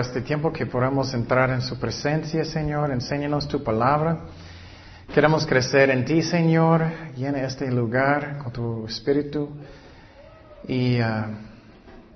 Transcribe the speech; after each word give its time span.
Este 0.00 0.22
tiempo 0.22 0.50
que 0.50 0.64
podemos 0.64 1.12
entrar 1.12 1.50
en 1.50 1.60
su 1.60 1.78
presencia, 1.78 2.42
Señor. 2.42 2.90
Enséñanos 2.90 3.46
tu 3.46 3.62
palabra. 3.62 4.20
Queremos 5.12 5.44
crecer 5.44 5.90
en 5.90 6.06
ti, 6.06 6.22
Señor. 6.22 6.86
Llena 7.16 7.42
este 7.42 7.70
lugar 7.70 8.38
con 8.38 8.50
tu 8.50 8.86
espíritu. 8.86 9.50
Y 10.66 10.98
uh, 11.02 11.04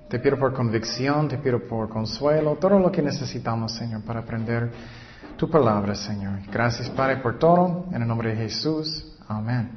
te 0.09 0.17
pido 0.17 0.37
por 0.39 0.51
convicción, 0.53 1.27
te 1.27 1.37
pido 1.37 1.59
por 1.59 1.87
consuelo, 1.87 2.55
todo 2.55 2.79
lo 2.79 2.91
que 2.91 3.03
necesitamos, 3.03 3.73
Señor, 3.73 4.01
para 4.01 4.21
aprender 4.21 4.71
tu 5.37 5.47
palabra, 5.47 5.93
Señor. 5.93 6.39
Gracias, 6.51 6.89
Padre, 6.89 7.17
por 7.17 7.37
todo. 7.37 7.85
En 7.91 8.01
el 8.01 8.07
nombre 8.07 8.31
de 8.31 8.37
Jesús. 8.37 9.15
Amén. 9.27 9.69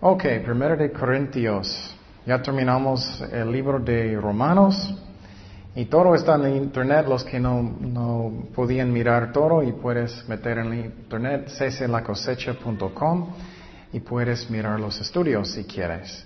Ok, 0.00 0.22
primero 0.44 0.76
de 0.76 0.92
Corintios. 0.92 1.96
Ya 2.24 2.40
terminamos 2.40 3.20
el 3.32 3.50
libro 3.50 3.80
de 3.80 4.16
Romanos. 4.20 4.94
Y 5.74 5.84
todo 5.86 6.14
está 6.14 6.34
en 6.34 6.56
internet, 6.56 7.06
los 7.08 7.24
que 7.24 7.38
no, 7.38 7.62
no 7.62 8.32
podían 8.54 8.92
mirar 8.92 9.32
todo, 9.32 9.62
y 9.62 9.72
puedes 9.72 10.28
meter 10.28 10.58
en 10.58 10.74
internet 10.74 11.50
cclacosecha.com 11.56 13.28
y 13.92 14.00
puedes 14.00 14.50
mirar 14.50 14.80
los 14.80 15.00
estudios 15.00 15.50
si 15.52 15.64
quieres. 15.64 16.24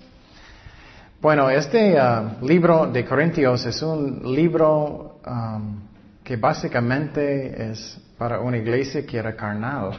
Bueno, 1.21 1.49
este 1.51 1.95
uh, 1.95 2.45
libro 2.45 2.91
de 2.91 3.05
Corintios 3.05 3.65
es 3.67 3.81
un 3.83 4.23
libro 4.35 5.21
um, 5.25 5.81
que 6.25 6.37
básicamente 6.37 7.71
es 7.71 8.01
para 8.19 8.41
una 8.41 8.57
iglesia 8.57 9.07
que 9.07 9.19
era 9.19 9.37
carnal. 9.37 9.93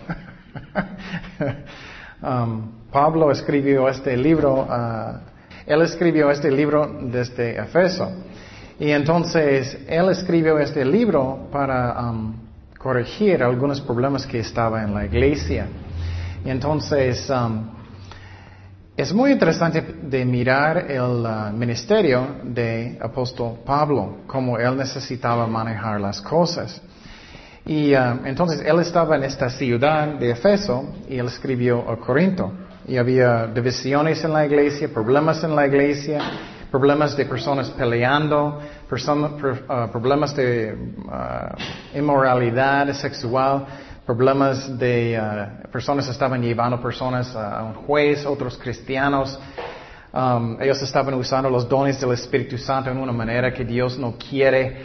um, 2.22 2.72
Pablo 2.92 3.32
escribió 3.32 3.88
este 3.88 4.18
libro, 4.18 4.64
uh, 4.64 5.20
él 5.66 5.82
escribió 5.84 6.30
este 6.30 6.52
libro 6.52 6.92
desde 7.04 7.58
Efeso. 7.58 8.12
Y 8.84 8.92
entonces 8.92 9.78
él 9.88 10.10
escribió 10.10 10.60
este 10.60 10.84
libro 10.84 11.48
para 11.54 11.98
um, 12.02 12.36
corregir 12.78 13.42
algunos 13.42 13.80
problemas 13.80 14.28
que 14.28 14.40
estaban 14.40 14.90
en 14.90 14.94
la 14.94 15.06
iglesia. 15.06 15.68
Y 16.44 16.50
entonces 16.50 17.30
um, 17.30 17.70
es 18.98 19.14
muy 19.14 19.32
interesante 19.32 19.82
de 20.02 20.26
mirar 20.26 20.92
el 20.92 21.26
uh, 21.26 21.54
ministerio 21.54 22.42
de 22.44 23.00
apóstol 23.02 23.60
Pablo, 23.66 24.18
cómo 24.28 24.58
él 24.58 24.76
necesitaba 24.76 25.48
manejar 25.48 26.02
las 26.02 26.20
cosas. 26.20 26.82
Y 27.66 27.96
uh, 27.96 28.26
entonces 28.26 28.64
él 28.66 28.82
estaba 28.82 29.16
en 29.16 29.24
esta 29.24 29.50
ciudad 29.50 30.08
de 30.20 30.32
Efeso 30.32 30.94
y 31.08 31.20
él 31.20 31.28
escribió 31.28 31.90
a 31.90 31.96
Corinto. 31.96 32.52
Y 32.86 32.98
había 32.98 33.48
divisiones 33.48 34.22
en 34.26 34.34
la 34.34 34.46
iglesia, 34.46 34.90
problemas 34.94 35.42
en 35.42 35.56
la 35.56 35.68
iglesia, 35.68 36.20
problemas 36.74 37.16
de 37.16 37.26
personas 37.26 37.70
peleando, 37.70 38.58
uh, 38.58 39.92
problemas 39.92 40.36
de 40.36 40.74
uh, 40.74 41.96
inmoralidad 41.96 42.92
sexual, 42.94 43.64
problemas 44.08 44.76
de 44.80 45.16
uh, 45.16 45.70
personas 45.72 46.08
estaban 46.08 46.42
llevando 46.42 46.82
personas 46.82 47.36
a 47.36 47.62
un 47.62 47.76
juez, 47.86 48.26
otros 48.26 48.58
cristianos. 48.58 49.40
Um, 50.12 50.60
ellos 50.60 50.82
estaban 50.82 51.14
usando 51.14 51.48
los 51.48 51.70
dones 51.70 52.02
del 52.02 52.12
Espíritu 52.14 52.58
Santo 52.58 52.90
en 52.90 52.98
una 52.98 53.12
manera 53.12 53.54
que 53.54 53.64
Dios 53.64 54.00
no 54.00 54.16
quiere. 54.18 54.78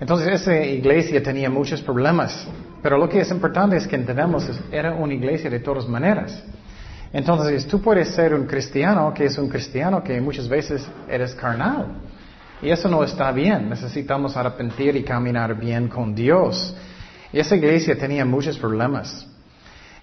Entonces 0.00 0.40
esa 0.40 0.60
iglesia 0.64 1.22
tenía 1.22 1.48
muchos 1.48 1.80
problemas. 1.80 2.44
Pero 2.82 2.98
lo 2.98 3.08
que 3.08 3.20
es 3.20 3.30
importante 3.30 3.76
es 3.76 3.86
que 3.86 3.94
entendamos 3.94 4.50
era 4.72 4.94
una 4.94 5.14
iglesia 5.14 5.48
de 5.48 5.60
todas 5.60 5.86
maneras. 5.86 6.42
Entonces, 7.16 7.66
tú 7.66 7.80
puedes 7.80 8.10
ser 8.10 8.34
un 8.34 8.44
cristiano 8.44 9.14
que 9.14 9.24
es 9.24 9.38
un 9.38 9.48
cristiano 9.48 10.04
que 10.04 10.20
muchas 10.20 10.46
veces 10.46 10.86
eres 11.08 11.34
carnal. 11.34 11.86
Y 12.60 12.68
eso 12.68 12.90
no 12.90 13.02
está 13.02 13.32
bien. 13.32 13.70
Necesitamos 13.70 14.36
arrepentir 14.36 14.94
y 14.96 15.02
caminar 15.02 15.58
bien 15.58 15.88
con 15.88 16.14
Dios. 16.14 16.76
Y 17.32 17.38
esa 17.38 17.56
iglesia 17.56 17.96
tenía 17.96 18.26
muchos 18.26 18.58
problemas. 18.58 19.26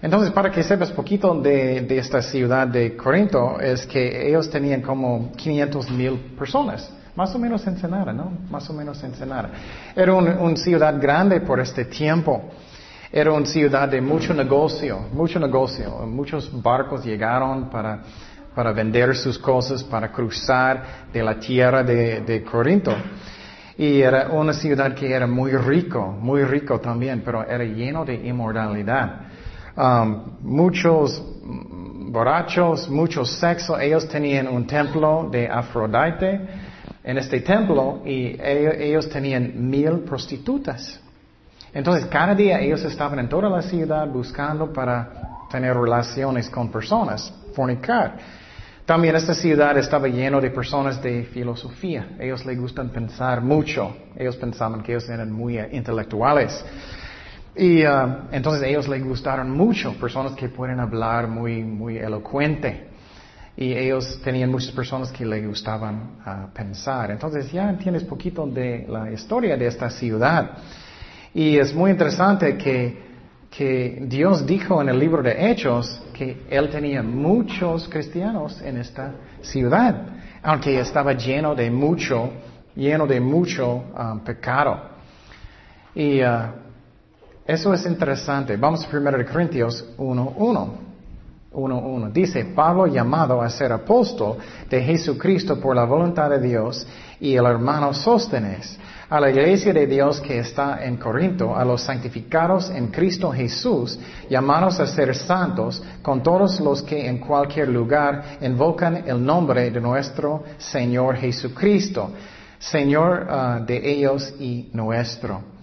Entonces, 0.02 0.32
para 0.32 0.50
que 0.50 0.64
sepas 0.64 0.90
poquito 0.90 1.40
de, 1.40 1.86
esta 1.96 2.20
ciudad 2.20 2.66
de 2.66 2.96
Corinto, 2.96 3.60
es 3.60 3.86
que 3.86 4.28
ellos 4.28 4.50
tenían 4.50 4.82
como 4.82 5.30
500 5.36 5.90
mil 5.92 6.16
personas. 6.36 6.92
Más 7.14 7.32
o 7.32 7.38
menos 7.38 7.64
en 7.68 7.78
Senara, 7.78 8.12
¿no? 8.12 8.32
Más 8.50 8.68
o 8.68 8.72
menos 8.72 9.00
en 9.04 9.14
Senara. 9.14 9.50
Era 9.94 10.14
una 10.14 10.56
ciudad 10.56 11.00
grande 11.00 11.40
por 11.42 11.60
este 11.60 11.84
tiempo. 11.84 12.50
Era 13.16 13.30
una 13.32 13.46
ciudad 13.46 13.88
de 13.88 14.00
mucho 14.00 14.34
negocio, 14.34 14.98
mucho 15.12 15.38
negocio. 15.38 16.04
Muchos 16.04 16.50
barcos 16.60 17.04
llegaron 17.04 17.70
para, 17.70 18.02
para 18.52 18.72
vender 18.72 19.14
sus 19.14 19.38
cosas, 19.38 19.84
para 19.84 20.10
cruzar 20.10 21.06
de 21.12 21.22
la 21.22 21.38
tierra 21.38 21.84
de, 21.84 22.22
de 22.22 22.42
Corinto. 22.42 22.92
Y 23.78 24.00
era 24.00 24.30
una 24.32 24.52
ciudad 24.52 24.96
que 24.96 25.12
era 25.12 25.28
muy 25.28 25.52
rico, 25.52 26.10
muy 26.10 26.42
rico 26.42 26.80
también, 26.80 27.22
pero 27.24 27.46
era 27.46 27.62
lleno 27.62 28.04
de 28.04 28.16
inmoralidad. 28.16 29.20
Um, 29.76 30.38
muchos 30.40 31.22
borrachos, 32.10 32.90
mucho 32.90 33.24
sexo. 33.24 33.78
Ellos 33.78 34.08
tenían 34.08 34.48
un 34.48 34.66
templo 34.66 35.28
de 35.30 35.46
Afrodite 35.46 36.48
en 37.04 37.18
este 37.18 37.42
templo 37.42 38.02
y 38.04 38.36
ellos 38.42 39.08
tenían 39.08 39.52
mil 39.70 40.00
prostitutas. 40.00 41.03
Entonces, 41.74 42.06
cada 42.06 42.34
día 42.34 42.60
ellos 42.60 42.84
estaban 42.84 43.18
en 43.18 43.28
toda 43.28 43.50
la 43.50 43.60
ciudad 43.60 44.06
buscando 44.06 44.72
para 44.72 45.46
tener 45.50 45.76
relaciones 45.76 46.48
con 46.48 46.70
personas, 46.70 47.32
fornicar. 47.54 48.16
También 48.86 49.16
esta 49.16 49.34
ciudad 49.34 49.76
estaba 49.78 50.06
lleno 50.08 50.40
de 50.40 50.50
personas 50.50 51.02
de 51.02 51.24
filosofía. 51.24 52.16
Ellos 52.20 52.44
les 52.44 52.58
gustan 52.60 52.90
pensar 52.90 53.40
mucho. 53.40 53.96
Ellos 54.14 54.36
pensaban 54.36 54.82
que 54.82 54.92
ellos 54.92 55.08
eran 55.08 55.32
muy 55.32 55.58
intelectuales. 55.58 56.64
Y 57.56 57.84
uh, 57.84 58.28
entonces 58.30 58.62
ellos 58.64 58.86
les 58.88 59.02
gustaron 59.02 59.50
mucho, 59.50 59.94
personas 59.94 60.32
que 60.32 60.48
pueden 60.48 60.80
hablar 60.80 61.28
muy, 61.28 61.62
muy 61.62 61.96
elocuente. 61.96 62.88
Y 63.56 63.72
ellos 63.72 64.20
tenían 64.22 64.50
muchas 64.50 64.72
personas 64.72 65.10
que 65.10 65.24
les 65.24 65.46
gustaban 65.46 66.18
uh, 66.26 66.52
pensar. 66.52 67.10
Entonces 67.10 67.50
ya 67.50 67.70
entiendes 67.70 68.04
poquito 68.04 68.46
de 68.46 68.86
la 68.88 69.10
historia 69.10 69.56
de 69.56 69.66
esta 69.66 69.88
ciudad. 69.88 70.58
Y 71.34 71.58
es 71.58 71.74
muy 71.74 71.90
interesante 71.90 72.56
que, 72.56 72.96
que 73.50 73.98
Dios 74.02 74.46
dijo 74.46 74.80
en 74.80 74.88
el 74.88 74.98
libro 74.98 75.20
de 75.20 75.50
Hechos 75.50 76.00
que 76.12 76.44
Él 76.48 76.70
tenía 76.70 77.02
muchos 77.02 77.88
cristianos 77.88 78.62
en 78.62 78.78
esta 78.78 79.12
ciudad, 79.42 80.06
aunque 80.44 80.78
estaba 80.78 81.12
lleno 81.12 81.56
de 81.56 81.72
mucho, 81.72 82.30
lleno 82.76 83.04
de 83.08 83.20
mucho 83.20 83.84
um, 83.98 84.20
pecado. 84.20 84.90
Y 85.96 86.22
uh, 86.22 86.52
eso 87.44 87.74
es 87.74 87.84
interesante. 87.84 88.56
Vamos 88.56 88.86
a 88.86 88.96
1 88.96 89.10
Corintios 89.30 89.92
1.1. 89.98 90.93
1.1. 91.54 92.12
Dice, 92.12 92.44
Pablo 92.44 92.86
llamado 92.86 93.40
a 93.40 93.48
ser 93.48 93.72
apóstol 93.72 94.38
de 94.68 94.82
Jesucristo 94.82 95.60
por 95.60 95.76
la 95.76 95.84
voluntad 95.84 96.30
de 96.30 96.40
Dios 96.40 96.86
y 97.20 97.36
el 97.36 97.46
hermano 97.46 97.94
Sóstenes 97.94 98.78
a 99.08 99.20
la 99.20 99.30
iglesia 99.30 99.72
de 99.72 99.86
Dios 99.86 100.20
que 100.20 100.38
está 100.38 100.84
en 100.84 100.96
Corinto, 100.96 101.56
a 101.56 101.64
los 101.64 101.82
santificados 101.82 102.70
en 102.70 102.88
Cristo 102.88 103.30
Jesús, 103.30 103.98
llamados 104.28 104.80
a 104.80 104.86
ser 104.86 105.14
santos, 105.14 105.82
con 106.02 106.22
todos 106.22 106.58
los 106.60 106.82
que 106.82 107.06
en 107.06 107.18
cualquier 107.18 107.68
lugar 107.68 108.38
invocan 108.40 109.04
el 109.06 109.24
nombre 109.24 109.70
de 109.70 109.80
nuestro 109.80 110.42
Señor 110.58 111.16
Jesucristo, 111.16 112.10
Señor 112.58 113.26
ah, 113.28 113.60
de 113.64 113.88
ellos 113.88 114.34
y 114.40 114.70
nuestro. 114.72 115.53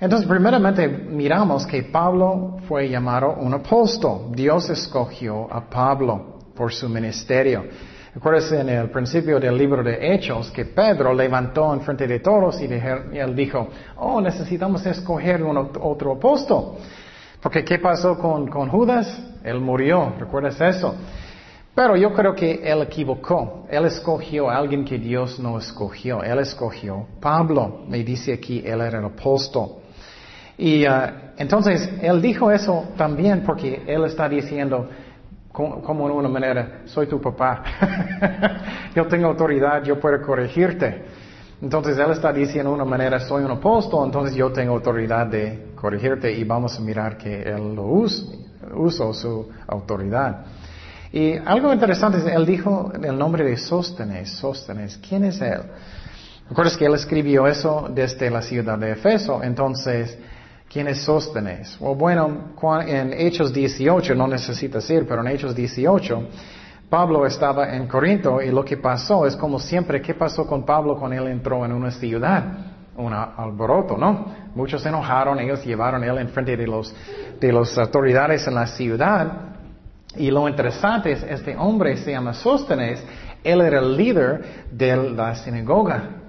Entonces, 0.00 0.26
primeramente 0.26 0.88
miramos 0.88 1.66
que 1.66 1.82
Pablo 1.82 2.56
fue 2.66 2.88
llamado 2.88 3.34
un 3.34 3.52
apóstol. 3.52 4.32
Dios 4.32 4.70
escogió 4.70 5.46
a 5.52 5.68
Pablo 5.68 6.38
por 6.56 6.72
su 6.72 6.88
ministerio. 6.88 7.64
Recuerdas 8.14 8.50
en 8.52 8.70
el 8.70 8.90
principio 8.90 9.38
del 9.38 9.56
libro 9.58 9.84
de 9.84 10.14
Hechos 10.14 10.50
que 10.50 10.64
Pedro 10.64 11.12
levantó 11.12 11.72
en 11.74 11.82
frente 11.82 12.06
de 12.06 12.18
todos 12.18 12.60
y, 12.62 12.64
él 12.64 13.36
dijo, 13.36 13.68
oh, 13.98 14.22
necesitamos 14.22 14.84
escoger 14.86 15.42
un 15.42 15.58
otro 15.58 16.12
apóstol. 16.12 16.76
Porque 17.42 17.62
¿qué 17.62 17.78
pasó 17.78 18.18
con, 18.18 18.48
con 18.48 18.70
Judas? 18.70 19.22
Él 19.44 19.60
murió, 19.60 20.14
¿recuerdas 20.18 20.60
eso? 20.62 20.94
Pero 21.74 21.94
yo 21.96 22.12
creo 22.14 22.34
que 22.34 22.60
él 22.64 22.82
equivocó. 22.82 23.66
Él 23.70 23.84
escogió 23.84 24.48
a 24.48 24.56
alguien 24.56 24.84
que 24.84 24.98
Dios 24.98 25.38
no 25.38 25.58
escogió. 25.58 26.22
Él 26.22 26.38
escogió 26.38 27.06
Pablo. 27.20 27.82
Me 27.86 28.02
dice 28.02 28.32
aquí, 28.32 28.62
él 28.64 28.80
era 28.80 28.98
el 28.98 29.04
apóstol. 29.04 29.79
Y 30.60 30.86
uh, 30.86 30.90
entonces 31.38 31.88
él 32.02 32.20
dijo 32.20 32.50
eso 32.50 32.88
también 32.94 33.42
porque 33.46 33.82
él 33.86 34.04
está 34.04 34.28
diciendo, 34.28 34.90
como 35.50 36.06
en 36.06 36.14
una 36.14 36.28
manera, 36.28 36.82
soy 36.84 37.06
tu 37.06 37.18
papá. 37.18 37.64
yo 38.94 39.06
tengo 39.06 39.28
autoridad, 39.28 39.82
yo 39.82 39.98
puedo 39.98 40.20
corregirte. 40.20 41.02
Entonces 41.62 41.96
él 41.98 42.10
está 42.10 42.30
diciendo 42.30 42.70
de 42.70 42.76
una 42.76 42.84
manera, 42.84 43.18
soy 43.20 43.42
un 43.42 43.52
apóstol, 43.52 44.04
entonces 44.04 44.36
yo 44.36 44.52
tengo 44.52 44.74
autoridad 44.74 45.26
de 45.28 45.72
corregirte 45.74 46.30
y 46.30 46.44
vamos 46.44 46.78
a 46.78 46.82
mirar 46.82 47.16
que 47.16 47.40
él 47.40 47.74
lo 47.74 47.86
usó, 48.74 49.14
su 49.14 49.48
autoridad. 49.66 50.44
Y 51.10 51.36
algo 51.38 51.72
interesante 51.72 52.18
es, 52.18 52.26
él 52.26 52.44
dijo 52.44 52.92
el 53.02 53.18
nombre 53.18 53.44
de 53.44 53.56
Sóstenes, 53.56 54.30
Sóstenes, 54.30 54.98
¿quién 54.98 55.24
es 55.24 55.40
él? 55.40 55.62
¿Recuerdas 56.50 56.76
que 56.76 56.84
él 56.84 56.94
escribió 56.94 57.46
eso 57.46 57.88
desde 57.90 58.28
la 58.28 58.42
ciudad 58.42 58.76
de 58.76 58.92
Efeso? 58.92 59.42
Entonces, 59.42 60.18
¿quién 60.70 60.86
es 60.86 61.02
Sóstenes? 61.02 61.76
bueno, 61.80 62.52
en 62.86 63.12
Hechos 63.12 63.52
18, 63.52 64.14
no 64.14 64.28
necesita 64.28 64.78
ir, 64.88 65.06
pero 65.06 65.20
en 65.20 65.28
Hechos 65.28 65.54
18, 65.54 66.28
Pablo 66.88 67.26
estaba 67.26 67.74
en 67.74 67.88
Corinto 67.88 68.40
y 68.40 68.50
lo 68.50 68.64
que 68.64 68.76
pasó 68.76 69.26
es 69.26 69.36
como 69.36 69.58
siempre, 69.58 70.00
¿qué 70.00 70.14
pasó 70.14 70.46
con 70.46 70.64
Pablo 70.64 70.96
cuando 70.96 71.16
él 71.22 71.28
entró 71.28 71.64
en 71.64 71.72
una 71.72 71.90
ciudad? 71.90 72.44
Un 72.96 73.12
alboroto, 73.12 73.96
¿no? 73.96 74.26
Muchos 74.54 74.82
se 74.82 74.88
enojaron, 74.88 75.38
ellos 75.40 75.64
llevaron 75.64 76.04
él 76.04 76.18
en 76.18 76.28
frente 76.28 76.56
de 76.56 76.66
los, 76.66 76.94
de 77.40 77.52
las 77.52 77.76
autoridades 77.78 78.46
en 78.46 78.54
la 78.54 78.66
ciudad. 78.66 79.32
Y 80.16 80.30
lo 80.30 80.48
interesante 80.48 81.12
es, 81.12 81.22
este 81.22 81.56
hombre 81.56 81.96
se 81.96 82.12
llama 82.12 82.34
Sóstenes, 82.34 83.02
él 83.42 83.60
era 83.60 83.78
el 83.78 83.96
líder 83.96 84.66
de 84.70 84.96
la 84.96 85.34
sinagoga. 85.34 86.20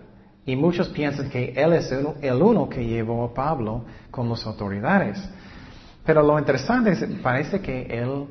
Y 0.45 0.55
muchos 0.55 0.89
piensan 0.89 1.29
que 1.29 1.53
él 1.55 1.73
es 1.73 1.91
el 1.91 2.41
uno 2.41 2.67
que 2.67 2.85
llevó 2.85 3.25
a 3.25 3.33
Pablo 3.33 3.85
con 4.09 4.27
las 4.27 4.45
autoridades. 4.45 5.23
Pero 6.03 6.23
lo 6.23 6.37
interesante 6.39 6.91
es, 6.91 7.03
parece 7.21 7.61
que 7.61 7.83
él, 7.83 8.25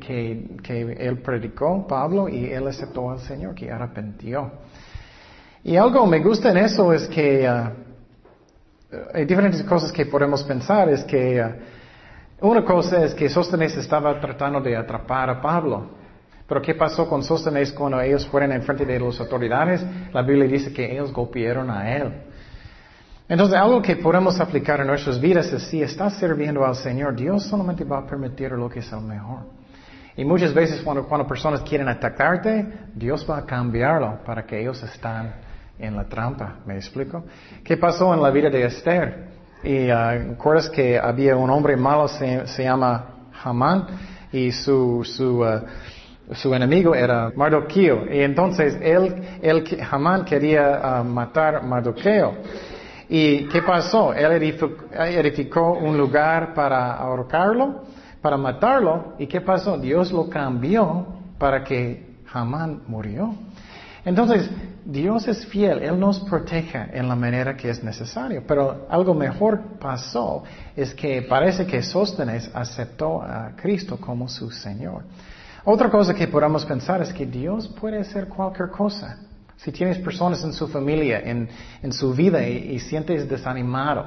que, 0.00 0.56
que 0.62 0.80
él 0.98 1.18
predicó, 1.18 1.86
Pablo, 1.86 2.28
y 2.28 2.46
él 2.46 2.66
aceptó 2.66 3.10
al 3.10 3.20
Señor, 3.20 3.54
que 3.54 3.70
arrepintió. 3.70 4.50
Y 5.64 5.76
algo 5.76 6.06
me 6.06 6.18
gusta 6.18 6.50
en 6.50 6.56
eso 6.56 6.92
es 6.92 7.06
que 7.06 7.48
uh, 7.48 8.96
hay 9.14 9.24
diferentes 9.24 9.62
cosas 9.62 9.92
que 9.92 10.06
podemos 10.06 10.42
pensar. 10.42 10.88
Es 10.88 11.04
que 11.04 11.40
uh, 11.40 12.48
una 12.48 12.64
cosa 12.64 13.04
es 13.04 13.14
que 13.14 13.28
Sóstenes 13.28 13.76
estaba 13.76 14.20
tratando 14.20 14.60
de 14.60 14.76
atrapar 14.76 15.30
a 15.30 15.40
Pablo. 15.40 16.01
Pero 16.52 16.60
¿qué 16.60 16.74
pasó 16.74 17.08
con 17.08 17.22
Sóstenes 17.22 17.72
cuando 17.72 17.98
ellos 17.98 18.26
fueron 18.26 18.52
en 18.52 18.62
frente 18.62 18.84
de 18.84 19.00
las 19.00 19.18
autoridades? 19.18 19.82
La 20.12 20.20
Biblia 20.20 20.46
dice 20.46 20.70
que 20.70 20.92
ellos 20.92 21.10
golpearon 21.10 21.70
a 21.70 21.96
él. 21.96 22.12
Entonces, 23.26 23.58
algo 23.58 23.80
que 23.80 23.96
podemos 23.96 24.38
aplicar 24.38 24.78
en 24.80 24.88
nuestras 24.88 25.18
vidas 25.18 25.50
es 25.50 25.62
si 25.62 25.82
estás 25.82 26.18
sirviendo 26.18 26.62
al 26.62 26.76
Señor, 26.76 27.16
Dios 27.16 27.44
solamente 27.44 27.84
va 27.84 28.00
a 28.00 28.06
permitir 28.06 28.52
lo 28.52 28.68
que 28.68 28.80
es 28.80 28.92
el 28.92 29.00
mejor. 29.00 29.46
Y 30.14 30.26
muchas 30.26 30.52
veces 30.52 30.82
cuando, 30.82 31.08
cuando 31.08 31.26
personas 31.26 31.62
quieren 31.62 31.88
atacarte, 31.88 32.66
Dios 32.94 33.26
va 33.26 33.38
a 33.38 33.46
cambiarlo 33.46 34.18
para 34.22 34.44
que 34.44 34.60
ellos 34.60 34.82
estén 34.82 35.32
en 35.78 35.96
la 35.96 36.04
trampa. 36.04 36.56
¿Me 36.66 36.74
explico? 36.74 37.24
¿Qué 37.64 37.78
pasó 37.78 38.12
en 38.12 38.20
la 38.20 38.28
vida 38.28 38.50
de 38.50 38.62
Esther? 38.66 39.28
Y 39.64 39.90
uh, 39.90 40.32
recuerdas 40.32 40.68
que 40.68 40.98
había 40.98 41.34
un 41.34 41.48
hombre 41.48 41.78
malo, 41.78 42.08
se, 42.08 42.46
se 42.46 42.62
llama 42.62 43.30
Hamán, 43.42 43.86
y 44.30 44.52
su, 44.52 45.02
su 45.02 45.40
uh, 45.40 45.60
su 46.30 46.54
enemigo 46.54 46.94
era 46.94 47.32
Mardoqueo. 47.34 48.06
Y 48.12 48.20
entonces 48.20 48.76
él, 48.80 49.38
él 49.42 49.64
Hamán 49.90 50.24
quería 50.24 51.00
uh, 51.00 51.04
matar 51.04 51.62
Mardoqueo. 51.64 52.34
¿Y 53.08 53.46
qué 53.48 53.60
pasó? 53.62 54.14
Él 54.14 54.32
edificó, 54.32 55.72
un 55.74 55.98
lugar 55.98 56.54
para 56.54 56.94
ahorcarlo, 56.94 57.82
para 58.22 58.38
matarlo. 58.38 59.14
¿Y 59.18 59.26
qué 59.26 59.40
pasó? 59.42 59.76
Dios 59.76 60.10
lo 60.12 60.30
cambió 60.30 61.06
para 61.38 61.62
que 61.62 62.16
Hamán 62.32 62.82
murió. 62.86 63.34
Entonces, 64.04 64.48
Dios 64.84 65.28
es 65.28 65.46
fiel, 65.46 65.82
Él 65.82 66.00
nos 66.00 66.20
protege 66.20 66.88
en 66.92 67.06
la 67.06 67.14
manera 67.14 67.56
que 67.56 67.68
es 67.70 67.84
necesario. 67.84 68.42
Pero 68.46 68.86
algo 68.88 69.14
mejor 69.14 69.78
pasó, 69.78 70.42
es 70.74 70.94
que 70.94 71.22
parece 71.22 71.66
que 71.66 71.82
Sóstenes 71.82 72.50
aceptó 72.54 73.22
a 73.22 73.52
Cristo 73.54 73.98
como 73.98 74.28
su 74.28 74.50
Señor. 74.50 75.04
Otra 75.64 75.90
cosa 75.90 76.12
que 76.12 76.26
podamos 76.26 76.64
pensar 76.64 77.00
es 77.02 77.12
que 77.12 77.24
Dios 77.24 77.68
puede 77.68 77.98
hacer 77.98 78.26
cualquier 78.28 78.70
cosa. 78.70 79.18
Si 79.56 79.70
tienes 79.70 79.98
personas 79.98 80.42
en 80.42 80.52
su 80.52 80.66
familia, 80.66 81.20
en, 81.20 81.92
su 81.92 82.12
vida 82.12 82.42
y, 82.46 82.80
sientes 82.80 83.28
desanimado, 83.28 84.06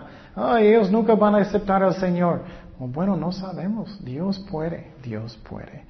ellos 0.60 0.92
nunca 0.92 1.16
van 1.16 1.36
a 1.36 1.38
aceptar 1.38 1.82
al 1.82 1.96
Señor. 1.96 2.44
Bueno, 2.78 3.16
no 3.16 3.32
sabemos. 3.32 4.04
Dios 4.04 4.38
puede, 4.52 4.92
Dios 5.02 5.40
puede. 5.48 5.86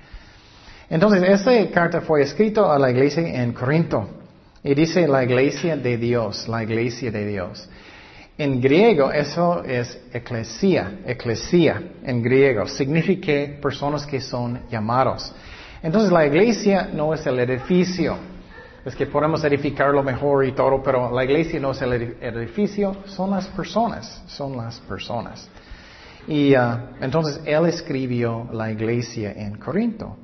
Entonces, 0.87 1.23
esta 1.23 1.51
carta 1.71 2.01
fue 2.01 2.21
escrita 2.21 2.71
a 2.71 2.77
la 2.77 2.91
iglesia 2.91 3.41
en 3.41 3.53
Corinto. 3.53 4.07
Y 4.63 4.75
dice 4.75 5.07
la 5.07 5.23
iglesia 5.23 5.75
de 5.77 5.97
Dios, 5.97 6.47
la 6.47 6.61
iglesia 6.61 7.09
de 7.09 7.25
Dios. 7.25 7.67
En 8.37 8.59
griego 8.59 9.11
eso 9.11 9.63
es 9.63 9.97
eclesia, 10.13 10.99
eclesia 11.05 11.81
en 12.03 12.21
griego. 12.21 12.67
Significa 12.67 13.59
personas 13.61 14.05
que 14.05 14.21
son 14.21 14.59
llamados. 14.69 15.33
Entonces 15.85 16.11
la 16.11 16.25
iglesia 16.25 16.89
no 16.91 17.13
es 17.13 17.23
el 17.27 17.37
edificio. 17.37 18.17
Es 18.83 18.95
que 18.95 19.05
podemos 19.05 19.43
edificarlo 19.43 20.01
mejor 20.01 20.43
y 20.43 20.51
todo, 20.51 20.81
pero 20.81 21.11
la 21.11 21.23
iglesia 21.23 21.59
no 21.59 21.71
es 21.71 21.81
el 21.83 21.93
edificio, 21.93 23.03
son 23.05 23.29
las 23.29 23.45
personas, 23.49 24.23
son 24.25 24.57
las 24.57 24.79
personas. 24.79 25.47
Y 26.27 26.55
uh, 26.55 26.95
entonces 27.01 27.39
él 27.45 27.67
escribió 27.67 28.49
la 28.51 28.71
iglesia 28.71 29.31
en 29.33 29.59
Corinto. 29.59 30.17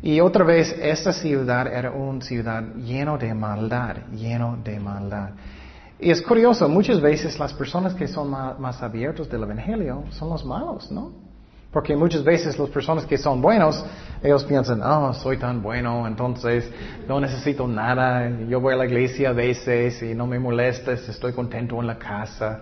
Y 0.00 0.18
otra 0.20 0.44
vez, 0.44 0.74
esta 0.80 1.12
ciudad 1.12 1.66
era 1.66 1.90
una 1.90 2.22
ciudad 2.22 2.62
lleno 2.76 3.18
de 3.18 3.34
maldad, 3.34 3.96
lleno 4.12 4.56
de 4.64 4.80
maldad. 4.80 5.32
Y 6.00 6.10
es 6.10 6.22
curioso, 6.22 6.70
muchas 6.70 7.02
veces 7.02 7.38
las 7.38 7.52
personas 7.52 7.92
que 7.92 8.08
son 8.08 8.30
más, 8.30 8.58
más 8.58 8.82
abiertos 8.82 9.28
del 9.28 9.42
Evangelio 9.42 10.04
son 10.08 10.30
los 10.30 10.42
malos, 10.42 10.90
¿no? 10.90 11.12
Porque 11.74 11.96
muchas 11.96 12.22
veces 12.22 12.56
las 12.56 12.70
personas 12.70 13.04
que 13.04 13.18
son 13.18 13.42
buenos, 13.42 13.84
ellos 14.24 14.42
piensan, 14.44 14.82
oh, 14.82 15.12
soy 15.12 15.36
tan 15.36 15.62
bueno, 15.62 16.08
entonces 16.08 16.70
no 17.06 17.20
necesito 17.20 17.68
nada, 17.68 18.30
yo 18.48 18.58
voy 18.58 18.72
a 18.72 18.76
la 18.78 18.86
iglesia 18.86 19.28
a 19.28 19.32
veces 19.34 20.02
y 20.02 20.14
no 20.14 20.26
me 20.26 20.38
molestes, 20.38 21.06
estoy 21.10 21.34
contento 21.34 21.78
en 21.78 21.86
la 21.86 21.98
casa. 21.98 22.60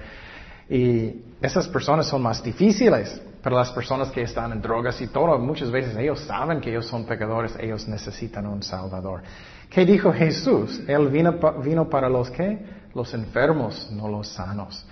Y 0.68 1.22
esas 1.40 1.68
personas 1.68 2.08
son 2.08 2.20
más 2.20 2.42
difíciles. 2.42 3.22
Pero 3.42 3.56
las 3.56 3.70
personas 3.72 4.10
que 4.10 4.22
están 4.22 4.52
en 4.52 4.62
drogas 4.62 5.00
y 5.00 5.08
todo, 5.08 5.36
muchas 5.38 5.70
veces 5.70 5.96
ellos 5.96 6.20
saben 6.20 6.60
que 6.60 6.70
ellos 6.70 6.86
son 6.86 7.04
pecadores, 7.04 7.56
ellos 7.58 7.88
necesitan 7.88 8.46
un 8.46 8.62
Salvador. 8.62 9.22
¿Qué 9.68 9.84
dijo 9.84 10.12
Jesús? 10.12 10.80
Él 10.86 11.08
vino, 11.08 11.34
vino 11.62 11.88
para 11.88 12.08
los 12.08 12.30
que? 12.30 12.58
Los 12.94 13.14
enfermos, 13.14 13.88
no 13.90 14.08
los 14.08 14.28
sanos. 14.28 14.84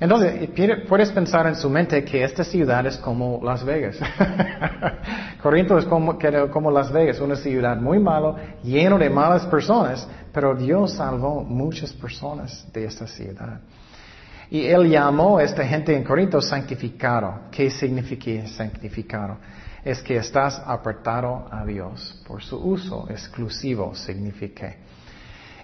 Entonces, 0.00 0.48
puedes 0.88 1.10
pensar 1.10 1.46
en 1.48 1.56
su 1.56 1.68
mente 1.68 2.04
que 2.04 2.22
esta 2.22 2.44
ciudad 2.44 2.86
es 2.86 2.96
como 2.98 3.40
Las 3.42 3.64
Vegas. 3.64 3.96
Corinto 5.42 5.78
es 5.78 5.84
como, 5.84 6.18
como 6.50 6.70
Las 6.70 6.90
Vegas, 6.92 7.20
una 7.20 7.36
ciudad 7.36 7.76
muy 7.76 7.98
mala, 7.98 8.56
lleno 8.62 8.98
de 8.98 9.08
malas 9.08 9.46
personas, 9.46 10.06
pero 10.32 10.54
Dios 10.54 10.94
salvó 10.94 11.42
muchas 11.44 11.92
personas 11.92 12.66
de 12.72 12.84
esta 12.84 13.06
ciudad. 13.06 13.60
Y 14.50 14.66
Él 14.66 14.88
llamó 14.88 15.38
a 15.38 15.44
esta 15.44 15.64
gente 15.64 15.94
en 15.94 16.02
Corinto 16.02 16.40
santificado. 16.40 17.42
¿Qué 17.50 17.70
significa 17.70 18.48
santificado? 18.48 19.36
Es 19.84 20.02
que 20.02 20.16
estás 20.16 20.60
apartado 20.66 21.46
a 21.50 21.64
Dios 21.64 22.20
por 22.26 22.42
su 22.42 22.56
uso 22.56 23.06
exclusivo, 23.08 23.94
significa. 23.94 24.74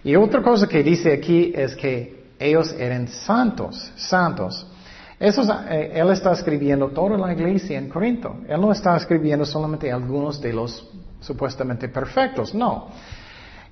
Y 0.04 0.14
otra 0.16 0.42
cosa 0.42 0.68
que 0.68 0.82
dice 0.82 1.12
aquí 1.12 1.52
es 1.54 1.74
que 1.74 2.24
ellos 2.38 2.74
eran 2.78 3.08
santos, 3.08 3.90
santos. 3.96 4.66
Eso, 5.18 5.42
eh, 5.70 5.92
él 5.94 6.10
está 6.10 6.32
escribiendo 6.32 6.88
toda 6.88 7.16
la 7.16 7.32
iglesia 7.32 7.78
en 7.78 7.88
Corinto. 7.88 8.38
Él 8.48 8.60
no 8.60 8.72
está 8.72 8.96
escribiendo 8.96 9.44
solamente 9.44 9.90
algunos 9.90 10.40
de 10.40 10.52
los 10.52 10.90
supuestamente 11.20 11.88
perfectos, 11.88 12.54
no. 12.54 12.88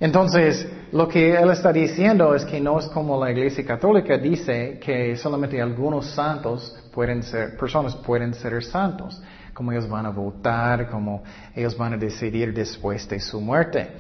Entonces, 0.01 0.67
lo 0.91 1.07
que 1.07 1.33
él 1.33 1.51
está 1.51 1.73
diciendo 1.73 2.35
es 2.35 2.45
que 2.45 2.61
no 2.61 2.79
es 2.79 2.87
como 2.87 3.23
la 3.23 3.31
iglesia 3.31 3.65
católica 3.65 4.19
dice 4.19 4.81
que 4.83 5.17
solamente 5.17 5.61
algunos 5.61 6.07
santos 6.07 6.77
pueden 6.93 7.23
ser, 7.23 7.57
personas 7.57 7.95
pueden 7.97 8.35
ser 8.35 8.65
santos, 8.65 9.23
como 9.55 9.71
ellos 9.71 9.89
van 9.89 10.07
a 10.07 10.11
votar, 10.11 10.89
como 10.91 11.23
ellos 11.55 11.77
van 11.77 11.93
a 11.93 11.97
decidir 11.97 12.53
después 12.53 13.09
de 13.09 13.21
su 13.21 13.41
muerte. 13.41 13.91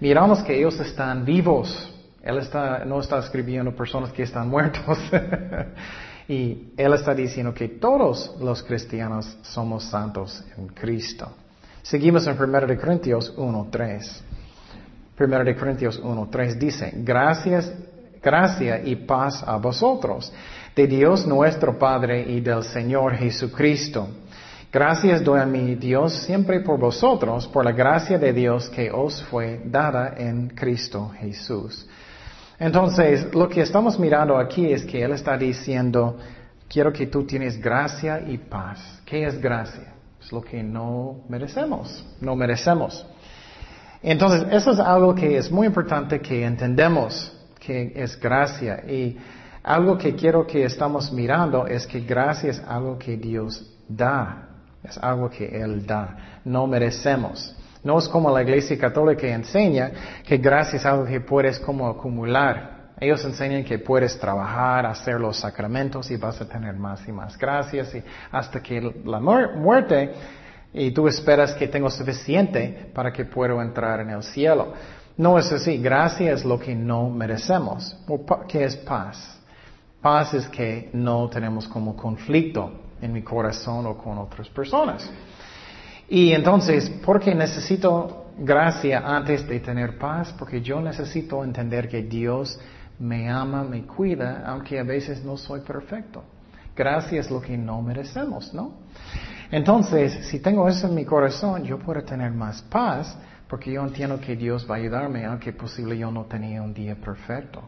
Miramos 0.00 0.42
que 0.42 0.58
ellos 0.58 0.80
están 0.80 1.24
vivos, 1.24 1.94
él 2.20 2.38
está, 2.38 2.84
no 2.84 2.98
está 2.98 3.18
escribiendo 3.18 3.76
personas 3.76 4.10
que 4.10 4.24
están 4.24 4.48
muertos. 4.48 4.98
y 6.28 6.72
Él 6.76 6.94
está 6.94 7.14
diciendo 7.14 7.52
que 7.52 7.68
todos 7.68 8.34
los 8.40 8.62
cristianos 8.62 9.36
somos 9.42 9.84
santos 9.84 10.42
en 10.56 10.68
Cristo. 10.68 11.30
Seguimos 11.82 12.26
en 12.26 12.40
1 12.40 12.66
de 12.66 12.78
Corintios 12.78 13.36
1.3. 13.36 14.20
1 15.18 15.44
de 15.44 15.56
Corintios 15.56 16.02
1.3 16.02 16.54
dice, 16.58 16.92
gracias, 16.96 17.72
gracia 18.22 18.80
y 18.82 18.96
paz 18.96 19.44
a 19.46 19.56
vosotros, 19.58 20.32
de 20.74 20.86
Dios 20.86 21.26
nuestro 21.26 21.78
Padre 21.78 22.22
y 22.22 22.40
del 22.40 22.62
Señor 22.64 23.14
Jesucristo. 23.14 24.08
Gracias 24.72 25.22
doy 25.22 25.40
a 25.40 25.46
mi 25.46 25.76
Dios 25.76 26.14
siempre 26.24 26.60
por 26.60 26.80
vosotros, 26.80 27.46
por 27.46 27.64
la 27.64 27.70
gracia 27.70 28.18
de 28.18 28.32
Dios 28.32 28.68
que 28.70 28.90
os 28.90 29.22
fue 29.24 29.60
dada 29.66 30.14
en 30.16 30.48
Cristo 30.48 31.12
Jesús. 31.20 31.86
Entonces, 32.58 33.34
lo 33.34 33.48
que 33.48 33.62
estamos 33.62 33.98
mirando 33.98 34.36
aquí 34.38 34.72
es 34.72 34.84
que 34.84 35.02
Él 35.02 35.12
está 35.12 35.36
diciendo, 35.36 36.18
quiero 36.68 36.92
que 36.92 37.06
tú 37.06 37.24
tienes 37.24 37.60
gracia 37.60 38.20
y 38.26 38.38
paz. 38.38 39.00
¿Qué 39.04 39.26
es 39.26 39.40
gracia? 39.40 39.92
Es 40.20 40.32
lo 40.32 40.40
que 40.40 40.62
no 40.62 41.20
merecemos, 41.28 42.04
no 42.20 42.36
merecemos. 42.36 43.06
Entonces, 44.02 44.46
eso 44.50 44.72
es 44.72 44.78
algo 44.78 45.14
que 45.14 45.36
es 45.36 45.50
muy 45.50 45.66
importante 45.66 46.20
que 46.20 46.44
entendemos, 46.44 47.32
que 47.58 47.92
es 47.94 48.18
gracia. 48.20 48.84
Y 48.86 49.16
algo 49.62 49.96
que 49.96 50.14
quiero 50.14 50.46
que 50.46 50.64
estamos 50.64 51.10
mirando 51.10 51.66
es 51.66 51.86
que 51.86 52.00
gracia 52.00 52.50
es 52.50 52.62
algo 52.68 52.98
que 52.98 53.16
Dios 53.16 53.74
da. 53.88 54.48
Es 54.82 54.98
algo 54.98 55.30
que 55.30 55.46
Él 55.46 55.86
da. 55.86 56.40
No 56.44 56.66
merecemos. 56.66 57.56
No 57.84 57.98
es 57.98 58.08
como 58.08 58.30
la 58.30 58.42
iglesia 58.42 58.78
católica 58.78 59.26
enseña 59.26 59.92
que 60.26 60.38
gracia 60.38 60.78
es 60.78 60.86
algo 60.86 61.04
que 61.04 61.20
puedes 61.20 61.60
como 61.60 61.88
acumular. 61.88 62.92
Ellos 62.98 63.24
enseñan 63.24 63.64
que 63.64 63.78
puedes 63.78 64.18
trabajar, 64.18 64.86
hacer 64.86 65.20
los 65.20 65.36
sacramentos 65.38 66.10
y 66.10 66.16
vas 66.16 66.40
a 66.40 66.48
tener 66.48 66.74
más 66.74 67.06
y 67.06 67.12
más 67.12 67.36
gracias 67.36 67.94
y 67.94 68.02
hasta 68.32 68.62
que 68.62 68.80
la 69.04 69.20
muerte 69.20 70.12
y 70.72 70.90
tú 70.92 71.06
esperas 71.06 71.54
que 71.54 71.68
tengo 71.68 71.90
suficiente 71.90 72.90
para 72.94 73.12
que 73.12 73.24
pueda 73.24 73.62
entrar 73.62 74.00
en 74.00 74.10
el 74.10 74.22
cielo. 74.22 74.72
No 75.16 75.38
es 75.38 75.52
así. 75.52 75.78
Gracia 75.78 76.32
es 76.32 76.44
lo 76.44 76.58
que 76.58 76.74
no 76.74 77.08
merecemos. 77.10 77.96
¿Qué 78.48 78.64
es 78.64 78.76
paz? 78.76 79.38
Paz 80.00 80.34
es 80.34 80.48
que 80.48 80.90
no 80.92 81.28
tenemos 81.28 81.68
como 81.68 81.94
conflicto 81.94 82.72
en 83.00 83.12
mi 83.12 83.22
corazón 83.22 83.86
o 83.86 83.96
con 83.96 84.18
otras 84.18 84.48
personas. 84.48 85.08
Y 86.08 86.32
entonces, 86.32 86.88
¿por 86.90 87.20
qué 87.20 87.34
necesito 87.34 88.26
gracia 88.38 89.02
antes 89.04 89.46
de 89.46 89.60
tener 89.60 89.98
paz? 89.98 90.34
Porque 90.38 90.60
yo 90.60 90.80
necesito 90.80 91.42
entender 91.42 91.88
que 91.88 92.02
Dios 92.02 92.58
me 92.98 93.30
ama, 93.30 93.64
me 93.64 93.86
cuida, 93.86 94.44
aunque 94.46 94.78
a 94.78 94.84
veces 94.84 95.24
no 95.24 95.36
soy 95.36 95.60
perfecto. 95.60 96.22
Gracia 96.76 97.20
es 97.20 97.30
lo 97.30 97.40
que 97.40 97.56
no 97.56 97.80
merecemos, 97.80 98.52
¿no? 98.52 98.72
Entonces, 99.50 100.26
si 100.26 100.40
tengo 100.40 100.68
eso 100.68 100.88
en 100.88 100.94
mi 100.94 101.04
corazón, 101.04 101.64
yo 101.64 101.78
puedo 101.78 102.02
tener 102.02 102.32
más 102.32 102.62
paz 102.62 103.16
porque 103.48 103.72
yo 103.72 103.82
entiendo 103.82 104.20
que 104.20 104.34
Dios 104.34 104.66
va 104.68 104.74
a 104.74 104.78
ayudarme, 104.78 105.24
aunque 105.26 105.52
posible 105.52 105.96
yo 105.96 106.10
no 106.10 106.24
tenía 106.24 106.62
un 106.62 106.74
día 106.74 106.96
perfecto. 106.96 107.62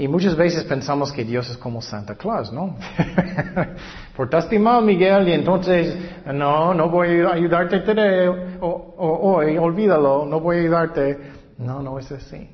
Y 0.00 0.08
muchas 0.08 0.34
veces 0.34 0.64
pensamos 0.64 1.12
que 1.12 1.26
Dios 1.26 1.50
es 1.50 1.58
como 1.58 1.82
Santa 1.82 2.14
Claus, 2.14 2.50
¿no? 2.50 2.74
Portaste 4.16 4.58
mal, 4.58 4.82
Miguel, 4.82 5.28
y 5.28 5.32
entonces, 5.32 5.94
no, 6.24 6.72
no 6.72 6.88
voy 6.88 7.20
a 7.20 7.34
ayudarte 7.34 7.80
today, 7.80 8.28
o, 8.62 8.94
hoy, 8.96 9.58
olvídalo, 9.58 10.24
no 10.24 10.40
voy 10.40 10.56
a 10.56 10.60
ayudarte. 10.60 11.18
No, 11.58 11.82
no 11.82 11.98
es 11.98 12.10
así. 12.12 12.48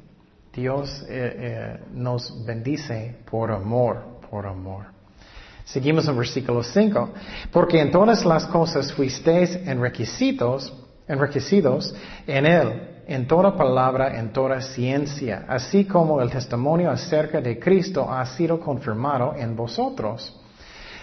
Dios 0.52 1.06
eh, 1.08 1.36
eh, 1.38 1.80
nos 1.94 2.44
bendice 2.44 3.18
por 3.30 3.52
amor, 3.52 4.18
por 4.28 4.44
amor. 4.44 4.86
Seguimos 5.66 6.08
en 6.08 6.16
versículo 6.16 6.64
5. 6.64 7.10
Porque 7.52 7.80
en 7.80 7.92
todas 7.92 8.24
las 8.24 8.44
cosas 8.46 8.92
fuisteis 8.92 9.54
enriquecidos, 9.54 10.74
enriquecidos 11.06 11.94
en 12.26 12.44
Él, 12.44 12.95
en 13.06 13.26
toda 13.26 13.56
palabra, 13.56 14.18
en 14.18 14.32
toda 14.32 14.60
ciencia, 14.60 15.44
así 15.48 15.84
como 15.84 16.20
el 16.20 16.30
testimonio 16.30 16.90
acerca 16.90 17.40
de 17.40 17.58
Cristo 17.58 18.10
ha 18.10 18.24
sido 18.26 18.58
confirmado 18.58 19.34
en 19.36 19.54
vosotros. 19.54 20.40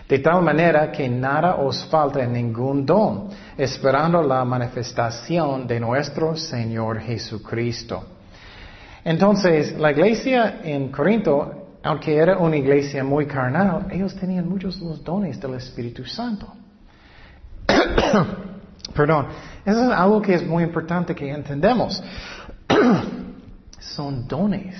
De 0.08 0.20
tal 0.20 0.42
manera 0.42 0.92
que 0.92 1.08
nada 1.08 1.56
os 1.56 1.86
falta 1.86 2.22
en 2.24 2.34
ningún 2.34 2.86
don, 2.86 3.30
esperando 3.58 4.22
la 4.22 4.44
manifestación 4.44 5.66
de 5.66 5.80
nuestro 5.80 6.36
Señor 6.36 7.00
Jesucristo. 7.00 8.04
Entonces, 9.06 9.78
la 9.80 9.92
iglesia 9.92 10.60
en 10.64 10.90
Corinto 10.90 11.64
aunque 11.84 12.16
era 12.16 12.38
una 12.38 12.56
iglesia 12.56 13.04
muy 13.04 13.26
carnal, 13.26 13.88
ellos 13.92 14.16
tenían 14.16 14.48
muchos 14.48 14.80
los 14.80 15.04
dones 15.04 15.40
del 15.40 15.56
Espíritu 15.56 16.06
Santo. 16.06 16.48
Perdón, 18.96 19.28
eso 19.66 19.86
es 19.86 19.92
algo 19.92 20.22
que 20.22 20.34
es 20.34 20.46
muy 20.46 20.64
importante 20.64 21.16
que 21.16 21.30
entendemos. 21.30 22.02
Son 23.80 24.28
dones, 24.28 24.76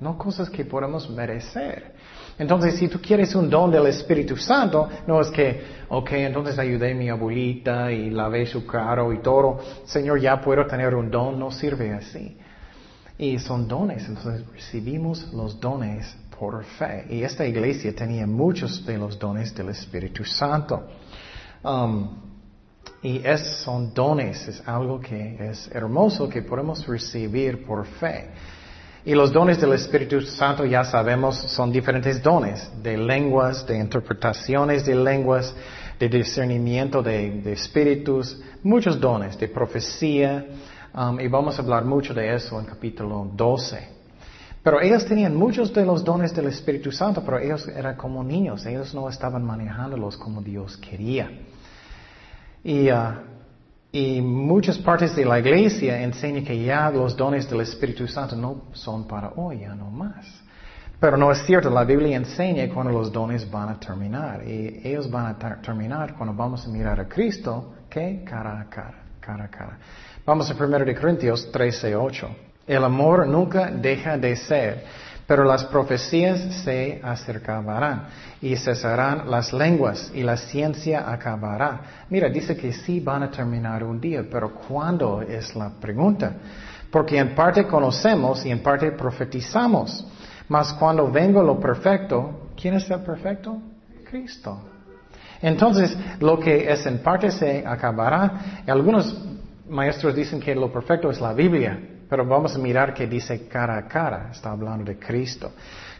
no 0.00 0.16
cosas 0.18 0.48
que 0.50 0.64
podemos 0.64 1.08
merecer. 1.10 1.92
Entonces, 2.38 2.76
si 2.76 2.88
tú 2.88 3.00
quieres 3.00 3.34
un 3.34 3.50
don 3.50 3.70
del 3.70 3.86
Espíritu 3.86 4.36
Santo, 4.36 4.88
no 5.06 5.20
es 5.20 5.28
que, 5.28 5.62
ok, 5.88 6.12
entonces 6.12 6.58
ayudé 6.58 6.92
a 6.92 6.94
mi 6.94 7.08
abuelita 7.08 7.92
y 7.92 8.10
lavé 8.10 8.46
su 8.46 8.66
carro 8.66 9.12
y 9.12 9.20
todo, 9.20 9.58
Señor, 9.84 10.20
ya 10.20 10.40
puedo 10.40 10.66
tener 10.66 10.94
un 10.94 11.10
don, 11.10 11.38
no 11.38 11.50
sirve 11.50 11.92
así. 11.92 12.36
Y 13.18 13.38
son 13.38 13.68
dones, 13.68 14.08
entonces 14.08 14.44
recibimos 14.52 15.32
los 15.32 15.60
dones 15.60 16.16
por 16.38 16.64
fe. 16.64 17.06
Y 17.10 17.22
esta 17.22 17.46
iglesia 17.46 17.94
tenía 17.94 18.26
muchos 18.26 18.84
de 18.86 18.98
los 18.98 19.18
dones 19.18 19.54
del 19.54 19.68
Espíritu 19.68 20.24
Santo. 20.24 20.88
Um, 21.62 22.31
y 23.02 23.20
es, 23.24 23.40
son 23.64 23.92
dones, 23.92 24.46
es 24.46 24.62
algo 24.66 25.00
que 25.00 25.36
es 25.50 25.68
hermoso 25.72 26.28
que 26.28 26.42
podemos 26.42 26.86
recibir 26.86 27.64
por 27.64 27.84
fe. 27.84 28.30
Y 29.04 29.14
los 29.14 29.32
dones 29.32 29.60
del 29.60 29.72
Espíritu 29.72 30.20
Santo 30.20 30.64
ya 30.64 30.84
sabemos 30.84 31.36
son 31.36 31.72
diferentes 31.72 32.22
dones, 32.22 32.70
de 32.80 32.96
lenguas, 32.96 33.66
de 33.66 33.76
interpretaciones 33.76 34.86
de 34.86 34.94
lenguas, 34.94 35.52
de 35.98 36.08
discernimiento 36.08 37.02
de, 37.02 37.52
espíritus, 37.52 38.40
muchos 38.62 39.00
dones, 39.00 39.36
de 39.38 39.48
profecía, 39.48 40.46
um, 40.94 41.18
y 41.18 41.26
vamos 41.26 41.58
a 41.58 41.62
hablar 41.62 41.84
mucho 41.84 42.14
de 42.14 42.32
eso 42.32 42.60
en 42.60 42.66
capítulo 42.66 43.28
12. 43.34 43.88
Pero 44.62 44.80
ellos 44.80 45.04
tenían 45.04 45.34
muchos 45.34 45.74
de 45.74 45.84
los 45.84 46.04
dones 46.04 46.32
del 46.32 46.46
Espíritu 46.46 46.92
Santo, 46.92 47.24
pero 47.24 47.40
ellos 47.40 47.66
eran 47.66 47.96
como 47.96 48.22
niños, 48.22 48.64
ellos 48.66 48.94
no 48.94 49.08
estaban 49.08 49.44
manejándolos 49.44 50.16
como 50.16 50.40
Dios 50.40 50.76
quería. 50.76 51.28
Y, 52.64 52.90
uh, 52.90 53.14
y 53.90 54.20
muchas 54.20 54.78
partes 54.78 55.14
de 55.16 55.24
la 55.24 55.38
iglesia 55.38 56.02
enseñan 56.02 56.44
que 56.44 56.62
ya 56.62 56.90
los 56.90 57.16
dones 57.16 57.48
del 57.48 57.60
Espíritu 57.60 58.06
Santo 58.08 58.36
no 58.36 58.62
son 58.72 59.06
para 59.06 59.32
hoy, 59.36 59.60
ya 59.60 59.74
no 59.74 59.90
más. 59.90 60.42
Pero 61.02 61.16
no 61.16 61.32
es 61.32 61.44
cierto, 61.44 61.68
la 61.68 61.82
Biblia 61.82 62.16
enseña 62.16 62.72
cuando 62.72 62.92
los 62.92 63.10
dones 63.10 63.50
van 63.50 63.70
a 63.70 63.80
terminar. 63.80 64.46
Y 64.46 64.80
ellos 64.84 65.10
van 65.10 65.34
a 65.34 65.60
terminar 65.60 66.14
cuando 66.14 66.32
vamos 66.32 66.64
a 66.64 66.68
mirar 66.70 67.00
a 67.00 67.08
Cristo, 67.08 67.74
que 67.90 68.22
cara 68.24 68.60
a 68.60 68.70
cara, 68.70 69.02
cara 69.18 69.44
a 69.44 69.48
cara. 69.48 69.78
Vamos 70.24 70.48
a 70.48 70.54
1 70.54 70.78
de 70.84 70.94
Corintios 70.94 71.50
13, 71.50 71.96
8. 71.96 72.36
El 72.68 72.84
amor 72.84 73.26
nunca 73.26 73.72
deja 73.72 74.16
de 74.16 74.36
ser, 74.36 74.84
pero 75.32 75.44
las 75.44 75.64
profecías 75.64 76.40
se 76.62 77.00
acercarán 77.02 78.02
y 78.42 78.54
cesarán 78.54 79.30
las 79.30 79.50
lenguas 79.50 80.12
y 80.14 80.22
la 80.22 80.36
ciencia 80.36 81.10
acabará. 81.10 82.04
Mira, 82.10 82.28
dice 82.28 82.54
que 82.54 82.70
sí 82.70 83.00
van 83.00 83.22
a 83.22 83.30
terminar 83.30 83.82
un 83.82 83.98
día, 83.98 84.26
pero 84.30 84.52
¿cuándo 84.52 85.22
es 85.22 85.56
la 85.56 85.70
pregunta? 85.70 86.34
Porque 86.90 87.16
en 87.16 87.34
parte 87.34 87.66
conocemos 87.66 88.44
y 88.44 88.50
en 88.50 88.62
parte 88.62 88.92
profetizamos. 88.92 90.06
Mas 90.50 90.70
cuando 90.74 91.10
vengo 91.10 91.42
lo 91.42 91.58
perfecto, 91.58 92.50
¿quién 92.54 92.74
es 92.74 92.90
el 92.90 93.00
perfecto? 93.00 93.56
Cristo. 94.04 94.60
Entonces, 95.40 95.96
lo 96.20 96.38
que 96.38 96.70
es 96.70 96.84
en 96.84 96.98
parte 96.98 97.30
se 97.30 97.66
acabará. 97.66 98.60
Algunos 98.66 99.18
maestros 99.66 100.14
dicen 100.14 100.40
que 100.40 100.54
lo 100.54 100.70
perfecto 100.70 101.10
es 101.10 101.18
la 101.22 101.32
Biblia. 101.32 101.91
Pero 102.12 102.26
vamos 102.26 102.54
a 102.54 102.58
mirar 102.58 102.92
que 102.92 103.06
dice 103.06 103.48
cara 103.48 103.78
a 103.78 103.88
cara, 103.88 104.28
está 104.32 104.50
hablando 104.50 104.84
de 104.84 104.98
Cristo. 104.98 105.52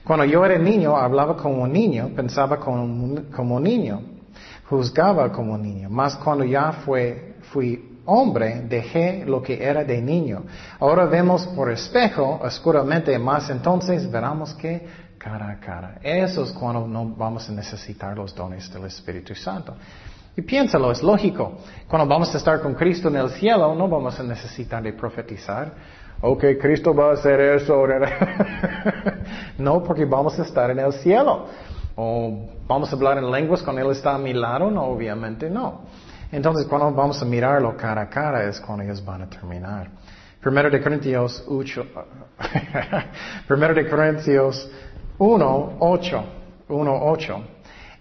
Cuando 0.05 0.27
yo 0.27 0.45
era 0.45 0.59
niño, 0.59 0.95
hablaba 0.95 1.35
como 1.39 1.63
un 1.63 1.73
niño, 1.73 2.11
pensaba 2.15 2.61
como, 2.61 2.83
un 2.83 3.63
niño, 3.63 4.03
juzgaba 4.69 5.33
como 5.33 5.55
un 5.55 5.63
niño. 5.63 5.89
Más 5.89 6.17
cuando 6.17 6.45
ya 6.45 6.71
fue, 6.85 7.37
fui 7.51 8.03
hombre, 8.05 8.61
dejé 8.69 9.25
lo 9.25 9.43
que 9.43 9.65
era 9.65 9.85
de 9.85 10.03
niño. 10.03 10.43
Ahora 10.81 11.07
vemos 11.07 11.47
por 11.47 11.71
espejo, 11.71 12.41
oscuramente, 12.43 13.19
más 13.19 13.49
entonces 13.49 14.11
veremos 14.11 14.53
que 14.53 14.87
cara 15.17 15.49
a 15.49 15.61
cara. 15.61 15.99
Eso 16.03 16.45
es 16.45 16.53
cuando 16.53 16.87
no 16.87 17.07
vamos 17.07 17.49
a 17.49 17.53
necesitar 17.53 18.15
los 18.19 18.35
dones 18.35 18.71
del 18.71 18.85
Espíritu 18.85 19.35
Santo. 19.35 19.75
Y 20.37 20.43
piénsalo, 20.43 20.93
es 20.93 21.03
lógico. 21.03 21.59
Cuando 21.89 22.07
vamos 22.07 22.35
a 22.35 22.39
estar 22.39 22.61
con 22.61 22.75
Cristo 22.75 23.09
en 23.09 23.17
el 23.17 23.31
cielo, 23.31 23.75
no 23.75 23.89
vamos 23.89 24.19
a 24.21 24.23
necesitar 24.23 24.83
de 24.83 24.93
profetizar 24.93 25.73
ok, 26.23 26.45
Cristo 26.61 26.95
va 26.95 27.11
a 27.11 27.13
hacer 27.13 27.39
eso. 27.41 27.87
no, 29.59 29.83
porque 29.83 30.07
vamos 30.07 30.39
a 30.39 30.43
estar 30.43 30.71
en 30.71 30.79
el 30.79 30.93
cielo. 30.95 31.47
O 31.95 32.49
vamos 32.67 32.91
a 32.91 32.97
hablar 32.97 33.19
en 33.19 33.31
lenguas 33.31 33.63
cuando 33.63 33.83
Él 33.83 33.91
está 33.91 34.15
a 34.15 34.19
mi 34.19 34.33
lado, 34.33 34.71
no, 34.71 34.85
obviamente 34.85 35.51
no. 35.51 35.83
Entonces, 36.31 36.65
cuando 36.67 36.91
vamos 36.93 37.21
a 37.21 37.27
mirarlo 37.27 37.77
cara 37.77 38.03
a 38.03 38.09
cara 38.09 38.45
es 38.49 38.59
cuando 38.61 38.85
ellos 38.85 39.05
van 39.05 39.23
a 39.23 39.29
terminar. 39.29 39.91
Primero 40.41 40.71
de 40.71 40.81
Corintios 40.81 41.45
8, 41.47 41.87
Primero 43.47 43.75
de 43.75 43.89
Corintios 43.89 44.71
1, 45.19 45.77
8, 45.79 46.25
1, 46.69 47.01
8 47.03 47.45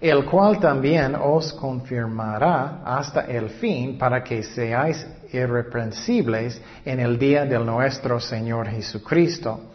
el 0.01 0.25
cual 0.25 0.59
también 0.59 1.15
os 1.15 1.53
confirmará 1.53 2.81
hasta 2.83 3.21
el 3.21 3.49
fin 3.49 3.99
para 3.99 4.23
que 4.23 4.41
seáis 4.41 5.07
irreprensibles 5.33 6.61
en 6.85 6.99
el 6.99 7.17
día 7.17 7.45
de 7.45 7.59
nuestro 7.59 8.19
Señor 8.19 8.67
Jesucristo. 8.67 9.71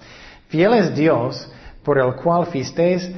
Fiel 0.49 0.75
es 0.75 0.95
Dios, 0.95 1.51
por 1.83 1.99
el 1.99 2.15
cual 2.15 2.47
fuisteis, 2.47 3.11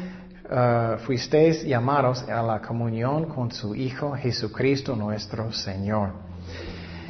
uh, 0.51 0.99
fuisteis 0.99 1.65
llamados 1.65 2.23
a 2.29 2.43
la 2.43 2.61
comunión 2.61 3.27
con 3.27 3.51
su 3.51 3.75
Hijo 3.75 4.13
Jesucristo 4.13 4.95
nuestro 4.95 5.53
Señor. 5.53 6.13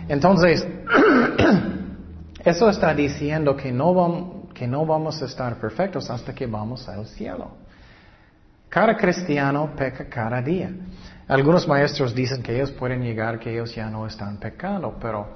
Entonces, 0.09 0.67
eso 2.45 2.71
está 2.71 2.95
diciendo 2.95 3.57
que 3.57 3.71
no, 3.71 4.49
que 4.55 4.67
no 4.67 4.87
vamos 4.87 5.21
a 5.23 5.27
estar 5.27 5.57
perfectos 5.57 6.11
hasta 6.11 6.35
que 6.35 6.47
vamos 6.47 6.89
al 6.89 7.07
cielo. 7.07 7.51
Cada 8.69 8.97
cristiano 8.97 9.71
peca 9.77 10.09
cada 10.09 10.43
día. 10.43 10.71
Algunos 11.29 11.69
maestros 11.69 12.15
dicen 12.15 12.43
que 12.43 12.57
ellos 12.57 12.71
pueden 12.73 13.03
llegar, 13.03 13.39
que 13.39 13.53
ellos 13.53 13.75
ya 13.75 13.91
no 13.91 14.07
están 14.07 14.39
pecando, 14.39 14.97
pero 14.99 15.35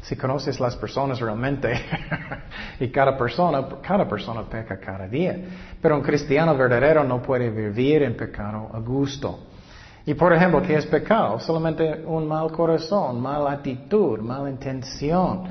si 0.00 0.16
conoces 0.16 0.58
las 0.58 0.74
personas 0.74 1.20
realmente, 1.20 1.70
y 2.80 2.88
cada 2.88 3.14
persona, 3.14 3.62
cada 3.82 4.08
persona 4.08 4.42
peca 4.48 4.80
cada 4.80 5.06
día. 5.06 5.38
Pero 5.82 5.96
un 5.96 6.02
cristiano 6.02 6.56
verdadero 6.56 7.04
no 7.04 7.20
puede 7.20 7.50
vivir 7.50 8.02
en 8.04 8.16
pecado 8.16 8.70
a 8.72 8.78
gusto. 8.78 9.40
Y 10.06 10.14
por 10.14 10.32
ejemplo, 10.32 10.62
¿qué 10.62 10.76
es 10.76 10.86
pecado? 10.86 11.38
Solamente 11.40 12.02
un 12.06 12.26
mal 12.26 12.50
corazón, 12.50 13.20
mala 13.20 13.52
actitud, 13.52 14.20
mala 14.20 14.48
intención. 14.48 15.44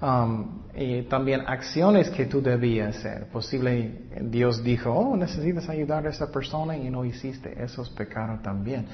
Um, 0.00 0.58
y 0.74 1.02
también 1.02 1.42
acciones 1.46 2.08
que 2.10 2.26
tú 2.26 2.40
debías 2.40 2.96
hacer. 2.98 3.26
Posible 3.28 4.08
Dios 4.20 4.62
dijo, 4.62 4.92
oh, 4.92 5.16
necesitas 5.16 5.68
ayudar 5.68 6.06
a 6.06 6.10
esa 6.10 6.30
persona 6.30 6.76
y 6.76 6.88
no 6.88 7.04
hiciste. 7.04 7.62
Eso 7.62 7.82
es 7.82 7.88
pecado 7.88 8.38
también. 8.42 8.86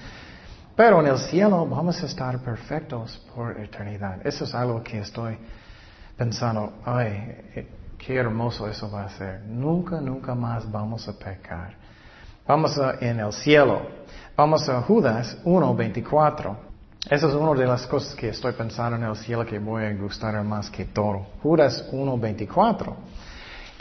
Pero 0.76 1.00
en 1.00 1.06
el 1.06 1.18
cielo 1.18 1.66
vamos 1.66 2.02
a 2.02 2.06
estar 2.06 2.38
perfectos 2.40 3.22
por 3.34 3.58
eternidad. 3.60 4.26
Eso 4.26 4.44
es 4.44 4.54
algo 4.54 4.82
que 4.82 4.98
estoy 4.98 5.38
pensando, 6.16 6.72
ay, 6.84 7.08
eh, 7.54 7.68
qué 7.96 8.16
hermoso 8.16 8.68
eso 8.68 8.90
va 8.90 9.04
a 9.04 9.08
ser. 9.10 9.42
Nunca, 9.42 10.00
nunca 10.00 10.34
más 10.34 10.70
vamos 10.70 11.06
a 11.08 11.12
pecar. 11.12 11.74
Vamos 12.46 12.78
en 13.00 13.20
el 13.20 13.32
cielo. 13.32 13.82
Vamos 14.36 14.68
a 14.68 14.82
Judas 14.82 15.38
1.24. 15.44 16.56
Esa 17.08 17.28
es 17.28 17.34
una 17.34 17.54
de 17.54 17.66
las 17.66 17.86
cosas 17.86 18.14
que 18.16 18.30
estoy 18.30 18.52
pensando 18.52 18.96
en 18.96 19.04
el 19.04 19.16
cielo 19.16 19.46
que 19.46 19.58
voy 19.60 19.84
a 19.84 19.94
gustar 19.94 20.42
más 20.42 20.70
que 20.70 20.86
todo. 20.86 21.26
Judas 21.42 21.88
1.24. 21.92 22.94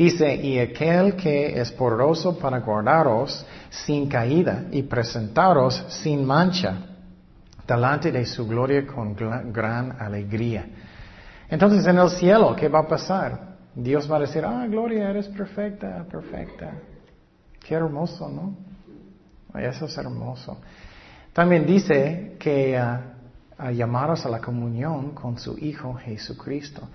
Dice, 0.03 0.35
y 0.35 0.59
aquel 0.59 1.15
que 1.15 1.57
es 1.61 1.71
poderoso 1.71 2.37
para 2.37 2.59
guardaros 2.59 3.45
sin 3.69 4.09
caída 4.09 4.65
y 4.69 4.83
presentaros 4.83 5.81
sin 5.87 6.25
mancha 6.25 6.75
delante 7.65 8.11
de 8.11 8.25
su 8.25 8.45
gloria 8.45 8.85
con 8.85 9.15
gran 9.15 9.95
alegría. 10.01 10.65
Entonces 11.49 11.87
en 11.87 11.99
el 11.99 12.09
cielo, 12.09 12.53
¿qué 12.53 12.67
va 12.67 12.79
a 12.79 12.87
pasar? 12.87 13.55
Dios 13.73 14.11
va 14.11 14.17
a 14.17 14.19
decir, 14.19 14.43
ah, 14.43 14.67
Gloria, 14.67 15.09
eres 15.09 15.29
perfecta, 15.29 16.03
perfecta. 16.11 16.73
Qué 17.65 17.73
hermoso, 17.73 18.27
¿no? 18.27 18.57
Eso 19.57 19.85
es 19.85 19.97
hermoso. 19.97 20.57
También 21.31 21.65
dice 21.65 22.35
que 22.37 22.77
uh, 22.77 23.63
a 23.63 23.71
llamaros 23.71 24.25
a 24.25 24.29
la 24.29 24.41
comunión 24.41 25.11
con 25.11 25.39
su 25.39 25.57
Hijo 25.57 25.93
Jesucristo. 25.93 26.89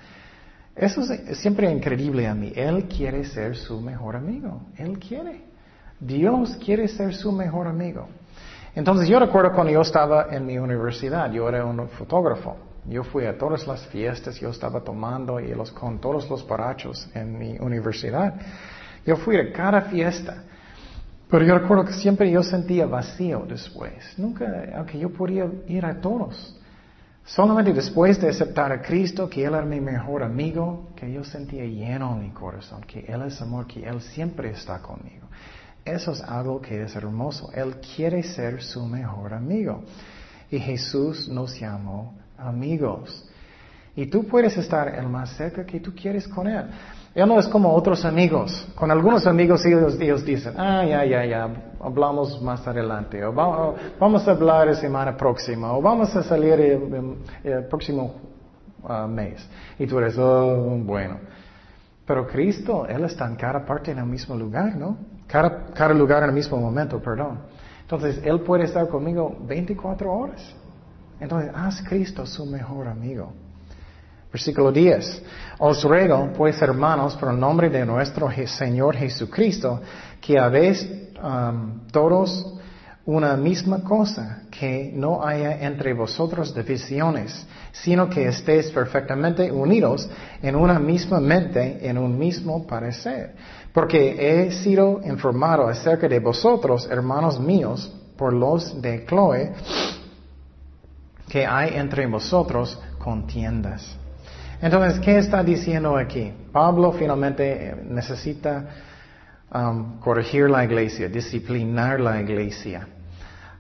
Eso 0.78 1.02
es 1.02 1.38
siempre 1.38 1.70
increíble 1.70 2.26
a 2.26 2.34
mí. 2.34 2.52
Él 2.54 2.84
quiere 2.84 3.24
ser 3.24 3.56
su 3.56 3.80
mejor 3.80 4.14
amigo. 4.14 4.62
Él 4.76 4.98
quiere. 4.98 5.42
Dios 5.98 6.56
quiere 6.64 6.86
ser 6.86 7.14
su 7.14 7.32
mejor 7.32 7.66
amigo. 7.66 8.08
Entonces 8.76 9.08
yo 9.08 9.18
recuerdo 9.18 9.52
cuando 9.52 9.72
yo 9.72 9.80
estaba 9.80 10.28
en 10.30 10.46
mi 10.46 10.56
universidad, 10.56 11.32
yo 11.32 11.48
era 11.48 11.64
un 11.64 11.88
fotógrafo. 11.88 12.56
Yo 12.88 13.02
fui 13.02 13.26
a 13.26 13.36
todas 13.36 13.66
las 13.66 13.86
fiestas, 13.88 14.38
yo 14.38 14.50
estaba 14.50 14.80
tomando 14.80 15.40
y 15.40 15.52
los, 15.52 15.72
con 15.72 16.00
todos 16.00 16.30
los 16.30 16.44
parachos 16.44 17.10
en 17.12 17.36
mi 17.36 17.58
universidad. 17.58 18.34
Yo 19.04 19.16
fui 19.16 19.36
a 19.36 19.52
cada 19.52 19.82
fiesta. 19.82 20.44
Pero 21.28 21.44
yo 21.44 21.58
recuerdo 21.58 21.84
que 21.84 21.92
siempre 21.92 22.30
yo 22.30 22.42
sentía 22.42 22.86
vacío 22.86 23.44
después. 23.46 24.14
Nunca, 24.16 24.46
aunque 24.76 24.98
yo 24.98 25.10
podía 25.10 25.46
ir 25.66 25.84
a 25.84 26.00
todos. 26.00 26.57
Solamente 27.28 27.74
después 27.74 28.18
de 28.18 28.30
aceptar 28.30 28.72
a 28.72 28.80
Cristo, 28.80 29.28
que 29.28 29.44
Él 29.44 29.52
era 29.52 29.62
mi 29.62 29.80
mejor 29.80 30.22
amigo, 30.22 30.88
que 30.96 31.12
yo 31.12 31.22
sentía 31.22 31.62
lleno 31.64 32.14
en 32.14 32.22
mi 32.22 32.30
corazón, 32.30 32.80
que 32.84 33.00
Él 33.00 33.20
es 33.20 33.40
amor, 33.42 33.66
que 33.66 33.86
Él 33.86 34.00
siempre 34.00 34.50
está 34.50 34.80
conmigo. 34.80 35.28
Eso 35.84 36.12
es 36.12 36.22
algo 36.22 36.58
que 36.58 36.82
es 36.82 36.96
hermoso. 36.96 37.50
Él 37.52 37.76
quiere 37.94 38.22
ser 38.22 38.62
su 38.62 38.82
mejor 38.86 39.34
amigo. 39.34 39.84
Y 40.50 40.58
Jesús 40.58 41.28
nos 41.28 41.58
llamó 41.60 42.14
amigos. 42.38 43.28
Y 43.94 44.06
tú 44.06 44.26
puedes 44.26 44.56
estar 44.56 44.94
el 44.94 45.06
más 45.06 45.36
cerca 45.36 45.66
que 45.66 45.80
tú 45.80 45.94
quieres 45.94 46.26
con 46.26 46.46
Él. 46.46 46.64
Él 47.18 47.26
no 47.26 47.40
es 47.40 47.48
como 47.48 47.74
otros 47.74 48.04
amigos. 48.04 48.64
Con 48.76 48.92
algunos 48.92 49.26
amigos 49.26 49.66
ellos, 49.66 50.24
dicen, 50.24 50.54
ah, 50.56 50.84
ya, 50.84 51.04
ya, 51.04 51.24
ya, 51.24 51.50
hablamos 51.80 52.40
más 52.40 52.64
adelante. 52.64 53.24
O 53.24 53.32
vamos 53.32 54.28
a 54.28 54.30
hablar 54.30 54.68
la 54.68 54.74
semana 54.76 55.16
próxima. 55.16 55.72
O 55.72 55.82
vamos 55.82 56.14
a 56.14 56.22
salir 56.22 56.60
el, 57.42 57.64
próximo 57.64 58.14
ah, 58.84 59.08
mes. 59.08 59.44
Y 59.80 59.86
tú 59.88 59.98
eres, 59.98 60.16
oh, 60.16 60.78
bueno. 60.84 61.18
Pero 62.06 62.24
Cristo, 62.24 62.86
Él 62.86 63.02
está 63.02 63.26
en 63.26 63.34
cada 63.34 63.66
parte 63.66 63.90
en 63.90 63.98
el 63.98 64.06
mismo 64.06 64.36
lugar, 64.36 64.76
¿no? 64.76 64.96
Cada, 65.26 65.66
cada 65.74 65.94
lugar 65.94 66.22
en 66.22 66.28
el 66.28 66.34
mismo 66.36 66.56
momento, 66.56 67.02
perdón. 67.02 67.40
Entonces, 67.80 68.20
Él 68.22 68.42
puede 68.42 68.62
estar 68.62 68.86
conmigo 68.86 69.36
24 69.40 70.12
horas. 70.12 70.54
Entonces, 71.18 71.50
haz 71.52 71.82
Cristo 71.82 72.24
su 72.24 72.46
mejor 72.46 72.86
amigo. 72.86 73.32
Versículo 74.30 74.70
10. 74.70 75.22
Os 75.58 75.82
ruego, 75.82 76.32
pues, 76.36 76.60
hermanos, 76.60 77.16
por 77.16 77.32
el 77.32 77.40
nombre 77.40 77.70
de 77.70 77.84
nuestro 77.84 78.30
Señor 78.46 78.96
Jesucristo, 78.96 79.80
que 80.20 80.38
habéis 80.38 80.86
todos 81.90 82.54
una 83.06 83.38
misma 83.38 83.82
cosa, 83.82 84.42
que 84.50 84.92
no 84.94 85.24
haya 85.26 85.64
entre 85.64 85.94
vosotros 85.94 86.54
divisiones, 86.54 87.46
sino 87.72 88.10
que 88.10 88.28
estéis 88.28 88.70
perfectamente 88.70 89.50
unidos 89.50 90.06
en 90.42 90.54
una 90.54 90.78
misma 90.78 91.18
mente, 91.18 91.88
en 91.88 91.96
un 91.96 92.18
mismo 92.18 92.66
parecer. 92.66 93.34
Porque 93.72 94.14
he 94.18 94.52
sido 94.52 95.00
informado 95.04 95.68
acerca 95.68 96.06
de 96.06 96.20
vosotros, 96.20 96.86
hermanos 96.90 97.40
míos, 97.40 97.90
por 98.16 98.34
los 98.34 98.82
de 98.82 99.06
Chloe, 99.06 99.52
que 101.30 101.46
hay 101.46 101.76
entre 101.76 102.06
vosotros 102.06 102.78
contiendas. 102.98 103.96
Entonces, 104.60 104.98
¿qué 105.00 105.18
está 105.18 105.42
diciendo 105.44 105.96
aquí? 105.96 106.32
Pablo 106.52 106.92
finalmente 106.92 107.68
eh, 107.68 107.76
necesita 107.84 108.66
um, 109.54 110.00
corregir 110.00 110.50
la 110.50 110.64
iglesia, 110.64 111.08
disciplinar 111.08 112.00
la 112.00 112.20
iglesia. 112.20 112.88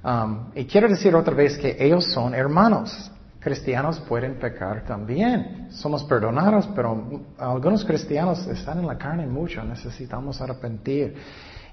Um, 0.02 0.50
y 0.56 0.64
quiero 0.64 0.88
decir 0.88 1.14
otra 1.14 1.34
vez 1.34 1.56
que 1.56 1.76
ellos 1.78 2.04
son 2.12 2.34
hermanos. 2.34 3.12
Cristianos 3.38 4.00
pueden 4.00 4.40
pecar 4.40 4.84
también. 4.84 5.68
Somos 5.70 6.02
perdonados, 6.02 6.68
pero 6.74 7.22
algunos 7.38 7.84
cristianos 7.84 8.44
están 8.48 8.80
en 8.80 8.86
la 8.86 8.98
carne 8.98 9.26
mucho. 9.26 9.62
Necesitamos 9.62 10.40
arrepentir 10.40 11.14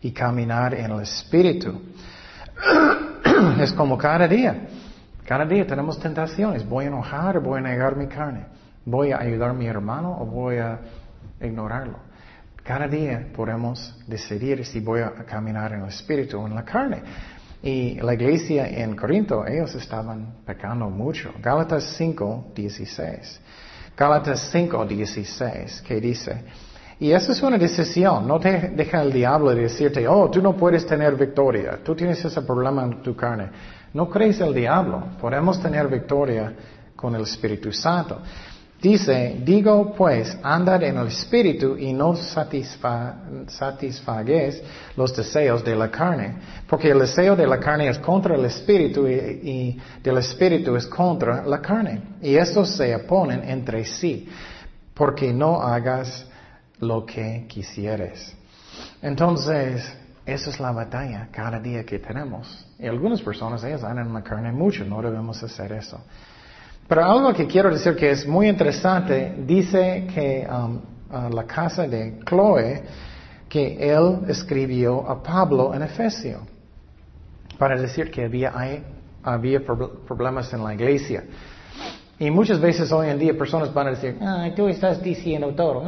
y 0.02 0.12
caminar 0.12 0.76
en 0.76 0.92
el 0.92 1.02
Espíritu. 1.02 1.82
es 3.60 3.74
como 3.74 3.98
cada 3.98 4.28
día. 4.28 4.68
Cada 5.26 5.46
día 5.46 5.66
tenemos 5.66 6.00
tentaciones. 6.00 6.68
Voy 6.68 6.86
a 6.86 6.90
enojar, 6.90 7.40
voy 7.40 7.58
a 7.58 7.62
negar 7.62 7.96
mi 7.96 8.06
carne. 8.06 8.46
¿Voy 8.86 9.12
a 9.12 9.18
ayudar 9.20 9.50
a 9.50 9.54
mi 9.54 9.66
hermano 9.66 10.16
o 10.20 10.26
voy 10.26 10.58
a 10.58 10.80
ignorarlo? 11.42 11.98
Cada 12.64 12.88
día 12.88 13.30
podemos 13.36 13.98
decidir 14.06 14.64
si 14.64 14.80
voy 14.80 15.02
a 15.02 15.12
caminar 15.26 15.74
en 15.74 15.82
el 15.82 15.88
espíritu 15.88 16.40
o 16.40 16.46
en 16.46 16.54
la 16.54 16.64
carne. 16.64 17.02
Y 17.64 17.96
la 17.96 18.14
iglesia 18.14 18.68
en 18.68 18.96
Corinto, 18.96 19.44
ellos 19.48 19.74
estaban 19.74 20.36
pecando 20.46 20.88
mucho. 20.88 21.34
Gálatas 21.42 21.96
5, 21.98 22.52
16. 22.56 23.42
Gálatas 23.98 24.50
5, 24.52 24.86
16, 24.86 25.82
que 25.82 26.00
dice, 26.00 26.44
y 27.00 27.12
eso 27.12 27.32
es 27.32 27.42
una 27.42 27.58
decisión, 27.58 28.28
no 28.28 28.40
te 28.40 28.70
deja 28.70 29.02
el 29.02 29.12
diablo 29.12 29.56
decirte, 29.56 30.08
oh, 30.08 30.30
tú 30.30 30.44
no 30.44 30.56
puedes 30.56 30.86
tener 30.86 31.16
victoria, 31.16 31.80
tú 31.84 31.96
tienes 31.96 32.24
ese 32.24 32.42
problema 32.44 32.84
en 32.84 33.02
tu 33.02 33.16
carne. 33.16 33.50
No 33.94 34.10
crees 34.10 34.40
el 34.42 34.54
diablo, 34.54 35.08
podemos 35.20 35.60
tener 35.60 35.88
victoria 35.88 36.54
con 36.96 37.16
el 37.16 37.24
Espíritu 37.24 37.72
Santo. 37.72 38.22
Dice, 38.86 39.42
digo 39.44 39.96
pues, 39.96 40.38
andad 40.44 40.84
en 40.84 40.98
el 40.98 41.08
espíritu 41.08 41.76
y 41.76 41.92
no 41.92 42.16
satisfagues 43.48 44.62
los 44.96 45.16
deseos 45.16 45.64
de 45.64 45.76
la 45.76 45.90
carne, 45.90 46.36
porque 46.70 46.92
el 46.92 47.00
deseo 47.00 47.36
de 47.36 47.48
la 47.48 47.60
carne 47.60 47.90
es 47.90 47.98
contra 47.98 48.36
el 48.36 48.46
espíritu 48.46 49.08
y, 49.08 49.14
y, 49.14 49.82
del 50.04 50.20
espíritu 50.20 50.76
es 50.76 50.86
contra 50.86 51.44
la 51.48 51.60
carne. 51.64 52.00
Y 52.22 52.36
estos 52.36 52.78
se 52.78 52.96
oponen 52.96 53.50
entre 53.50 53.86
sí, 53.86 54.30
porque 54.94 55.34
no 55.34 55.64
hagas 55.64 56.28
lo 56.80 57.08
que 57.08 57.48
quisieres. 57.48 58.38
Entonces, 59.02 59.98
esa 60.28 60.50
es 60.52 60.60
la 60.60 60.72
batalla 60.72 61.30
cada 61.32 61.60
día 61.60 61.84
que 61.84 61.98
tenemos. 61.98 62.68
Y 62.78 62.86
algunas 62.86 63.20
personas, 63.24 63.64
ellas 63.64 63.84
andan 63.84 64.10
en 64.10 64.14
la 64.14 64.22
carne 64.22 64.52
mucho, 64.52 64.86
no 64.86 65.02
debemos 65.02 65.42
hacer 65.42 65.72
eso. 65.72 66.00
Pero 66.88 67.04
algo 67.04 67.34
que 67.34 67.48
quiero 67.48 67.72
decir 67.72 67.96
que 67.96 68.12
es 68.12 68.28
muy 68.28 68.48
interesante, 68.48 69.36
dice 69.46 70.06
que 70.14 70.48
um, 70.48 70.80
la 71.34 71.44
casa 71.46 71.88
de 71.88 72.20
Chloe, 72.24 72.84
que 73.50 73.78
él 73.80 74.20
escribió 74.28 75.10
a 75.10 75.22
Pablo 75.22 75.74
en 75.74 75.82
Efesio, 75.82 76.42
para 77.58 77.80
decir 77.80 78.12
que 78.12 78.26
había, 78.26 78.54
había 79.24 79.66
problemas 79.66 80.54
en 80.54 80.64
la 80.64 80.74
iglesia. 80.74 81.24
Y 82.20 82.30
muchas 82.32 82.60
veces 82.60 82.92
hoy 82.92 83.10
en 83.10 83.20
día 83.20 83.38
personas 83.38 83.74
van 83.74 83.88
a 83.88 83.92
decir, 83.92 84.18
ah, 84.22 84.50
tú 84.56 84.68
estás 84.68 85.02
diciendo 85.02 85.54
todo. 85.56 85.84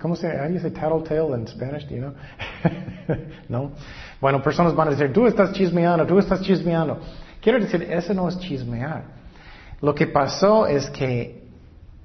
¿Cómo 0.00 0.14
se 0.14 0.48
dice 0.48 0.70
tattletale 0.70 1.34
en 1.34 1.48
Spanish? 1.48 1.88
Do 1.88 1.96
you 1.96 2.02
know? 2.02 2.14
¿No? 3.48 3.72
Bueno, 4.20 4.40
personas 4.40 4.72
van 4.74 4.88
a 4.88 4.90
decir, 4.92 5.12
tú 5.12 5.26
estás 5.26 5.52
chismeando, 5.52 6.06
tú 6.06 6.18
estás 6.18 6.40
chismeando. 6.42 7.00
Quiero 7.48 7.64
decir, 7.64 7.82
eso 7.90 8.12
no 8.12 8.28
es 8.28 8.38
chismear. 8.40 9.04
Lo 9.80 9.94
que 9.94 10.06
pasó 10.06 10.66
es 10.66 10.90
que 10.90 11.48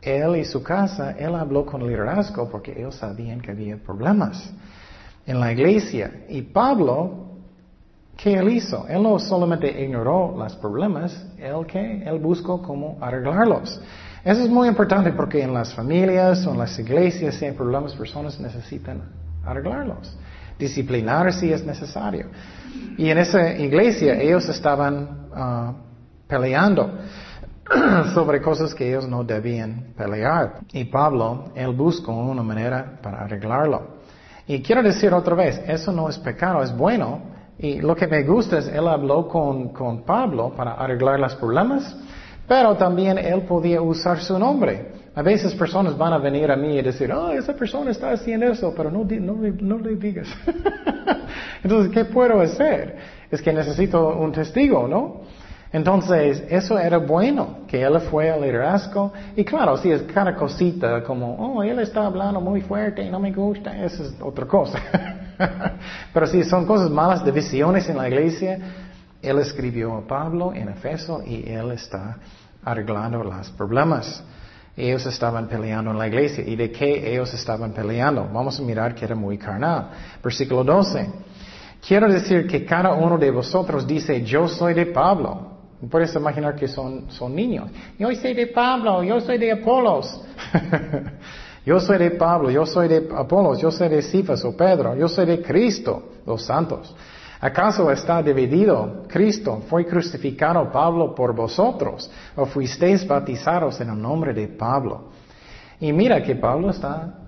él 0.01 0.37
y 0.37 0.45
su 0.45 0.63
casa, 0.63 1.17
él 1.19 1.35
habló 1.35 1.65
con 1.65 1.85
liderazgo 1.85 2.49
porque 2.49 2.71
ellos 2.71 2.95
sabían 2.95 3.41
que 3.41 3.51
había 3.51 3.75
problemas 3.75 4.53
en 5.25 5.41
la 5.41 5.51
iglesia. 5.51 6.23
Y 6.29 6.43
Pablo, 6.43 7.25
¿qué 8.15 8.35
él 8.35 8.51
hizo? 8.51 8.87
Él 8.87 9.03
no 9.03 9.19
solamente 9.19 9.83
ignoró 9.83 10.33
los 10.37 10.55
problemas, 10.55 11.27
él 11.37 11.65
qué? 11.67 12.03
Él 12.05 12.19
buscó 12.19 12.61
cómo 12.61 12.97
arreglarlos. 13.01 13.81
Eso 14.23 14.43
es 14.43 14.49
muy 14.49 14.69
importante 14.69 15.11
porque 15.11 15.43
en 15.43 15.53
las 15.53 15.73
familias 15.73 16.47
o 16.47 16.51
en 16.53 16.59
las 16.59 16.79
iglesias, 16.79 17.35
si 17.35 17.43
hay 17.43 17.51
problemas, 17.51 17.93
personas 17.95 18.39
necesitan 18.39 19.01
arreglarlos. 19.45 20.15
Disciplinar 20.57 21.33
si 21.33 21.51
es 21.51 21.65
necesario. 21.65 22.27
Y 22.97 23.09
en 23.09 23.17
esa 23.17 23.57
iglesia 23.57 24.21
ellos 24.21 24.47
estaban 24.47 25.22
ah, 25.35 25.73
peleando 26.27 26.91
sobre 28.13 28.41
cosas 28.41 28.73
que 28.73 28.89
ellos 28.89 29.07
no 29.07 29.23
debían 29.23 29.93
pelear. 29.97 30.59
Y 30.71 30.85
Pablo, 30.85 31.51
él 31.55 31.71
buscó 31.71 32.11
una 32.13 32.43
manera 32.43 32.99
para 33.01 33.23
arreglarlo. 33.23 34.03
Y 34.47 34.61
quiero 34.61 34.83
decir 34.83 35.13
otra 35.13 35.35
vez, 35.35 35.61
eso 35.67 35.91
no 35.91 36.09
es 36.09 36.17
pecado, 36.17 36.61
es 36.63 36.75
bueno. 36.75 37.21
Y 37.57 37.79
lo 37.81 37.95
que 37.95 38.07
me 38.07 38.23
gusta 38.23 38.57
es, 38.57 38.67
él 38.67 38.87
habló 38.87 39.27
con, 39.27 39.69
con 39.69 40.03
Pablo 40.03 40.53
para 40.55 40.73
arreglar 40.73 41.19
los 41.19 41.35
problemas, 41.35 41.95
pero 42.47 42.75
también 42.75 43.17
él 43.17 43.43
podía 43.43 43.81
usar 43.81 44.19
su 44.19 44.37
nombre. 44.37 45.03
A 45.15 45.21
veces 45.21 45.53
personas 45.53 45.95
van 45.95 46.11
a 46.11 46.17
venir 46.17 46.51
a 46.51 46.55
mí 46.55 46.77
y 46.77 46.81
decir, 46.81 47.11
oh, 47.11 47.31
esa 47.31 47.53
persona 47.53 47.91
está 47.91 48.11
haciendo 48.11 48.47
eso, 48.47 48.73
pero 48.75 48.89
no, 48.89 49.05
no, 49.05 49.35
no 49.61 49.77
le 49.77 49.95
digas. 49.95 50.27
Entonces, 51.63 51.93
¿qué 51.93 52.05
puedo 52.05 52.41
hacer? 52.41 52.97
Es 53.29 53.41
que 53.41 53.53
necesito 53.53 54.09
un 54.17 54.31
testigo, 54.31 54.87
¿no? 54.87 55.21
Entonces, 55.73 56.43
eso 56.49 56.77
era 56.77 56.99
bueno, 56.99 57.61
que 57.67 57.81
él 57.81 57.99
fue 58.01 58.29
al 58.29 58.41
liderazgo. 58.41 59.11
Y 59.35 59.43
claro, 59.43 59.75
si 59.75 59.89
es 59.89 60.03
cada 60.03 60.35
cosita, 60.35 61.03
como, 61.03 61.33
oh, 61.33 61.63
él 61.63 61.79
está 61.79 62.05
hablando 62.05 62.39
muy 62.39 62.61
fuerte 62.61 63.01
y 63.01 63.09
no 63.09 63.19
me 63.19 63.31
gusta, 63.31 63.75
eso 63.83 64.03
es 64.03 64.15
otra 64.21 64.45
cosa. 64.45 64.79
Pero 66.13 66.27
si 66.27 66.43
son 66.43 66.67
cosas 66.67 66.91
malas, 66.91 67.25
divisiones 67.25 67.89
en 67.89 67.97
la 67.97 68.07
iglesia, 68.07 68.59
él 69.19 69.39
escribió 69.39 69.95
a 69.97 70.01
Pablo 70.01 70.53
en 70.53 70.69
Efeso 70.69 71.23
y 71.25 71.49
él 71.49 71.71
está 71.71 72.17
arreglando 72.63 73.23
los 73.23 73.49
problemas. 73.49 74.23
Ellos 74.77 75.03
estaban 75.07 75.47
peleando 75.47 75.89
en 75.89 75.97
la 75.97 76.07
iglesia. 76.07 76.43
¿Y 76.45 76.55
de 76.55 76.71
qué 76.71 77.11
ellos 77.11 77.33
estaban 77.33 77.71
peleando? 77.71 78.29
Vamos 78.31 78.59
a 78.59 78.61
mirar 78.61 78.93
que 78.93 79.05
era 79.05 79.15
muy 79.15 79.39
carnal. 79.39 79.89
Versículo 80.23 80.63
12. 80.63 81.09
Quiero 81.87 82.07
decir 82.07 82.45
que 82.45 82.63
cada 82.63 82.93
uno 82.93 83.17
de 83.17 83.31
vosotros 83.31 83.87
dice, 83.87 84.21
yo 84.23 84.47
soy 84.47 84.75
de 84.75 84.85
Pablo 84.85 85.52
Puedes 85.89 86.15
imaginar 86.15 86.55
que 86.55 86.67
son, 86.67 87.05
son 87.09 87.35
niños. 87.35 87.69
Yo 87.97 88.13
soy 88.15 88.33
de 88.33 88.47
Pablo, 88.47 89.03
yo 89.03 89.19
soy 89.19 89.37
de 89.37 89.51
Apolos. 89.51 90.21
yo 91.65 91.79
soy 91.79 91.97
de 91.97 92.11
Pablo, 92.11 92.49
yo 92.49 92.65
soy 92.65 92.87
de 92.87 93.09
Apolos, 93.15 93.59
yo 93.59 93.71
soy 93.71 93.89
de 93.89 94.01
Cifas 94.01 94.43
o 94.45 94.55
Pedro, 94.55 94.95
yo 94.95 95.07
soy 95.07 95.25
de 95.25 95.41
Cristo, 95.41 96.11
los 96.25 96.45
santos. 96.45 96.95
¿Acaso 97.41 97.91
está 97.91 98.23
dividido 98.23 99.03
Cristo? 99.09 99.63
¿Fue 99.67 99.85
crucificado 99.85 100.71
Pablo 100.71 101.13
por 101.13 101.35
vosotros? 101.35 102.09
¿O 102.37 102.45
fuisteis 102.45 103.05
bautizados 103.05 103.81
en 103.81 103.89
el 103.89 104.01
nombre 104.01 104.33
de 104.33 104.47
Pablo? 104.47 105.09
Y 105.81 105.91
mira 105.91 106.23
que 106.23 106.35
Pablo 106.35 106.69
está 106.69 107.22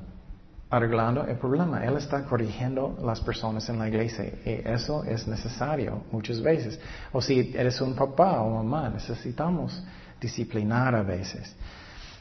arreglando 0.75 1.25
el 1.25 1.37
problema. 1.37 1.85
Él 1.85 1.95
está 1.95 2.23
corrigiendo 2.25 2.97
las 3.01 3.21
personas 3.21 3.67
en 3.69 3.79
la 3.79 3.87
iglesia 3.87 4.25
y 4.25 4.61
eso 4.65 5.03
es 5.05 5.25
necesario 5.25 6.03
muchas 6.11 6.41
veces. 6.41 6.79
O 7.13 7.21
si 7.21 7.53
eres 7.55 7.79
un 7.79 7.95
papá 7.95 8.41
o 8.41 8.61
mamá, 8.61 8.89
necesitamos 8.89 9.81
disciplinar 10.19 10.93
a 10.95 11.01
veces. 11.01 11.55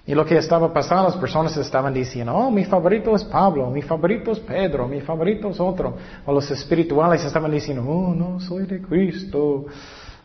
Y 0.06 0.14
lo 0.14 0.24
que 0.24 0.36
estaba 0.36 0.72
pasando, 0.72 1.04
las 1.04 1.16
personas 1.16 1.56
estaban 1.56 1.92
diciendo, 1.92 2.34
oh, 2.34 2.50
mi 2.50 2.64
favorito 2.64 3.16
es 3.16 3.24
Pablo, 3.24 3.70
mi 3.70 3.82
favorito 3.82 4.32
es 4.32 4.38
Pedro, 4.38 4.86
mi 4.86 5.00
favorito 5.00 5.48
es 5.48 5.58
otro. 5.58 5.96
O 6.26 6.32
los 6.32 6.48
espirituales 6.50 7.24
estaban 7.24 7.50
diciendo, 7.50 7.82
oh, 7.88 8.14
no, 8.14 8.38
soy 8.38 8.66
de 8.66 8.80
Cristo, 8.82 9.64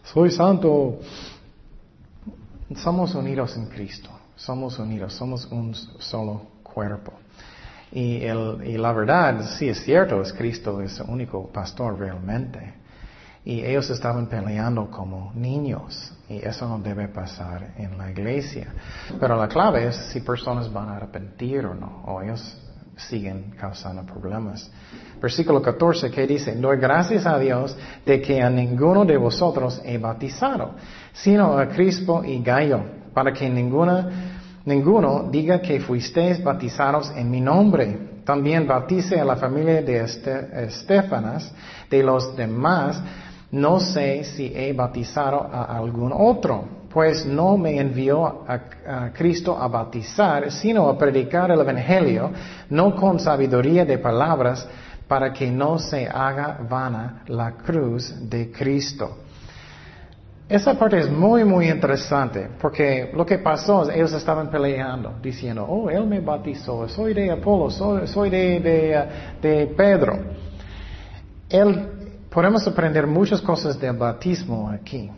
soy 0.04 0.30
santo. 0.32 1.00
Somos 2.76 3.16
unidos 3.16 3.58
en 3.58 3.68
Cristo, 3.68 4.10
somos 4.36 4.78
unidos, 4.78 5.14
somos 5.14 5.46
un 5.46 5.74
solo 5.74 6.42
cuerpo. 6.62 7.14
Y, 7.92 8.24
el, 8.24 8.62
y 8.66 8.78
la 8.78 8.94
verdad, 8.94 9.42
sí 9.58 9.70
es 9.70 9.84
cierto, 9.84 10.22
es 10.22 10.32
Cristo, 10.34 10.82
es 10.82 11.00
el 11.00 11.10
único 11.10 11.52
pastor 11.52 11.98
realmente. 11.98 12.76
Y 13.44 13.64
ellos 13.64 13.90
estaban 13.90 14.28
peleando 14.28 14.92
como 14.92 15.32
niños. 15.34 16.14
Y 16.28 16.38
eso 16.38 16.68
no 16.68 16.80
debe 16.80 17.08
pasar 17.08 17.74
en 17.78 17.98
la 17.98 18.12
iglesia. 18.12 18.74
Pero 19.20 19.36
la 19.36 19.48
clave 19.48 19.88
es 19.88 19.96
si 20.12 20.20
personas 20.20 20.72
van 20.72 20.90
a 20.90 20.98
arrepentir 20.98 21.66
o 21.66 21.74
no. 21.74 22.04
O 22.06 22.22
ellos 22.22 22.58
siguen 22.96 23.52
causando 23.58 24.04
problemas. 24.04 24.70
Versículo 25.22 25.62
14 25.62 26.12
que 26.12 26.28
dice, 26.28 26.56
doy 26.56 26.78
gracias 26.78 27.26
a 27.26 27.38
Dios 27.40 27.76
de 28.06 28.22
que 28.22 28.42
a 28.42 28.50
ninguno 28.50 29.06
de 29.06 29.18
vosotros 29.18 29.82
he 29.84 29.98
bautizado, 29.98 30.76
sino 31.14 31.58
a 31.58 31.68
Cristo 31.68 32.24
y 32.24 32.42
Gallo, 32.42 32.84
para 33.14 33.34
que 33.34 33.50
ninguna 33.50 34.39
ninguno 34.66 35.30
diga 35.32 35.62
que 35.62 35.80
fuisteis 35.80 36.44
bautizados 36.44 37.12
en 37.16 37.30
mi 37.30 37.42
nombre. 37.42 38.22
También 38.26 38.68
bautice 38.68 39.20
a 39.20 39.26
la 39.26 39.36
familia 39.36 39.82
de 39.82 40.04
Estefanas, 40.04 41.52
de 41.90 42.04
los 42.04 42.36
demás, 42.36 43.02
no 43.52 43.80
sé 43.80 44.24
si 44.24 44.54
he 44.56 44.74
bautizado 44.74 45.50
a 45.52 45.76
algún 45.78 46.14
otro, 46.14 46.80
pues 46.92 47.26
no 47.26 47.58
me 47.58 47.80
envió 47.80 48.46
a, 48.48 49.12
Cristo 49.14 49.58
a 49.58 49.68
bautizar, 49.68 50.52
sino 50.52 50.88
a 50.90 50.98
predicar 50.98 51.52
el 51.52 51.60
Evangelio, 51.60 52.32
no 52.70 52.96
con 52.96 53.20
sabiduría 53.20 53.86
de 53.86 53.98
palabras, 53.98 54.68
para 55.08 55.34
que 55.34 55.50
no 55.50 55.80
se 55.80 56.08
haga 56.08 56.60
vana 56.70 57.24
la 57.28 57.54
cruz 57.54 58.14
de 58.30 58.52
Cristo. 58.52 59.18
Esa 60.50 60.74
parte 60.74 60.98
es 60.98 61.12
muy, 61.12 61.44
muy 61.44 61.70
interesante, 61.70 62.50
porque 62.60 63.12
lo 63.14 63.24
que 63.24 63.38
pasó 63.38 63.84
es 63.84 63.96
ellos 63.96 64.12
estaban 64.14 64.50
peleando, 64.50 65.14
diciendo, 65.22 65.64
oh, 65.64 65.92
él 65.92 66.08
me 66.08 66.20
bautizó, 66.22 66.90
soy 66.90 67.14
de 67.14 67.30
Apolo, 67.30 67.70
soy, 67.70 68.30
de, 68.32 69.08
de, 69.40 69.68
Pedro. 69.78 70.18
Él, 71.48 72.26
podemos 72.32 72.68
aprender 72.68 73.06
muchas 73.06 73.40
cosas 73.42 73.80
del 73.80 73.96
bautismo 73.96 74.72
aquí. 74.72 75.12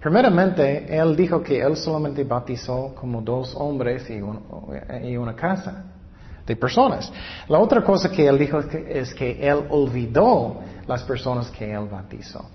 Primeramente, 0.00 0.86
él 0.96 1.14
dijo 1.14 1.42
que 1.42 1.60
él 1.60 1.76
solamente 1.76 2.24
bautizó 2.24 2.94
como 2.94 3.20
dos 3.20 3.54
hombres 3.54 4.08
y, 4.08 4.14
y 5.06 5.16
una 5.18 5.36
casa 5.36 5.84
de 6.46 6.56
personas. 6.56 7.12
La 7.48 7.58
otra 7.58 7.84
cosa 7.84 8.10
que 8.10 8.26
él 8.26 8.38
dijo 8.38 8.60
es 8.60 9.12
que 9.12 9.46
él 9.46 9.62
olvidó 9.68 10.60
las 10.86 11.02
personas 11.02 11.50
que 11.50 11.70
él 11.70 11.86
bautizó. 11.86 12.48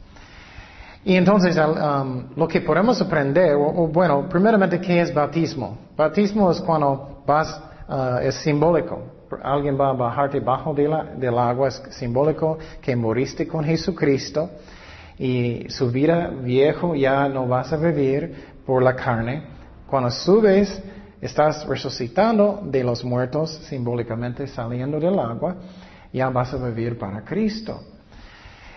Y 1.05 1.15
entonces 1.15 1.55
um, 1.55 2.23
lo 2.35 2.47
que 2.47 2.61
podemos 2.61 2.99
aprender, 2.99 3.55
bueno, 3.55 4.27
primeramente, 4.27 4.81
¿qué 4.81 5.01
es 5.01 5.13
bautismo? 5.13 5.77
Bautismo 5.95 6.49
es 6.49 6.59
cuando 6.61 7.21
vas, 7.27 7.61
uh, 7.87 8.17
es 8.23 8.33
simbólico. 8.35 9.03
Alguien 9.43 9.79
va 9.79 9.89
a 9.89 9.93
bajarte 9.93 10.39
bajo 10.39 10.73
del 10.73 11.37
agua, 11.37 11.67
es 11.67 11.81
simbólico 11.91 12.57
que 12.81 12.95
moriste 12.95 13.47
con 13.47 13.63
Jesucristo 13.63 14.49
y 15.19 15.65
su 15.69 15.91
vida 15.91 16.27
viejo 16.27 16.95
ya 16.95 17.29
no 17.29 17.47
vas 17.47 17.71
a 17.71 17.77
vivir 17.77 18.55
por 18.65 18.81
la 18.81 18.95
carne. 18.95 19.43
Cuando 19.85 20.09
subes, 20.09 20.81
estás 21.21 21.67
resucitando 21.67 22.61
de 22.63 22.83
los 22.83 23.05
muertos, 23.05 23.51
simbólicamente 23.69 24.47
saliendo 24.47 24.99
del 24.99 25.19
agua, 25.19 25.55
ya 26.11 26.29
vas 26.29 26.51
a 26.53 26.57
vivir 26.57 26.97
para 26.97 27.23
Cristo. 27.23 27.79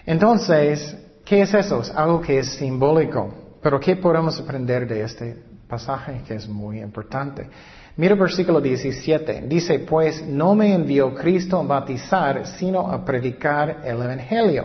Entonces, 0.04 1.07
¿Qué 1.28 1.42
es 1.42 1.52
eso? 1.52 1.82
Es 1.82 1.90
algo 1.90 2.22
que 2.22 2.38
es 2.38 2.54
simbólico. 2.54 3.28
Pero 3.60 3.78
¿qué 3.78 3.96
podemos 3.96 4.40
aprender 4.40 4.88
de 4.88 5.02
este 5.02 5.36
pasaje 5.68 6.22
que 6.26 6.36
es 6.36 6.48
muy 6.48 6.80
importante? 6.80 7.46
Mira 7.98 8.14
el 8.14 8.20
versículo 8.20 8.62
17. 8.62 9.42
Dice, 9.46 9.80
pues 9.80 10.26
no 10.26 10.54
me 10.54 10.72
envió 10.72 11.14
Cristo 11.14 11.58
a 11.58 11.64
bautizar, 11.64 12.46
sino 12.46 12.90
a 12.90 13.04
predicar 13.04 13.82
el 13.84 14.00
Evangelio. 14.00 14.64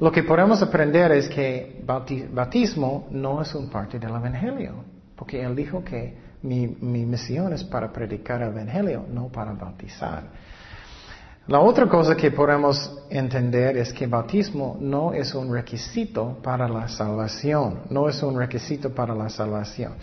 Lo 0.00 0.10
que 0.10 0.24
podemos 0.24 0.60
aprender 0.62 1.12
es 1.12 1.28
que 1.28 1.80
bautismo 1.84 3.06
no 3.12 3.40
es 3.40 3.54
un 3.54 3.70
parte 3.70 4.00
del 4.00 4.10
Evangelio. 4.10 4.82
Porque 5.14 5.44
Él 5.44 5.54
dijo 5.54 5.84
que 5.84 6.16
mi, 6.42 6.66
mi 6.66 7.06
misión 7.06 7.52
es 7.52 7.62
para 7.62 7.92
predicar 7.92 8.42
el 8.42 8.48
Evangelio, 8.48 9.04
no 9.08 9.28
para 9.28 9.52
bautizar. 9.52 10.24
La 11.48 11.58
otra 11.58 11.88
cosa 11.88 12.16
que 12.16 12.30
podemos 12.30 13.04
entender 13.10 13.76
es 13.76 13.92
que 13.92 14.06
bautismo 14.06 14.76
no 14.78 15.12
es 15.12 15.34
un 15.34 15.52
requisito 15.52 16.38
para 16.40 16.68
la 16.68 16.86
salvación, 16.86 17.80
no 17.90 18.08
es 18.08 18.22
un 18.22 18.38
requisito 18.38 18.94
para 18.94 19.12
la 19.12 19.28
salvación. 19.28 19.94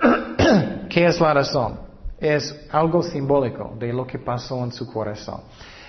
¿Qué 0.88 1.04
es 1.04 1.20
la 1.20 1.34
razón? 1.34 1.80
Es 2.18 2.66
algo 2.70 3.02
simbólico 3.02 3.76
de 3.78 3.92
lo 3.92 4.06
que 4.06 4.18
pasó 4.18 4.64
en 4.64 4.72
su 4.72 4.90
corazón. 4.90 5.42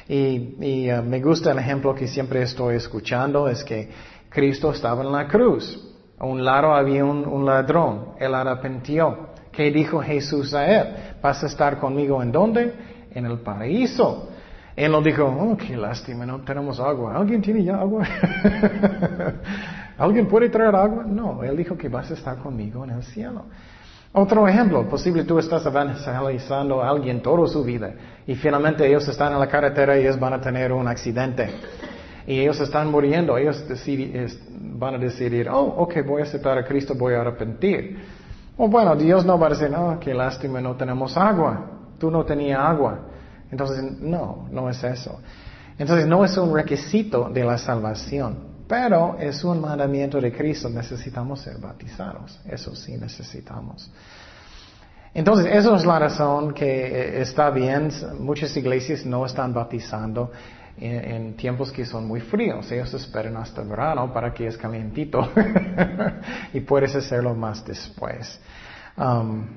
Y, 0.10 0.92
uh, 0.92 1.02
me 1.02 1.22
gusta 1.22 1.52
el 1.52 1.60
ejemplo 1.60 1.96
que 1.96 2.08
siempre 2.08 2.42
estoy 2.42 2.76
escuchando, 2.76 3.48
es 3.48 3.64
que 3.64 3.90
Cristo 4.30 4.72
estaba 4.72 5.04
en 5.04 5.12
la 5.14 5.26
cruz. 5.26 5.88
A 6.20 6.26
un 6.26 6.44
lado 6.44 6.74
había 6.74 7.06
un, 7.06 7.26
un 7.26 7.46
ladrón, 7.46 8.16
él 8.20 8.36
arrepintió. 8.36 9.30
¿Qué 9.54 9.72
dijo 9.72 10.02
Jesús 10.02 10.54
a 10.54 10.66
él? 10.68 10.96
¿Vas 11.22 11.42
a 11.44 11.48
estar 11.48 11.80
conmigo 11.80 12.22
en 12.22 12.32
dónde? 12.34 12.74
En 13.14 13.26
el 13.26 13.40
paraíso. 13.40 14.31
Él 14.76 14.92
no 14.92 15.02
dijo, 15.02 15.26
oh, 15.26 15.58
qué 15.58 15.76
lástima, 15.76 16.26
no 16.26 16.40
tenemos 16.42 16.80
agua. 16.80 17.16
¿Alguien 17.16 17.42
tiene 17.42 17.64
ya 17.64 17.80
agua? 17.80 18.06
¿Alguien 19.98 20.28
puede 20.28 20.50
traer 20.50 20.76
agua? 20.76 21.04
No, 21.06 21.44
él 21.44 21.58
dijo 21.58 21.78
que 21.78 21.90
vas 21.90 22.10
a 22.12 22.14
estar 22.14 22.38
conmigo 22.38 22.84
en 22.84 22.92
el 22.92 23.04
cielo. 23.04 23.46
Otro 24.14 24.48
ejemplo, 24.48 24.88
posible 24.90 25.24
tú 25.24 25.40
estás 25.40 25.66
evangelizando 25.66 26.82
a 26.82 26.90
alguien 26.90 27.22
toda 27.22 27.48
su 27.48 27.64
vida 27.64 27.94
y 28.28 28.36
finalmente 28.36 28.86
ellos 28.86 29.08
están 29.08 29.32
en 29.32 29.40
la 29.40 29.48
carretera 29.48 29.98
y 29.98 30.02
ellos 30.02 30.20
van 30.20 30.34
a 30.34 30.42
tener 30.42 30.74
un 30.74 30.86
accidente 30.88 31.50
y 32.28 32.40
ellos 32.40 32.60
están 32.60 32.92
muriendo, 32.92 33.38
ellos 33.38 33.64
van 34.60 34.96
a 34.96 34.98
decidir, 34.98 35.50
oh, 35.50 35.62
ok, 35.62 36.06
voy 36.06 36.22
a 36.22 36.26
aceptar 36.26 36.58
a 36.58 36.66
Cristo, 36.66 36.94
voy 36.94 37.14
a 37.14 37.22
arrepentir. 37.22 38.00
O 38.58 38.68
bueno, 38.68 38.96
Dios 38.96 39.26
no 39.26 39.40
va 39.40 39.48
a 39.48 39.50
decir, 39.52 39.74
oh, 39.76 39.98
qué 40.00 40.14
lástima, 40.14 40.62
no 40.62 40.76
tenemos 40.76 41.18
agua, 41.18 41.66
tú 41.98 42.12
no 42.12 42.24
tenías 42.24 42.60
agua. 42.60 43.00
Entonces, 43.52 43.84
no, 44.00 44.48
no 44.52 44.70
es 44.70 44.84
eso. 44.84 45.20
Entonces, 45.78 46.08
no 46.08 46.24
es 46.24 46.38
un 46.38 46.54
requisito 46.54 47.30
de 47.30 47.44
la 47.44 47.58
salvación, 47.58 48.52
pero 48.68 49.18
es 49.20 49.44
un 49.44 49.62
mandamiento 49.62 50.20
de 50.22 50.32
Cristo, 50.32 50.70
necesitamos 50.70 51.42
ser 51.42 51.58
bautizados, 51.58 52.40
eso 52.50 52.76
sí 52.76 52.98
necesitamos. 52.98 53.92
Entonces, 55.14 55.48
esa 55.54 55.76
es 55.76 55.86
la 55.86 56.00
razón 56.00 56.54
que 56.54 56.66
eh, 56.66 57.22
está 57.22 57.50
bien, 57.50 57.90
muchas 58.20 58.56
iglesias 58.56 59.06
no 59.06 59.26
están 59.26 59.54
bautizando 59.54 60.32
en, 60.78 61.36
tiempos 61.36 61.72
que 61.72 61.86
son 61.86 62.08
muy 62.08 62.22
fríos, 62.22 62.72
ellos 62.72 62.94
esperan 62.94 63.36
hasta 63.38 63.62
verano 63.62 64.12
para 64.14 64.34
que 64.34 64.48
es 64.48 64.58
calientito 64.58 65.30
y 66.54 66.62
puedes 66.62 66.96
hacerlo 66.96 67.36
más 67.36 67.66
después. 67.66 68.40
Um, 68.98 69.48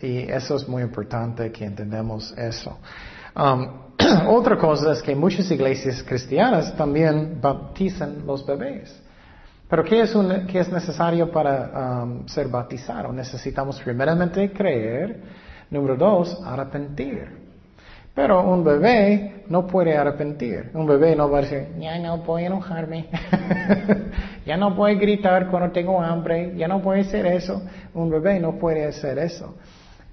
y 0.00 0.18
eso 0.30 0.56
es 0.56 0.68
muy 0.68 0.82
importante 0.82 1.50
que 1.52 1.64
entendamos 1.64 2.32
eso. 2.36 2.78
Um, 3.36 3.68
otra 4.28 4.56
cosa 4.56 4.92
es 4.92 5.02
que 5.02 5.14
muchas 5.14 5.50
iglesias 5.50 6.02
cristianas 6.02 6.74
también 6.76 7.38
bautizan 7.40 8.26
los 8.26 8.46
bebés. 8.46 9.02
Pero 9.68 9.84
¿qué 9.84 10.02
es, 10.02 10.14
es 10.14 10.72
necesario 10.72 11.30
para 11.30 12.04
um, 12.04 12.26
ser 12.26 12.48
bautizado? 12.48 13.12
Necesitamos 13.12 13.80
primeramente 13.80 14.52
creer, 14.52 15.20
número 15.70 15.96
dos, 15.96 16.40
arrepentir. 16.44 17.46
Pero 18.14 18.48
un 18.48 18.64
bebé 18.64 19.44
no 19.48 19.66
puede 19.66 19.94
arrepentir. 19.96 20.70
Un 20.72 20.86
bebé 20.86 21.14
no 21.14 21.28
va 21.28 21.38
a 21.38 21.40
decir, 21.42 21.66
ya 21.78 21.98
no 21.98 22.22
a 22.34 22.40
enojarme, 22.40 23.08
ya 24.46 24.56
no 24.56 24.84
a 24.86 24.94
gritar 24.94 25.50
cuando 25.50 25.70
tengo 25.70 26.00
hambre, 26.00 26.54
ya 26.56 26.68
no 26.68 26.80
a 26.90 26.94
hacer 26.96 27.26
eso. 27.26 27.60
Un 27.92 28.08
bebé 28.08 28.40
no 28.40 28.52
puede 28.52 28.86
hacer 28.86 29.18
eso. 29.18 29.56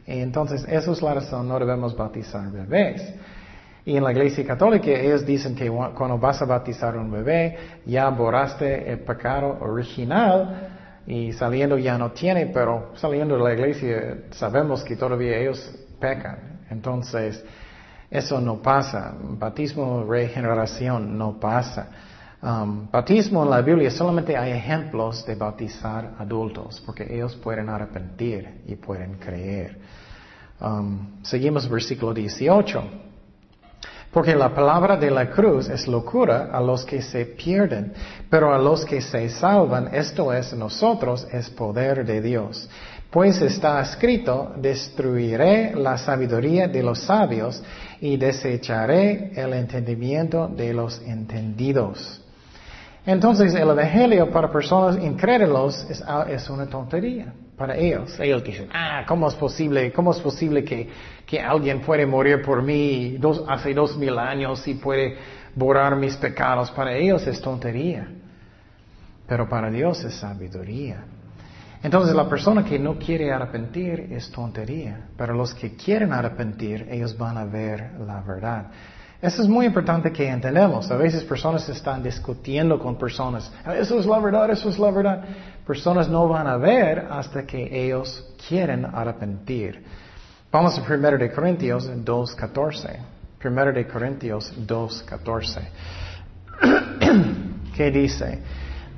Entonces, 0.06 0.66
esa 0.68 0.92
es 0.92 1.02
la 1.02 1.14
razón, 1.14 1.48
no 1.48 1.60
debemos 1.60 1.96
bautizar 1.96 2.52
bebés. 2.52 3.14
Y 3.86 3.98
en 3.98 4.04
la 4.04 4.12
iglesia 4.12 4.46
católica 4.46 4.90
ellos 4.92 5.26
dicen 5.26 5.56
que 5.56 5.70
cuando 5.70 6.18
vas 6.18 6.42
a 6.42 6.46
bautizar 6.46 6.96
un 6.98 7.12
bebé, 7.12 7.58
ya 7.86 8.10
borraste 8.10 8.90
el 8.92 9.00
pecado 9.00 9.58
original 9.60 10.70
y 11.06 11.34
saliendo 11.34 11.78
ya 11.78 11.98
no 11.98 12.12
tiene, 12.12 12.48
pero 12.48 12.92
saliendo 12.96 13.38
de 13.38 13.44
la 13.44 13.54
iglesia 13.54 14.18
sabemos 14.32 14.84
que 14.84 14.96
todavía 14.96 15.38
ellos 15.38 15.70
pecan. 16.00 16.62
Entonces, 16.70 17.44
eso 18.10 18.40
no 18.40 18.62
pasa. 18.62 19.14
Bautismo, 19.20 20.06
regeneración 20.06 21.18
no 21.18 21.40
pasa. 21.40 21.90
Um, 22.44 22.92
bautismo 22.92 23.42
en 23.44 23.50
la 23.50 23.62
Biblia 23.62 23.90
solamente 23.90 24.36
hay 24.36 24.52
ejemplos 24.52 25.26
de 25.26 25.36
bautizar 25.36 26.16
adultos, 26.20 26.84
porque 26.86 27.08
ellos 27.10 27.38
pueden 27.38 27.70
arrepentir 27.70 28.64
y 28.68 28.76
pueden 28.76 29.14
creer. 29.14 29.80
Um, 30.60 31.24
seguimos 31.24 31.70
versículo 31.70 32.14
18. 32.14 32.84
Porque 34.12 34.36
la 34.36 34.54
palabra 34.54 34.98
de 34.98 35.10
la 35.10 35.30
cruz 35.30 35.70
es 35.70 35.88
locura 35.88 36.50
a 36.52 36.60
los 36.60 36.84
que 36.84 37.02
se 37.02 37.26
pierden, 37.26 37.94
pero 38.30 38.54
a 38.54 38.58
los 38.58 38.84
que 38.84 39.00
se 39.00 39.30
salvan, 39.30 39.96
esto 39.96 40.34
es 40.34 40.54
nosotros, 40.54 41.26
es 41.32 41.50
poder 41.50 42.06
de 42.06 42.22
Dios. 42.22 42.70
Pues 43.10 43.42
está 43.42 43.82
escrito, 43.82 44.52
destruiré 44.58 45.74
la 45.76 45.98
sabiduría 45.98 46.68
de 46.68 46.84
los 46.84 47.00
sabios 47.00 47.64
y 48.02 48.18
desecharé 48.18 49.32
el 49.34 49.54
entendimiento 49.54 50.50
de 50.50 50.74
los 50.74 51.02
entendidos. 51.02 52.23
Entonces 53.06 53.54
el 53.54 53.70
Evangelio 53.70 54.32
para 54.32 54.50
personas 54.50 54.98
incrédulos 55.04 55.86
es, 55.90 56.02
ah, 56.08 56.26
es, 56.30 56.50
una 56.50 56.66
tontería 56.68 57.34
para 57.58 57.76
ellos. 57.76 58.18
Ellos 58.20 58.44
dicen, 58.44 58.70
ah, 58.74 59.04
¿cómo 59.06 59.28
es 59.28 59.36
posible, 59.36 59.92
cómo 59.92 60.12
es 60.12 60.20
posible 60.20 60.64
que, 60.64 60.90
que 61.26 61.40
alguien 61.40 61.82
puede 61.82 62.06
morir 62.06 62.42
por 62.42 62.62
mí 62.62 63.20
hace 63.48 63.74
dos 63.74 63.98
mil 63.98 64.18
años 64.18 64.66
y 64.68 64.76
puede 64.76 65.18
borrar 65.54 65.98
mis 65.98 66.16
pecados? 66.16 66.72
Para 66.72 66.96
ellos 66.96 67.28
es 67.28 67.42
tontería. 67.42 68.08
Pero 69.28 69.50
para 69.50 69.70
Dios 69.70 70.02
es 70.06 70.16
sabiduría. 70.16 71.04
Entonces 71.84 72.16
la 72.16 72.30
persona 72.30 72.64
que 72.64 72.80
no 72.80 72.98
quiere 72.98 73.34
arrepentir 73.34 74.08
es 74.12 74.32
tontería, 74.32 75.10
pero 75.18 75.34
los 75.34 75.54
que 75.54 75.76
quieren 75.76 76.14
arrepentir, 76.14 76.88
ellos 76.90 77.18
van 77.18 77.38
a 77.38 77.44
ver 77.44 77.92
la 78.00 78.22
verdad. 78.22 78.68
Eso 79.24 79.42
es 79.42 79.48
muy 79.48 79.66
importante 79.66 80.12
que 80.12 80.28
entendamos. 80.28 80.92
A 80.92 80.98
veces 80.98 81.24
personas 81.24 81.70
están 81.70 82.04
discutiendo 82.04 82.78
con 82.78 82.98
personas. 82.98 83.50
Eso 83.74 83.98
es 83.98 84.06
la 84.06 84.20
verdad, 84.20 84.52
eso 84.52 84.68
es 84.68 84.78
la 84.78 84.92
verdad. 84.92 85.24
Personas 85.66 86.10
no 86.10 86.28
van 86.28 86.46
a 86.46 86.58
ver 86.58 87.08
hasta 87.10 87.46
que 87.46 87.86
ellos 87.86 88.22
quieren 88.50 88.84
arrepentir. 88.84 89.82
Vamos 90.52 90.78
a 90.78 90.82
1 90.82 91.18
de 91.18 91.32
Corintios 91.32 91.90
2.14. 91.90 92.98
1 93.42 93.72
de 93.72 93.88
Corintios 93.88 94.54
2.14. 94.68 95.62
¿Qué 97.78 97.92
dice? 97.92 98.40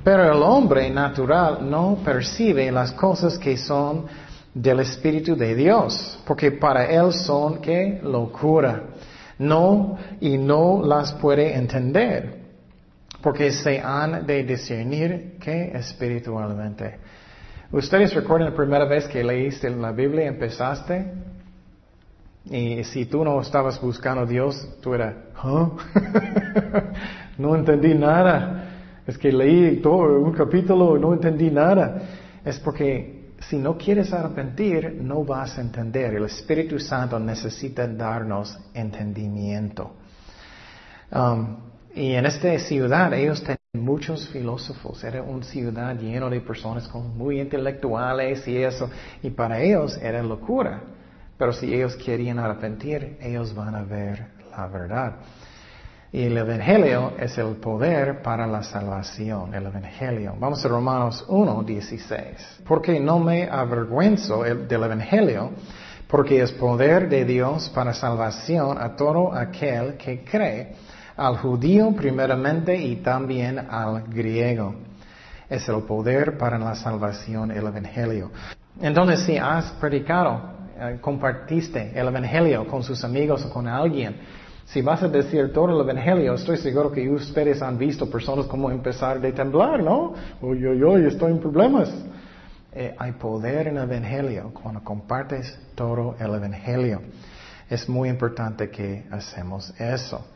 Pero 0.02 0.24
el 0.24 0.42
hombre 0.42 0.90
natural 0.90 1.58
no 1.70 1.98
percibe 2.04 2.72
las 2.72 2.90
cosas 2.90 3.38
que 3.38 3.56
son 3.56 4.06
del 4.52 4.80
Espíritu 4.80 5.36
de 5.36 5.54
Dios, 5.54 6.18
porque 6.26 6.50
para 6.50 6.86
él 6.86 7.12
son 7.12 7.60
que 7.60 8.00
locura 8.02 8.82
no, 9.38 9.98
y 10.20 10.38
no 10.38 10.82
las 10.84 11.12
puede 11.14 11.54
entender, 11.54 12.38
porque 13.22 13.50
se 13.52 13.80
han 13.80 14.26
de 14.26 14.44
discernir 14.44 15.36
que 15.38 15.72
espiritualmente. 15.74 16.98
¿Ustedes 17.72 18.14
recuerdan 18.14 18.50
la 18.50 18.56
primera 18.56 18.84
vez 18.84 19.06
que 19.08 19.24
leíste 19.24 19.68
la 19.70 19.92
Biblia 19.92 20.26
empezaste? 20.26 21.12
Y 22.48 22.84
si 22.84 23.06
tú 23.06 23.24
no 23.24 23.40
estabas 23.40 23.80
buscando 23.80 24.22
a 24.22 24.26
Dios, 24.26 24.68
tú 24.80 24.94
eras, 24.94 25.16
no 27.38 27.56
entendí 27.56 27.92
nada. 27.94 28.66
Es 29.06 29.18
que 29.18 29.32
leí 29.32 29.76
todo 29.78 30.20
un 30.20 30.32
capítulo 30.32 30.96
y 30.96 31.00
no 31.00 31.12
entendí 31.12 31.50
nada. 31.50 32.02
Es 32.44 32.60
porque 32.60 33.15
si 33.40 33.56
no 33.56 33.76
quieres 33.76 34.12
arrepentir, 34.12 34.98
no 35.00 35.24
vas 35.24 35.58
a 35.58 35.60
entender. 35.60 36.14
El 36.14 36.24
Espíritu 36.24 36.78
Santo 36.78 37.18
necesita 37.18 37.86
darnos 37.86 38.58
entendimiento. 38.74 39.92
Um, 41.12 41.56
y 41.94 42.12
en 42.12 42.26
esta 42.26 42.58
ciudad 42.58 43.12
ellos 43.14 43.40
tenían 43.40 43.58
muchos 43.72 44.28
filósofos. 44.28 45.02
Era 45.04 45.22
una 45.22 45.44
ciudad 45.44 45.96
llena 45.98 46.28
de 46.28 46.40
personas 46.40 46.92
muy 46.94 47.40
intelectuales 47.40 48.46
y 48.48 48.56
eso. 48.62 48.90
Y 49.22 49.30
para 49.30 49.60
ellos 49.60 49.96
era 49.98 50.22
locura. 50.22 50.82
Pero 51.38 51.52
si 51.52 51.72
ellos 51.72 51.96
querían 51.96 52.38
arrepentir, 52.38 53.18
ellos 53.20 53.54
van 53.54 53.74
a 53.74 53.82
ver 53.82 54.28
la 54.50 54.66
verdad. 54.66 55.16
Y 56.16 56.22
el 56.22 56.38
Evangelio 56.38 57.12
es 57.18 57.36
el 57.36 57.56
poder 57.56 58.22
para 58.22 58.46
la 58.46 58.62
salvación, 58.62 59.52
el 59.52 59.66
Evangelio. 59.66 60.34
Vamos 60.40 60.64
a 60.64 60.68
Romanos 60.68 61.22
1, 61.28 61.62
16. 61.62 62.62
Porque 62.66 62.98
no 62.98 63.18
me 63.18 63.44
avergüenzo 63.44 64.42
del 64.42 64.82
Evangelio, 64.82 65.50
porque 66.08 66.40
es 66.40 66.52
poder 66.52 67.10
de 67.10 67.26
Dios 67.26 67.68
para 67.68 67.92
salvación 67.92 68.78
a 68.80 68.96
todo 68.96 69.30
aquel 69.34 69.98
que 69.98 70.24
cree, 70.24 70.76
al 71.18 71.36
judío 71.36 71.92
primeramente 71.94 72.74
y 72.74 72.96
también 72.96 73.58
al 73.58 74.04
griego. 74.04 74.74
Es 75.50 75.68
el 75.68 75.82
poder 75.82 76.38
para 76.38 76.58
la 76.58 76.76
salvación, 76.76 77.50
el 77.50 77.66
Evangelio. 77.66 78.30
Entonces, 78.80 79.20
si 79.20 79.36
has 79.36 79.70
predicado, 79.72 80.40
eh, 80.80 80.96
compartiste 80.98 81.92
el 81.94 82.08
Evangelio 82.08 82.66
con 82.66 82.82
sus 82.82 83.04
amigos 83.04 83.44
o 83.44 83.50
con 83.50 83.68
alguien, 83.68 84.45
Si 84.66 84.82
vas 84.82 85.00
a 85.02 85.08
decir 85.08 85.52
todo 85.52 85.80
el 85.80 85.88
Evangelio, 85.88 86.34
estoy 86.34 86.56
seguro 86.56 86.90
que 86.90 87.08
ustedes 87.08 87.62
han 87.62 87.78
visto 87.78 88.10
personas 88.10 88.46
como 88.46 88.68
empezar 88.70 89.24
a 89.24 89.32
temblar, 89.32 89.80
¿no? 89.80 90.12
Uy, 90.42 90.66
uy, 90.66 90.82
uy, 90.82 91.06
estoy 91.06 91.32
en 91.32 91.38
problemas. 91.38 91.88
Eh, 92.72 92.94
hay 92.98 93.12
poder 93.12 93.68
en 93.68 93.76
el 93.76 93.84
Evangelio 93.84 94.52
cuando 94.52 94.82
compartes 94.82 95.56
todo 95.76 96.16
el 96.18 96.34
Evangelio. 96.34 97.00
Es 97.70 97.88
muy 97.88 98.08
importante 98.08 98.68
que 98.68 99.06
hacemos 99.10 99.72
eso. 99.78 100.26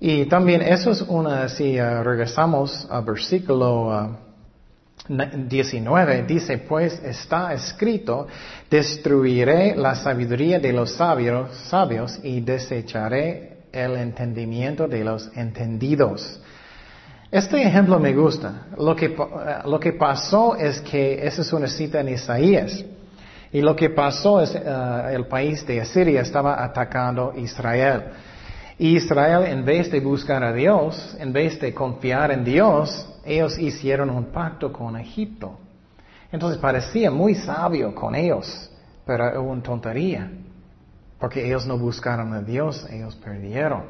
Y 0.00 0.24
también 0.26 0.62
eso 0.62 0.90
es 0.90 1.02
una, 1.02 1.48
si 1.50 1.78
uh, 1.78 2.02
regresamos 2.02 2.88
al 2.90 3.04
versículo 3.04 4.16
19, 5.08 6.22
uh, 6.22 6.26
dice, 6.26 6.58
pues 6.58 7.00
está 7.02 7.52
escrito, 7.52 8.26
destruiré 8.70 9.76
la 9.76 9.94
sabiduría 9.94 10.58
de 10.58 10.72
los 10.72 10.92
sabios, 10.92 11.54
sabios 11.68 12.18
y 12.22 12.40
desecharé 12.40 13.58
el 13.72 13.96
entendimiento 13.96 14.88
de 14.88 15.04
los 15.04 15.30
entendidos. 15.36 16.40
Este 17.30 17.62
ejemplo 17.62 17.98
me 17.98 18.14
gusta. 18.14 18.66
Lo 18.78 18.94
que, 18.94 19.08
uh, 19.08 19.68
lo 19.68 19.78
que 19.78 19.92
pasó 19.92 20.56
es 20.56 20.80
que, 20.80 21.26
esa 21.26 21.42
es 21.42 21.52
una 21.52 21.68
cita 21.68 22.00
en 22.00 22.10
Isaías, 22.10 22.84
y 23.52 23.60
lo 23.60 23.74
que 23.76 23.90
pasó 23.90 24.42
es 24.42 24.54
el 24.54 25.26
país 25.28 25.66
de 25.66 25.80
Asiria 25.80 26.20
estaba 26.20 26.62
atacando 26.62 27.32
Israel. 27.36 28.02
Israel, 28.78 29.44
en 29.46 29.64
vez 29.64 29.90
de 29.90 30.00
buscar 30.00 30.44
a 30.44 30.52
Dios, 30.52 31.16
en 31.18 31.32
vez 31.32 31.58
de 31.60 31.72
confiar 31.72 32.32
en 32.32 32.44
Dios, 32.44 33.08
ellos 33.26 33.58
hicieron 33.58 34.10
un 34.10 34.26
pacto 34.26 34.72
con 34.72 34.96
Egipto. 34.96 35.58
Entonces 36.30 36.58
parecía 36.58 37.10
muy 37.10 37.34
sabio 37.34 37.94
con 37.94 38.14
ellos, 38.14 38.70
pero 39.04 39.28
era 39.28 39.40
una 39.40 39.62
tontería, 39.62 40.30
porque 41.18 41.46
ellos 41.46 41.66
no 41.66 41.78
buscaron 41.78 42.32
a 42.32 42.42
Dios, 42.42 42.86
ellos 42.90 43.14
perdieron. 43.16 43.84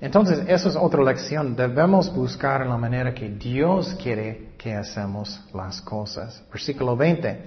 Entonces, 0.00 0.44
eso 0.48 0.68
es 0.68 0.74
otra 0.74 1.00
lección. 1.04 1.54
Debemos 1.54 2.12
buscar 2.12 2.66
la 2.66 2.76
manera 2.76 3.14
que 3.14 3.28
Dios 3.28 3.96
quiere 4.02 4.54
que 4.58 4.74
hacemos 4.74 5.40
las 5.54 5.80
cosas. 5.80 6.42
Versículo 6.50 6.96
20. 6.96 7.40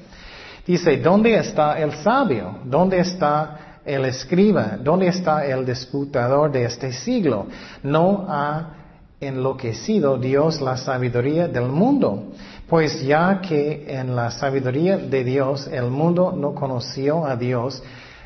Dice, 0.66 0.98
¿dónde 0.98 1.38
está 1.38 1.78
el 1.78 1.92
sabio? 1.96 2.60
¿Dónde 2.64 3.00
está 3.00 3.76
el 3.86 4.06
escriba, 4.06 4.78
¿dónde 4.82 5.08
está 5.08 5.46
el 5.46 5.66
disputador 5.66 6.52
de 6.52 6.66
este 6.66 6.92
siglo? 6.92 7.46
No 7.84 8.26
ha 8.28 8.85
enloquecido 9.26 10.18
Dios 10.18 10.62
la 10.62 10.78
sabiduría 10.78 11.48
del 11.48 11.68
mundo, 11.68 12.32
pues 12.68 13.02
ya 13.04 13.42
que 13.42 13.86
en 13.88 14.16
la 14.16 14.32
sabiduría 14.32 14.98
de 14.98 15.24
Dios 15.24 15.68
el 15.68 15.90
mundo 15.90 16.34
no 16.36 16.54
conoció 16.54 17.26
a 17.26 17.36
Dios, 17.36 17.82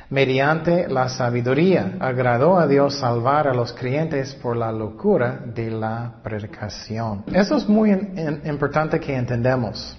mediante 0.10 0.88
la 0.88 1.10
sabiduría 1.10 1.98
agradó 2.00 2.58
a 2.58 2.68
Dios 2.68 2.96
salvar 2.96 3.48
a 3.48 3.54
los 3.54 3.74
creyentes 3.74 4.34
por 4.36 4.58
la 4.58 4.72
locura 4.72 5.40
de 5.54 5.70
la 5.70 6.14
predicación. 6.24 7.24
Eso 7.32 7.58
es 7.58 7.68
muy 7.68 7.92
importante 7.92 9.00
que 9.00 9.16
entendamos. 9.16 9.98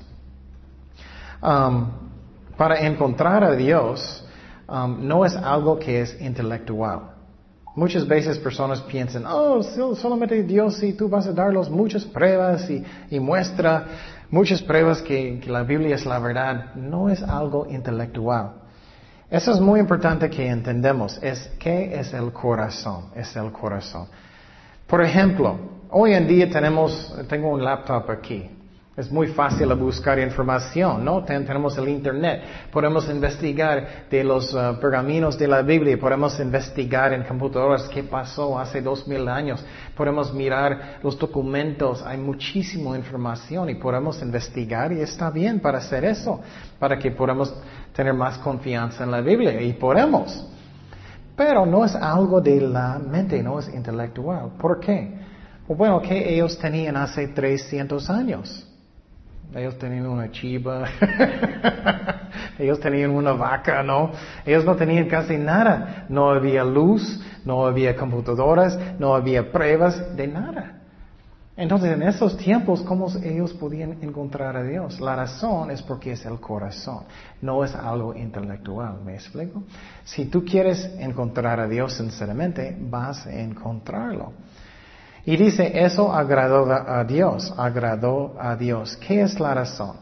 Um, 1.43 1.89
para 2.57 2.81
encontrar 2.81 3.45
a 3.45 3.53
Dios, 3.53 4.25
Um, 4.71 5.09
no 5.09 5.25
es 5.25 5.35
algo 5.35 5.81
que 5.81 6.01
es 6.01 6.21
intelectual. 6.21 7.01
Muchas 7.75 8.07
veces 8.07 8.39
personas 8.39 8.81
piensan, 8.83 9.25
oh, 9.27 9.63
solamente 9.63 10.43
Dios 10.43 10.79
si 10.79 10.93
tú 10.93 11.09
vas 11.09 11.27
a 11.27 11.33
darlos 11.33 11.71
muchas 11.71 12.05
pruebas 12.05 12.69
y, 12.69 13.21
muestra 13.21 13.87
muchas 14.29 14.61
pruebas 14.61 15.01
que, 15.03 15.39
que, 15.39 15.51
la 15.51 15.63
Biblia 15.63 15.95
es 15.95 16.05
la 16.05 16.19
verdad. 16.19 16.75
No 16.75 17.09
es 17.09 17.23
algo 17.23 17.67
intelectual. 17.71 18.55
Eso 19.31 19.53
es 19.53 19.61
muy 19.61 19.79
importante 19.79 20.29
que 20.29 20.49
entendamos. 20.49 21.23
Es 21.23 21.49
qué 21.61 21.99
es 21.99 22.13
el 22.13 22.33
corazón. 22.33 23.11
Es 23.15 23.37
el 23.37 23.53
corazón. 23.53 24.09
Por 24.89 25.03
ejemplo, 25.03 25.57
hoy 25.91 26.15
en 26.15 26.27
día 26.27 26.51
tenemos, 26.51 27.15
tengo 27.29 27.51
un 27.51 27.65
laptop 27.65 28.11
aquí. 28.11 28.51
Es 29.01 29.11
muy 29.11 29.29
fácil 29.29 29.73
buscar 29.77 30.19
información, 30.19 31.03
¿no? 31.03 31.25
tenemos 31.25 31.79
el 31.79 31.89
Internet, 31.89 32.43
podemos 32.71 33.09
investigar 33.09 34.05
de 34.11 34.23
los 34.23 34.53
uh, 34.53 34.79
pergaminos 34.79 35.39
de 35.39 35.49
la 35.49 35.63
Biblia, 35.63 35.99
podemos 35.99 36.39
investigar 36.39 37.15
en 37.15 37.23
computadoras 37.23 37.89
qué 37.89 38.03
pasó 38.03 38.59
hace 38.59 38.83
dos 38.83 39.09
mil 39.09 39.27
años, 39.27 39.65
podemos 39.97 40.35
mirar 40.35 40.99
los 41.03 41.19
documentos, 41.19 42.03
hay 42.05 42.19
muchísima 42.19 42.95
información 42.95 43.71
y 43.71 43.77
podemos 43.77 44.21
investigar 44.21 44.93
y 44.93 45.01
está 45.01 45.31
bien 45.31 45.61
para 45.61 45.79
hacer 45.79 46.05
eso, 46.05 46.39
para 46.79 46.99
que 46.99 47.11
podamos 47.11 47.55
tener 47.95 48.13
más 48.13 48.37
confianza 48.37 49.05
en 49.05 49.13
la 49.13 49.23
Biblia 49.23 49.63
y 49.63 49.73
podemos. 49.73 50.47
Pero 51.35 51.65
no 51.65 51.87
es 51.87 51.95
algo 51.95 52.43
de 52.43 52.61
la 52.61 52.99
mente, 52.99 53.43
no 53.43 53.61
es 53.61 53.69
intelectual. 53.73 54.51
¿Por 54.61 54.79
qué? 54.79 55.15
Bueno, 55.67 56.03
¿qué 56.03 56.35
ellos 56.35 56.59
tenían 56.59 56.99
hace 56.99 57.29
300 57.29 58.11
años? 58.11 58.70
Ellos 59.55 59.79
tenían 59.79 60.07
una 60.07 60.31
chiva, 60.31 60.89
ellos 62.59 62.79
tenían 62.79 63.11
una 63.11 63.33
vaca, 63.33 63.83
¿no? 63.83 64.13
Ellos 64.47 64.65
no 64.65 64.77
tenían 64.77 65.09
casi 65.09 65.37
nada. 65.37 66.07
No 66.09 66.31
había 66.31 66.65
luz, 66.65 67.21
no 67.45 67.67
había 67.67 67.97
computadoras, 67.97 68.79
no 68.99 69.15
había 69.15 69.51
pruebas 69.51 70.17
de 70.17 70.29
nada. 70.29 70.81
Entonces, 71.57 71.93
en 71.93 72.03
esos 72.03 72.39
tiempos, 72.39 72.81
¿cómo 72.81 73.09
ellos 73.23 73.53
podían 73.53 74.03
encontrar 74.03 74.57
a 74.57 74.63
Dios? 74.63 74.99
La 74.99 75.15
razón 75.15 75.71
es 75.71 75.83
porque 75.83 76.13
es 76.13 76.25
el 76.25 76.41
corazón, 76.41 77.05
no 77.43 77.63
es 77.65 77.75
algo 77.75 78.15
intelectual, 78.15 79.03
¿me 79.05 79.15
explico? 79.15 79.65
Si 80.05 80.25
tú 80.25 80.43
quieres 80.43 80.83
encontrar 80.99 81.61
a 81.61 81.69
Dios 81.69 81.93
sinceramente, 81.95 82.75
vas 82.81 83.27
a 83.27 83.33
encontrarlo. 83.33 84.33
Y 85.25 85.37
dice, 85.37 85.71
eso 85.85 86.13
agradó 86.13 86.67
a 86.71 87.05
Dios, 87.05 87.53
agradó 87.57 88.35
a 88.39 88.57
Dios. 88.57 88.97
¿Qué 88.97 89.21
es 89.21 89.39
la 89.39 89.55
razón? 89.55 89.97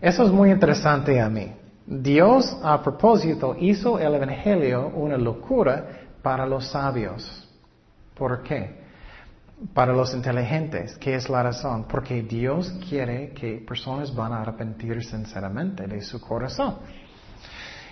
Eso 0.00 0.24
es 0.24 0.30
muy 0.30 0.50
interesante 0.50 1.20
a 1.20 1.28
mí. 1.28 1.52
Dios 1.86 2.56
a 2.62 2.82
propósito 2.82 3.54
hizo 3.58 3.98
el 3.98 4.14
Evangelio 4.14 4.88
una 4.88 5.18
locura 5.18 5.86
para 6.22 6.46
los 6.46 6.68
sabios. 6.68 7.46
¿Por 8.14 8.42
qué? 8.42 8.82
Para 9.74 9.92
los 9.92 10.14
inteligentes. 10.14 10.96
¿Qué 10.96 11.14
es 11.14 11.28
la 11.28 11.42
razón? 11.42 11.84
Porque 11.84 12.22
Dios 12.22 12.72
quiere 12.88 13.30
que 13.30 13.62
personas 13.66 14.14
van 14.14 14.32
a 14.32 14.40
arrepentir 14.40 15.04
sinceramente 15.04 15.86
de 15.86 16.00
su 16.00 16.20
corazón. 16.20 16.76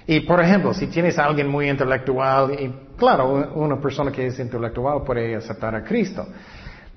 Y 0.07 0.21
por 0.21 0.41
ejemplo, 0.41 0.75
si 0.75 0.89
tienes 0.89 1.19
a 1.19 1.27
alguien 1.27 1.49
muy 1.49 1.69
intelectual, 1.69 2.53
y 2.59 2.97
claro, 2.97 3.53
una 3.55 3.81
persona 3.81 4.11
que 4.11 4.27
es 4.27 4.39
intelectual 4.39 5.03
puede 5.05 5.37
aceptar 5.37 5.75
a 5.75 5.85
Cristo, 5.85 6.27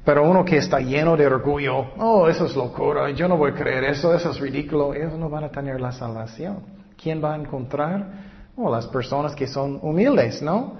pero 0.04 0.24
uno 0.24 0.46
que 0.46 0.58
está 0.58 0.80
lleno 0.80 1.18
de 1.18 1.26
orgullo, 1.26 1.94
oh, 1.98 2.28
eso 2.28 2.46
es 2.46 2.56
locura, 2.56 3.10
yo 3.12 3.28
no 3.28 3.38
voy 3.38 3.52
a 3.52 3.54
creer 3.56 3.86
eso, 3.86 4.14
eso 4.14 4.32
es 4.32 4.40
ridículo, 4.40 4.94
ellos 4.94 5.14
no 5.14 5.30
van 5.30 5.46
a 5.46 5.50
tener 5.50 5.82
la 5.82 5.92
salvación. 5.92 6.60
¿Quién 7.02 7.24
va 7.24 7.34
a 7.34 7.38
encontrar? 7.38 8.08
Oh, 8.56 8.72
las 8.72 8.88
personas 8.88 9.36
que 9.36 9.48
son 9.48 9.80
humildes, 9.82 10.42
¿no? 10.42 10.74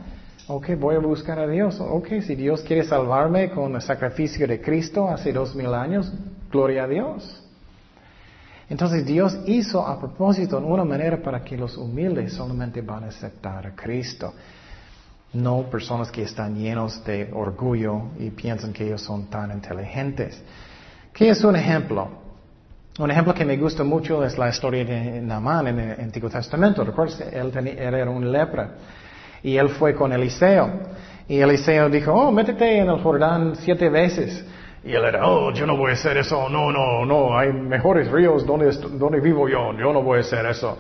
Ok, 0.48 0.70
voy 0.80 0.96
a 0.96 1.00
buscar 1.00 1.40
a 1.40 1.48
Dios. 1.48 1.80
Ok, 1.80 2.08
si 2.22 2.36
Dios 2.36 2.62
quiere 2.62 2.84
salvarme 2.84 3.50
con 3.50 3.74
el 3.74 3.82
sacrificio 3.82 4.48
de 4.48 4.62
Cristo 4.62 5.10
hace 5.10 5.34
dos 5.34 5.56
mil 5.56 5.74
años, 5.74 6.14
gloria 6.52 6.84
a 6.84 6.88
Dios. 6.88 7.45
Entonces 8.70 9.06
Dios 9.06 9.38
hizo 9.46 9.86
a 9.86 10.00
propósito 10.00 10.58
una 10.58 10.84
manera 10.84 11.22
para 11.22 11.44
que 11.44 11.56
los 11.56 11.78
humildes 11.78 12.34
solamente 12.34 12.82
van 12.82 13.04
a 13.04 13.08
aceptar 13.08 13.68
a 13.68 13.76
Cristo. 13.76 14.34
No 15.34 15.64
personas 15.70 16.12
que 16.12 16.24
están 16.24 16.56
llenos 16.56 17.04
de 17.04 17.30
orgullo 17.34 18.12
y 18.18 18.30
piensan 18.32 18.74
que 18.74 18.86
ellos 18.86 19.02
son 19.02 19.30
tan 19.30 19.52
inteligentes. 19.52 20.42
¿Qué 21.14 21.30
es 21.30 21.44
un 21.44 21.56
ejemplo? 21.56 22.10
Un 22.98 23.12
ejemplo 23.12 23.34
que 23.34 23.46
me 23.46 23.58
gusta 23.58 23.84
mucho 23.84 24.24
es 24.24 24.38
la 24.38 24.50
historia 24.50 24.86
de 24.86 25.22
Naamán 25.22 25.68
en 25.68 25.80
el 25.80 26.00
Antiguo 26.00 26.30
Testamento. 26.30 26.84
Recuerdas, 26.84 27.20
él, 27.20 27.52
él 27.56 27.94
era 27.94 28.10
un 28.10 28.32
lepra 28.32 28.72
y 29.44 29.58
él 29.58 29.70
fue 29.70 29.94
con 29.94 30.12
Eliseo. 30.12 30.70
Y 31.28 31.40
Eliseo 31.40 31.90
dijo, 31.90 32.14
oh, 32.14 32.32
métete 32.32 32.80
en 32.80 32.90
el 32.90 33.02
Jordán 33.02 33.56
siete 33.58 33.90
veces. 33.90 34.44
Y 34.86 34.94
él 34.94 35.04
era, 35.04 35.28
oh, 35.28 35.52
yo 35.52 35.66
no 35.66 35.76
voy 35.76 35.92
a 35.92 35.94
hacer 35.96 36.16
eso, 36.18 36.48
no, 36.48 36.72
no, 36.72 37.06
no, 37.06 37.36
hay 37.36 37.52
mejores 37.52 38.12
ríos 38.12 38.46
donde, 38.46 38.72
donde 38.72 39.20
vivo 39.20 39.50
yo, 39.50 39.74
yo 39.74 39.92
no 39.92 40.04
voy 40.04 40.20
a 40.20 40.22
hacer 40.22 40.46
eso. 40.46 40.78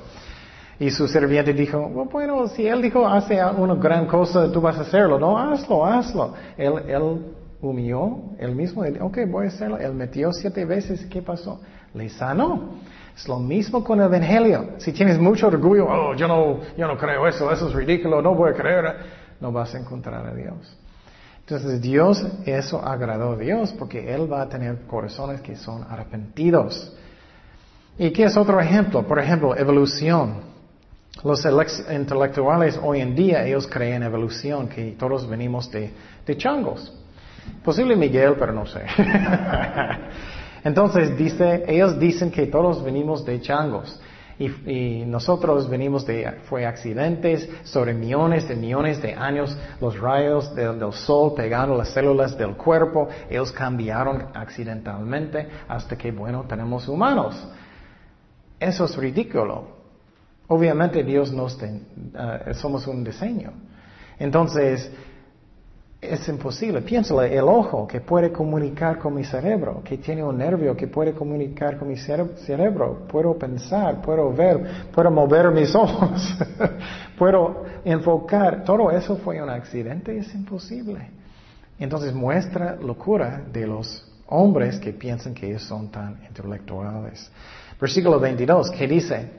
Y 0.79 0.91
su 0.91 1.07
serviente 1.07 1.53
dijo, 1.53 1.89
bueno, 2.11 2.47
si 2.49 2.67
él 2.67 2.83
dijo, 2.83 3.07
hace 3.07 3.43
una 3.43 3.73
gran 3.75 4.05
cosa, 4.05 4.51
tú 4.51 4.61
vas 4.61 4.77
a 4.77 4.81
hacerlo, 4.81 5.17
no, 5.17 5.37
hazlo, 5.37 5.85
hazlo. 5.85 6.33
Él, 6.55 6.73
él 6.87 7.25
humilló, 7.61 8.35
él 8.37 8.55
mismo, 8.55 8.83
ok, 9.01 9.19
voy 9.27 9.45
a 9.45 9.47
hacerlo. 9.47 9.77
Él 9.77 9.93
metió 9.93 10.31
siete 10.33 10.65
veces, 10.65 11.05
¿qué 11.07 11.21
pasó? 11.21 11.61
Le 11.93 12.09
sanó. 12.09 12.75
Es 13.15 13.27
lo 13.27 13.39
mismo 13.39 13.83
con 13.83 13.99
el 14.01 14.05
Evangelio. 14.05 14.71
Si 14.77 14.91
tienes 14.91 15.17
mucho 15.17 15.47
orgullo, 15.47 15.87
oh, 15.87 16.13
yo 16.13 16.27
no, 16.27 16.59
yo 16.77 16.87
no 16.87 16.97
creo 16.97 17.27
eso, 17.27 17.49
eso 17.51 17.69
es 17.69 17.73
ridículo, 17.73 18.21
no 18.21 18.35
voy 18.35 18.51
a 18.51 18.53
creer, 18.53 18.95
no 19.39 19.51
vas 19.51 19.73
a 19.73 19.79
encontrar 19.79 20.27
a 20.27 20.33
Dios. 20.35 20.77
Entonces 21.47 21.79
Dios, 21.79 22.25
eso 22.47 22.83
agradó 22.83 23.33
a 23.33 23.37
Dios 23.37 23.71
porque 23.77 24.11
Él 24.11 24.31
va 24.31 24.41
a 24.41 24.49
tener 24.49 24.81
corazones 24.87 25.41
que 25.41 25.55
son 25.55 25.85
arrepentidos. 25.87 26.91
¿Y 27.99 28.09
qué 28.09 28.23
es 28.23 28.35
otro 28.35 28.59
ejemplo? 28.59 29.05
Por 29.05 29.19
ejemplo, 29.19 29.55
evolución. 29.55 30.55
Los 31.23 31.45
intelectuales 31.45 32.79
hoy 32.81 32.99
en 32.99 33.13
día, 33.13 33.45
ellos 33.45 33.67
creen 33.67 33.97
en 33.97 34.03
evolución, 34.03 34.67
que 34.67 34.95
todos 34.97 35.29
venimos 35.29 35.69
de, 35.69 35.91
de 36.25 36.35
changos. 36.35 36.91
Posible 37.63 37.95
Miguel, 37.95 38.35
pero 38.39 38.51
no 38.51 38.65
sé. 38.65 38.81
Entonces 40.63 41.15
dice, 41.15 41.63
ellos 41.67 41.99
dicen 41.99 42.31
que 42.31 42.47
todos 42.47 42.83
venimos 42.83 43.23
de 43.23 43.39
changos. 43.39 44.01
Y, 44.38 45.05
nosotros 45.05 45.69
venimos 45.69 46.05
de, 46.05 46.29
fue 46.49 46.65
accidentes 46.65 47.49
sobre 47.63 47.93
millones 47.93 48.47
de 48.47 48.55
millones 48.55 49.01
de 49.01 49.13
años, 49.13 49.57
los 49.79 49.97
rayos 49.97 50.53
del, 50.53 50.91
sol 50.91 51.33
pegando 51.36 51.75
las 51.77 51.89
células 51.89 52.38
del 52.38 52.57
cuerpo, 52.57 53.07
ellos 53.29 53.51
cambiaron 53.53 54.25
accidentalmente 54.33 55.47
hasta 55.67 55.97
que, 55.97 56.11
bueno, 56.11 56.43
tenemos 56.43 56.88
humanos. 56.89 57.47
Eso 58.59 58.86
es 58.86 58.97
ridículo. 58.97 59.75
Obviamente 60.47 61.03
Dios 61.03 61.31
nos, 61.31 61.55
uh, 61.55 62.53
somos 62.53 62.88
un 62.88 63.03
diseño. 63.03 63.53
Entonces, 64.19 64.91
es 66.09 66.27
imposible. 66.27 66.81
Piénsalo, 66.81 67.21
el 67.21 67.43
ojo 67.43 67.87
que 67.87 68.01
puede 68.01 68.31
comunicar 68.31 68.97
con 68.97 69.13
mi 69.15 69.23
cerebro, 69.23 69.81
que 69.83 69.97
tiene 69.97 70.23
un 70.23 70.37
nervio 70.37 70.75
que 70.75 70.87
puede 70.87 71.13
comunicar 71.13 71.77
con 71.77 71.87
mi 71.87 71.97
cerebro. 71.97 73.05
Puedo 73.07 73.37
pensar, 73.37 74.01
puedo 74.01 74.31
ver, 74.31 74.87
puedo 74.93 75.11
mover 75.11 75.51
mis 75.51 75.73
ojos, 75.75 76.37
puedo 77.17 77.65
enfocar. 77.83 78.63
Todo 78.63 78.91
eso 78.91 79.17
fue 79.17 79.41
un 79.41 79.49
accidente, 79.49 80.17
es 80.17 80.33
imposible. 80.33 81.09
Entonces 81.77 82.13
muestra 82.13 82.75
locura 82.75 83.41
de 83.51 83.67
los 83.67 84.05
hombres 84.27 84.79
que 84.79 84.93
piensan 84.93 85.33
que 85.33 85.47
ellos 85.47 85.63
son 85.63 85.89
tan 85.89 86.19
intelectuales. 86.27 87.29
Versículo 87.79 88.19
22, 88.19 88.71
que 88.71 88.87
dice, 88.87 89.29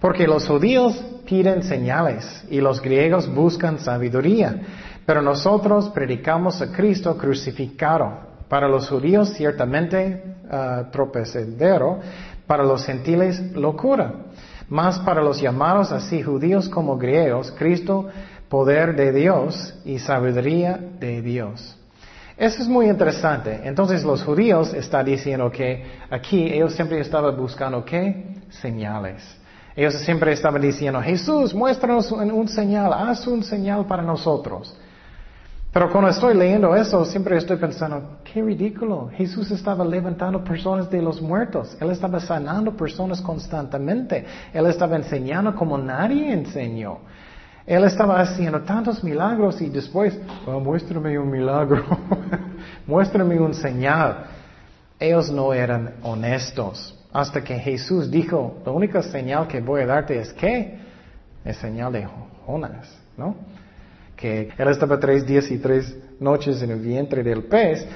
porque 0.00 0.26
los 0.26 0.46
judíos 0.46 0.94
piden 1.26 1.62
señales 1.62 2.44
y 2.50 2.60
los 2.60 2.80
griegos 2.80 3.32
buscan 3.32 3.78
sabiduría 3.80 4.60
pero 5.08 5.22
nosotros 5.22 5.88
predicamos 5.88 6.60
a 6.60 6.70
Cristo 6.70 7.16
crucificado. 7.16 8.12
Para 8.46 8.68
los 8.68 8.90
judíos 8.90 9.30
ciertamente 9.30 10.22
uh, 10.44 10.90
tropecedero, 10.90 11.98
para 12.46 12.62
los 12.62 12.84
gentiles 12.84 13.40
locura. 13.52 14.12
Más 14.68 14.98
para 14.98 15.22
los 15.22 15.40
llamados 15.40 15.92
así 15.92 16.22
judíos 16.22 16.68
como 16.68 16.98
griegos, 16.98 17.50
Cristo 17.52 18.06
poder 18.50 18.94
de 18.96 19.12
Dios 19.12 19.74
y 19.86 19.98
sabiduría 19.98 20.78
de 21.00 21.22
Dios. 21.22 21.74
Eso 22.36 22.60
es 22.60 22.68
muy 22.68 22.90
interesante. 22.90 23.62
Entonces 23.64 24.04
los 24.04 24.22
judíos 24.22 24.74
están 24.74 25.06
diciendo 25.06 25.50
que 25.50 25.86
aquí 26.10 26.52
ellos 26.52 26.74
siempre 26.74 27.00
estaban 27.00 27.34
buscando 27.34 27.82
qué? 27.82 28.42
Señales. 28.50 29.22
Ellos 29.74 29.94
siempre 29.94 30.34
estaban 30.34 30.60
diciendo, 30.60 31.00
Jesús, 31.00 31.54
muéstranos 31.54 32.12
un 32.12 32.46
señal, 32.46 32.92
haz 32.92 33.26
un 33.26 33.42
señal 33.42 33.86
para 33.86 34.02
nosotros. 34.02 34.76
Pero 35.72 35.92
cuando 35.92 36.10
estoy 36.10 36.34
leyendo 36.34 36.74
eso, 36.74 37.04
siempre 37.04 37.36
estoy 37.36 37.58
pensando, 37.58 38.18
qué 38.24 38.42
ridículo. 38.42 39.10
Jesús 39.14 39.50
estaba 39.50 39.84
levantando 39.84 40.42
personas 40.42 40.90
de 40.90 41.02
los 41.02 41.20
muertos. 41.20 41.76
Él 41.78 41.90
estaba 41.90 42.20
sanando 42.20 42.74
personas 42.74 43.20
constantemente. 43.20 44.24
Él 44.52 44.66
estaba 44.66 44.96
enseñando 44.96 45.54
como 45.54 45.76
nadie 45.76 46.32
enseñó. 46.32 47.00
Él 47.66 47.84
estaba 47.84 48.18
haciendo 48.20 48.62
tantos 48.62 49.04
milagros 49.04 49.60
y 49.60 49.68
después, 49.68 50.18
oh, 50.46 50.58
muéstrame 50.58 51.18
un 51.18 51.30
milagro, 51.30 51.84
muéstrame 52.86 53.38
un 53.38 53.52
señal. 53.52 54.24
Ellos 54.98 55.30
no 55.30 55.52
eran 55.52 55.96
honestos. 56.02 56.98
Hasta 57.12 57.44
que 57.44 57.58
Jesús 57.58 58.10
dijo, 58.10 58.62
la 58.64 58.72
única 58.72 59.02
señal 59.02 59.46
que 59.46 59.60
voy 59.60 59.82
a 59.82 59.86
darte 59.86 60.18
es 60.18 60.32
que 60.32 60.78
es 61.44 61.58
señal 61.58 61.92
de 61.92 62.08
Jonas, 62.46 62.88
¿no? 63.18 63.36
Que 64.18 64.50
él 64.58 64.68
estaba 64.68 64.98
tres 64.98 65.24
días 65.24 65.50
y 65.50 65.58
tres 65.58 65.96
noches 66.18 66.60
en 66.60 66.72
el 66.72 66.80
vientre 66.80 67.22
del 67.22 67.44
pez, 67.44 67.86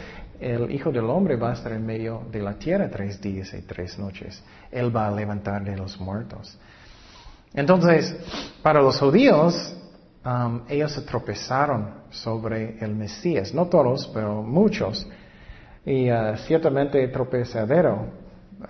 el 0.41 0.71
Hijo 0.71 0.91
del 0.91 1.05
Hombre 1.05 1.37
va 1.37 1.51
a 1.51 1.53
estar 1.55 1.73
en 1.73 1.85
medio 1.85 2.23
de 2.31 2.41
la 2.41 2.55
tierra 2.55 2.89
tres 2.89 3.21
días 3.21 3.53
y 3.55 3.63
tres 3.63 3.99
noches. 3.99 4.43
Él 4.71 4.95
va 4.95 5.09
a 5.09 5.11
levantar 5.11 5.65
de 5.65 5.77
los 5.77 6.01
muertos. 6.01 6.59
Entonces, 7.55 8.17
para 8.63 8.81
los 8.81 8.99
judíos, 8.99 9.75
um, 10.25 10.63
ellos 10.69 10.93
se 10.93 11.03
tropezaron 11.03 12.03
sobre 12.11 12.79
el 12.79 12.95
Mesías. 12.95 13.53
No 13.53 13.67
todos, 13.67 14.11
pero 14.15 14.43
muchos. 14.43 15.07
Y 15.85 16.11
uh, 16.11 16.37
ciertamente 16.47 17.07
tropezadero. 17.09 18.23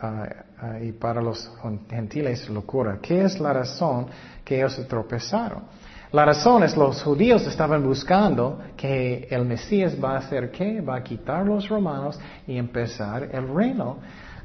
Uh, 0.02 0.06
uh, 0.06 0.84
y 0.84 0.92
para 0.92 1.20
los 1.20 1.50
gentiles 1.88 2.48
locura. 2.48 2.98
¿Qué 3.00 3.22
es 3.22 3.38
la 3.38 3.52
razón 3.52 4.06
que 4.44 4.56
ellos 4.56 4.74
se 4.74 4.84
tropezaron? 4.84 5.64
La 6.12 6.26
razón 6.26 6.62
es 6.62 6.76
los 6.76 7.02
judíos 7.02 7.46
estaban 7.46 7.82
buscando 7.82 8.60
que 8.76 9.26
el 9.30 9.46
Mesías 9.46 9.96
va 10.02 10.14
a 10.14 10.18
hacer 10.18 10.50
qué? 10.50 10.82
Va 10.82 10.96
a 10.96 11.02
quitar 11.02 11.46
los 11.46 11.66
romanos 11.68 12.20
y 12.46 12.58
empezar 12.58 13.30
el 13.32 13.48
reino 13.48 13.96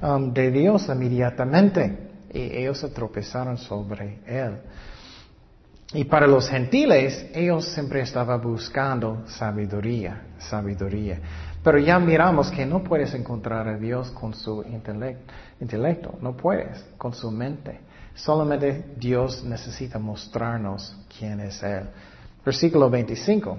um, 0.02 0.32
de 0.32 0.50
Dios 0.50 0.88
inmediatamente. 0.88 2.10
Y 2.34 2.58
ellos 2.58 2.80
se 2.80 2.88
tropezaron 2.90 3.58
sobre 3.58 4.20
él. 4.26 4.60
Y 5.94 6.06
para 6.06 6.26
los 6.26 6.50
gentiles, 6.50 7.30
ellos 7.34 7.66
siempre 7.66 8.02
estaban 8.02 8.42
buscando 8.42 9.24
sabiduría, 9.28 10.22
sabiduría. 10.38 11.20
Pero 11.64 11.80
ya 11.80 12.00
miramos 12.00 12.50
que 12.50 12.66
no 12.66 12.82
puedes 12.82 13.14
encontrar 13.14 13.68
a 13.68 13.78
Dios 13.78 14.12
con 14.12 14.34
su 14.34 14.64
intelecto, 15.60 16.18
no 16.22 16.36
puedes, 16.38 16.82
con 16.98 17.14
su 17.14 17.30
mente. 17.30 17.82
Solamente 18.18 18.84
Dios 18.98 19.44
necesita 19.44 20.00
mostrarnos 20.00 20.96
quién 21.18 21.40
es 21.40 21.62
Él. 21.62 21.84
Versículo 22.44 22.90
25. 22.90 23.58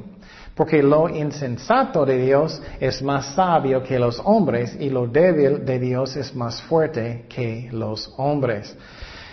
Porque 0.55 0.83
lo 0.83 1.09
insensato 1.09 2.05
de 2.05 2.19
Dios 2.19 2.61
es 2.81 3.01
más 3.01 3.35
sabio 3.35 3.83
que 3.83 3.99
los 3.99 4.21
hombres 4.25 4.77
y 4.81 4.91
lo 4.91 5.07
débil 5.07 5.65
de 5.65 5.79
Dios 5.79 6.17
es 6.17 6.35
más 6.35 6.61
fuerte 6.63 7.27
que 7.29 7.69
los 7.71 8.13
hombres. 8.17 8.77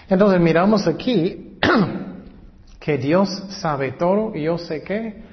Entonces 0.07 0.39
miramos 0.39 0.85
aquí 0.85 1.57
que 2.79 2.97
Dios 2.99 3.29
sabe 3.49 3.93
todo 3.93 4.35
y 4.35 4.43
yo 4.43 4.59
sé 4.59 4.83
que 4.83 5.23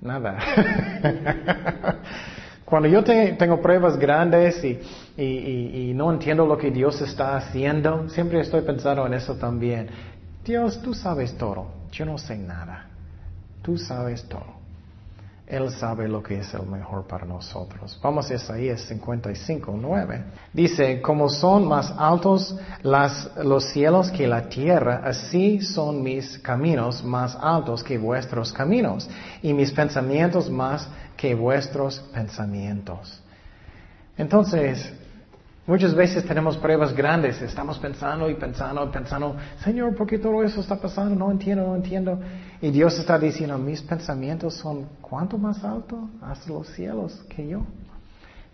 nada. 0.00 0.38
Cuando 2.70 2.88
yo 2.88 3.02
tengo 3.02 3.60
pruebas 3.60 3.98
grandes 3.98 4.64
y, 4.64 5.92
no 5.92 6.12
entiendo 6.12 6.46
lo 6.46 6.56
que 6.56 6.70
Dios 6.70 7.02
está 7.02 7.36
haciendo, 7.36 8.08
siempre 8.08 8.40
estoy 8.40 8.62
pensando 8.62 9.04
en 9.06 9.14
eso 9.14 9.34
también. 9.34 9.88
Dios, 10.44 10.80
tú 10.80 10.94
sabes 10.94 11.36
todo, 11.36 11.66
yo 11.90 12.06
no 12.06 12.16
sé 12.16 12.38
nada. 12.38 12.86
Tú 13.60 13.76
sabes 13.76 14.22
todo. 14.28 14.60
Él 15.48 15.68
sabe 15.72 16.06
lo 16.06 16.22
que 16.22 16.38
es 16.38 16.54
el 16.54 16.62
mejor 16.62 17.08
para 17.08 17.26
nosotros. 17.26 17.98
Vamos 18.00 18.30
a 18.30 18.34
Isaías 18.34 18.82
55, 18.82 19.76
9. 19.76 20.24
Dice, 20.52 21.02
como 21.02 21.28
son 21.28 21.66
más 21.66 21.92
altos 21.98 22.56
los 22.84 23.64
cielos 23.72 24.12
que 24.12 24.28
la 24.28 24.48
tierra, 24.48 25.02
así 25.04 25.60
son 25.60 26.04
mis 26.04 26.38
caminos 26.38 27.02
más 27.02 27.36
altos 27.40 27.82
que 27.82 27.98
vuestros 27.98 28.52
caminos, 28.52 29.10
y 29.42 29.52
mis 29.52 29.72
pensamientos 29.72 30.48
más 30.48 30.88
que 31.20 31.34
vuestros 31.34 32.00
pensamientos. 32.14 33.22
Entonces, 34.16 34.90
muchas 35.66 35.94
veces 35.94 36.24
tenemos 36.24 36.56
pruebas 36.56 36.94
grandes, 36.94 37.42
estamos 37.42 37.78
pensando 37.78 38.30
y 38.30 38.36
pensando 38.36 38.86
y 38.86 38.88
pensando, 38.88 39.36
Señor, 39.62 39.94
¿por 39.94 40.06
qué 40.06 40.18
todo 40.18 40.42
eso 40.42 40.62
está 40.62 40.76
pasando? 40.76 41.14
No 41.14 41.30
entiendo, 41.30 41.66
no 41.66 41.76
entiendo. 41.76 42.18
Y 42.62 42.70
Dios 42.70 42.98
está 42.98 43.18
diciendo, 43.18 43.58
mis 43.58 43.82
pensamientos 43.82 44.54
son 44.54 44.86
cuánto 45.02 45.36
más 45.36 45.62
alto 45.62 46.08
hasta 46.22 46.48
los 46.48 46.66
cielos 46.68 47.12
que 47.28 47.46
yo. 47.46 47.66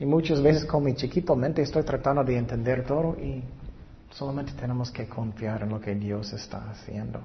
Y 0.00 0.04
muchas 0.04 0.42
veces 0.42 0.64
con 0.64 0.82
mi 0.82 0.94
chiquito 0.96 1.36
mente 1.36 1.62
estoy 1.62 1.84
tratando 1.84 2.24
de 2.24 2.36
entender 2.36 2.84
todo 2.84 3.16
y 3.16 3.44
solamente 4.10 4.52
tenemos 4.60 4.90
que 4.90 5.06
confiar 5.06 5.62
en 5.62 5.68
lo 5.68 5.80
que 5.80 5.94
Dios 5.94 6.32
está 6.32 6.68
haciendo. 6.68 7.20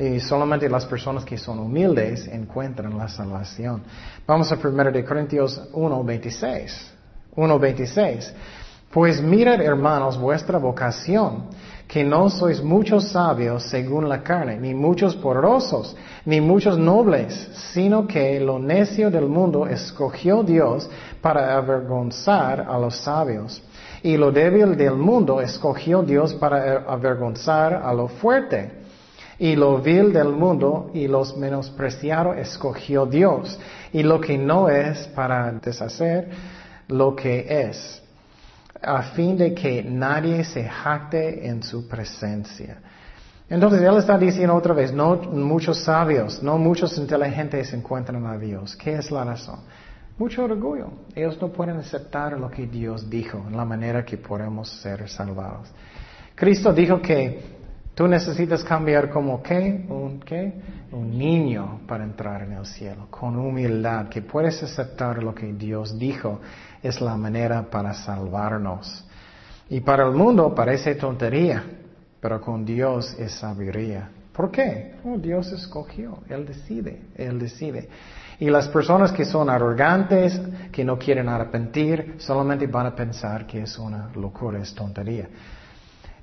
Y 0.00 0.18
solamente 0.18 0.66
las 0.66 0.86
personas 0.86 1.26
que 1.26 1.36
son 1.36 1.58
humildes 1.58 2.26
encuentran 2.26 2.96
la 2.96 3.06
salvación. 3.06 3.82
Vamos 4.26 4.50
a 4.50 4.54
1 4.56 4.90
de 4.90 5.04
Corintios 5.04 5.60
1, 5.74 6.04
26. 6.04 6.92
1, 7.36 7.58
26. 7.58 8.34
Pues 8.90 9.20
mirad, 9.20 9.60
hermanos, 9.60 10.18
vuestra 10.18 10.56
vocación, 10.58 11.44
que 11.86 12.02
no 12.02 12.30
sois 12.30 12.62
muchos 12.62 13.08
sabios 13.08 13.64
según 13.64 14.08
la 14.08 14.22
carne, 14.22 14.58
ni 14.58 14.72
muchos 14.72 15.14
poderosos, 15.16 15.94
ni 16.24 16.40
muchos 16.40 16.78
nobles, 16.78 17.34
sino 17.74 18.06
que 18.06 18.40
lo 18.40 18.58
necio 18.58 19.10
del 19.10 19.26
mundo 19.26 19.66
escogió 19.66 20.42
Dios 20.42 20.88
para 21.20 21.58
avergonzar 21.58 22.66
a 22.66 22.78
los 22.78 22.96
sabios. 22.96 23.62
Y 24.02 24.16
lo 24.16 24.32
débil 24.32 24.78
del 24.78 24.94
mundo 24.94 25.42
escogió 25.42 26.02
Dios 26.02 26.32
para 26.32 26.86
avergonzar 26.88 27.74
a 27.74 27.92
lo 27.92 28.08
fuerte. 28.08 28.79
Y 29.40 29.56
lo 29.56 29.78
vil 29.78 30.12
del 30.12 30.28
mundo 30.28 30.90
y 30.92 31.08
los 31.08 31.36
menospreciados 31.36 32.36
escogió 32.36 33.06
Dios. 33.06 33.58
Y 33.90 34.02
lo 34.02 34.20
que 34.20 34.36
no 34.36 34.68
es 34.68 35.08
para 35.08 35.50
deshacer 35.52 36.28
lo 36.88 37.16
que 37.16 37.46
es, 37.48 38.02
a 38.82 39.02
fin 39.02 39.38
de 39.38 39.54
que 39.54 39.82
nadie 39.82 40.44
se 40.44 40.64
jacte 40.64 41.46
en 41.48 41.62
su 41.62 41.88
presencia. 41.88 42.78
Entonces 43.48 43.80
Él 43.80 43.96
está 43.96 44.18
diciendo 44.18 44.54
otra 44.54 44.74
vez, 44.74 44.92
no 44.92 45.16
muchos 45.16 45.84
sabios, 45.84 46.42
no 46.42 46.58
muchos 46.58 46.98
inteligentes 46.98 47.72
encuentran 47.72 48.26
a 48.26 48.36
Dios. 48.36 48.76
¿Qué 48.76 48.94
es 48.94 49.10
la 49.10 49.24
razón? 49.24 49.60
Mucho 50.18 50.44
orgullo. 50.44 50.88
Ellos 51.14 51.40
no 51.40 51.48
pueden 51.48 51.78
aceptar 51.78 52.38
lo 52.38 52.50
que 52.50 52.66
Dios 52.66 53.08
dijo, 53.08 53.42
en 53.48 53.56
la 53.56 53.64
manera 53.64 54.04
que 54.04 54.18
podemos 54.18 54.68
ser 54.82 55.08
salvados. 55.08 55.68
Cristo 56.34 56.72
dijo 56.74 57.00
que 57.00 57.59
tú 57.94 58.06
necesitas 58.06 58.64
cambiar 58.64 59.10
como 59.10 59.42
qué, 59.42 59.84
un 59.88 60.20
qué, 60.20 60.52
un 60.92 61.16
niño 61.16 61.80
para 61.86 62.04
entrar 62.04 62.42
en 62.42 62.52
el 62.52 62.66
cielo, 62.66 63.06
con 63.10 63.36
humildad, 63.36 64.08
que 64.08 64.22
puedes 64.22 64.62
aceptar 64.62 65.22
lo 65.22 65.34
que 65.34 65.52
Dios 65.52 65.98
dijo, 65.98 66.40
es 66.82 67.00
la 67.00 67.16
manera 67.16 67.70
para 67.70 67.94
salvarnos. 67.94 69.06
Y 69.68 69.80
para 69.80 70.04
el 70.04 70.12
mundo 70.12 70.54
parece 70.54 70.96
tontería, 70.96 71.62
pero 72.20 72.40
con 72.40 72.64
Dios 72.64 73.14
es 73.18 73.32
sabiduría. 73.32 74.10
¿Por 74.32 74.50
qué? 74.50 74.94
Oh, 75.04 75.18
Dios 75.18 75.52
escogió, 75.52 76.18
Él 76.28 76.46
decide, 76.46 77.02
Él 77.14 77.38
decide. 77.38 77.88
Y 78.38 78.48
las 78.48 78.68
personas 78.68 79.12
que 79.12 79.24
son 79.24 79.50
arrogantes, 79.50 80.40
que 80.72 80.84
no 80.84 80.98
quieren 80.98 81.28
arrepentir, 81.28 82.14
solamente 82.18 82.66
van 82.66 82.86
a 82.86 82.94
pensar 82.94 83.46
que 83.46 83.62
es 83.62 83.78
una 83.78 84.10
locura, 84.14 84.58
es 84.58 84.74
tontería. 84.74 85.28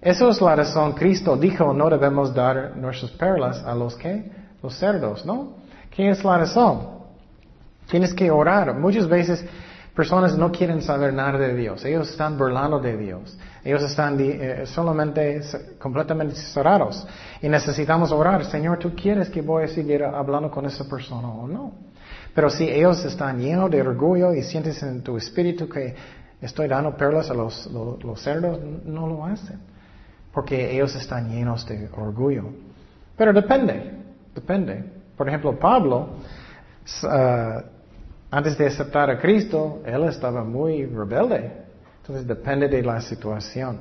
Eso 0.01 0.29
es 0.29 0.41
la 0.41 0.55
razón. 0.55 0.93
Cristo 0.93 1.35
dijo, 1.35 1.73
no 1.73 1.89
debemos 1.89 2.33
dar 2.33 2.75
nuestras 2.75 3.11
perlas 3.11 3.63
a 3.63 3.73
los 3.73 3.95
que, 3.95 4.31
los 4.61 4.75
cerdos, 4.75 5.25
¿no? 5.25 5.53
¿Qué 5.89 6.09
es 6.09 6.23
la 6.23 6.37
razón? 6.37 6.97
Tienes 7.89 8.13
que 8.13 8.29
orar. 8.29 8.73
Muchas 8.75 9.07
veces 9.07 9.43
personas 9.95 10.37
no 10.37 10.51
quieren 10.51 10.81
saber 10.81 11.13
nada 11.13 11.39
de 11.39 11.55
Dios. 11.55 11.83
Ellos 11.83 12.09
están 12.09 12.37
burlando 12.37 12.79
de 12.79 12.95
Dios. 12.95 13.35
Ellos 13.63 13.81
están 13.81 14.17
eh, 14.19 14.65
solamente 14.65 15.41
completamente 15.79 16.35
cerrados. 16.35 17.05
Y 17.41 17.49
necesitamos 17.49 18.11
orar. 18.11 18.45
Señor, 18.45 18.77
¿tú 18.77 18.93
quieres 18.95 19.29
que 19.29 19.41
voy 19.41 19.63
a 19.63 19.67
seguir 19.67 20.03
hablando 20.03 20.51
con 20.51 20.65
esa 20.65 20.87
persona 20.87 21.27
o 21.27 21.47
no? 21.47 21.71
Pero 22.35 22.51
si 22.51 22.69
ellos 22.69 23.03
están 23.03 23.39
llenos 23.39 23.71
de 23.71 23.81
orgullo 23.81 24.31
y 24.33 24.43
sientes 24.43 24.83
en 24.83 25.01
tu 25.01 25.17
espíritu 25.17 25.67
que 25.67 25.95
estoy 26.39 26.67
dando 26.67 26.95
perlas 26.95 27.31
a 27.31 27.33
los, 27.33 27.65
los, 27.65 28.21
cerdos, 28.21 28.59
no 28.85 29.07
lo 29.07 29.25
hacen. 29.25 29.59
Porque 30.37 30.71
ellos 30.71 30.95
están 30.95 31.31
llenos 31.31 31.65
de 31.65 31.89
orgullo. 31.97 32.43
Pero 33.17 33.33
depende, 33.33 33.91
depende. 34.35 34.83
Por 35.17 35.27
ejemplo, 35.27 35.57
Pablo, 35.57 36.09
uh, 37.01 37.61
antes 38.29 38.55
de 38.55 38.67
aceptar 38.67 39.09
a 39.09 39.17
Cristo, 39.17 39.81
él 39.83 40.03
estaba 40.03 40.43
muy 40.43 40.85
rebelde. 40.85 41.53
Entonces 42.01 42.27
depende 42.27 42.67
de 42.67 42.83
la 42.83 43.01
situación. 43.01 43.79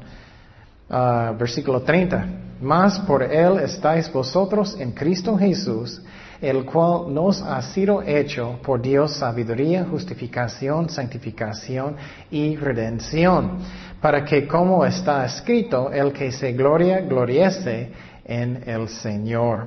Ah, 0.89 1.35
versículo 1.39 1.83
30. 1.83 2.27
Mas 2.63 3.01
por 3.01 3.23
él 3.23 3.59
estáis 3.59 4.11
vosotros 4.11 4.81
en 4.81 4.93
Cristo 4.93 5.37
Jesús, 5.37 6.01
el 6.41 6.65
cual 6.65 7.13
nos 7.13 7.43
ha 7.43 7.61
sido 7.61 8.01
hecho 8.01 8.59
por 8.63 8.81
Dios 8.81 9.17
sabiduría, 9.17 9.85
justificación, 9.85 10.89
santificación 10.89 11.97
y 12.31 12.57
redención, 12.57 13.59
para 14.07 14.25
que 14.25 14.47
como 14.47 14.87
está 14.87 15.25
escrito, 15.27 15.91
el 15.91 16.13
que 16.13 16.31
se 16.31 16.53
gloria, 16.53 17.01
gloriese 17.01 17.91
en 18.25 18.63
el 18.65 18.89
Señor. 18.89 19.67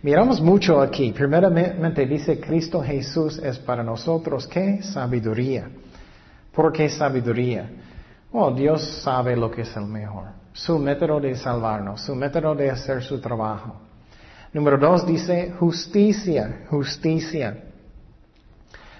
Miramos 0.00 0.40
mucho 0.40 0.80
aquí. 0.80 1.12
Primeramente 1.12 2.06
dice 2.06 2.40
Cristo 2.40 2.82
Jesús 2.82 3.36
es 3.36 3.58
para 3.58 3.82
nosotros 3.82 4.46
qué? 4.46 4.82
Sabiduría. 4.82 5.68
¿Por 6.54 6.72
qué 6.72 6.88
sabiduría? 6.88 7.70
Oh, 8.32 8.50
Dios 8.50 9.02
sabe 9.02 9.36
lo 9.36 9.50
que 9.50 9.60
es 9.60 9.76
el 9.76 9.84
mejor. 9.84 10.28
Su 10.54 10.78
método 10.78 11.20
de 11.20 11.36
salvarnos, 11.36 12.00
su 12.00 12.14
método 12.14 12.54
de 12.54 12.70
hacer 12.70 13.02
su 13.02 13.20
trabajo. 13.20 13.76
Número 14.54 14.78
dos 14.78 15.06
dice 15.06 15.52
justicia, 15.58 16.62
justicia, 16.70 17.58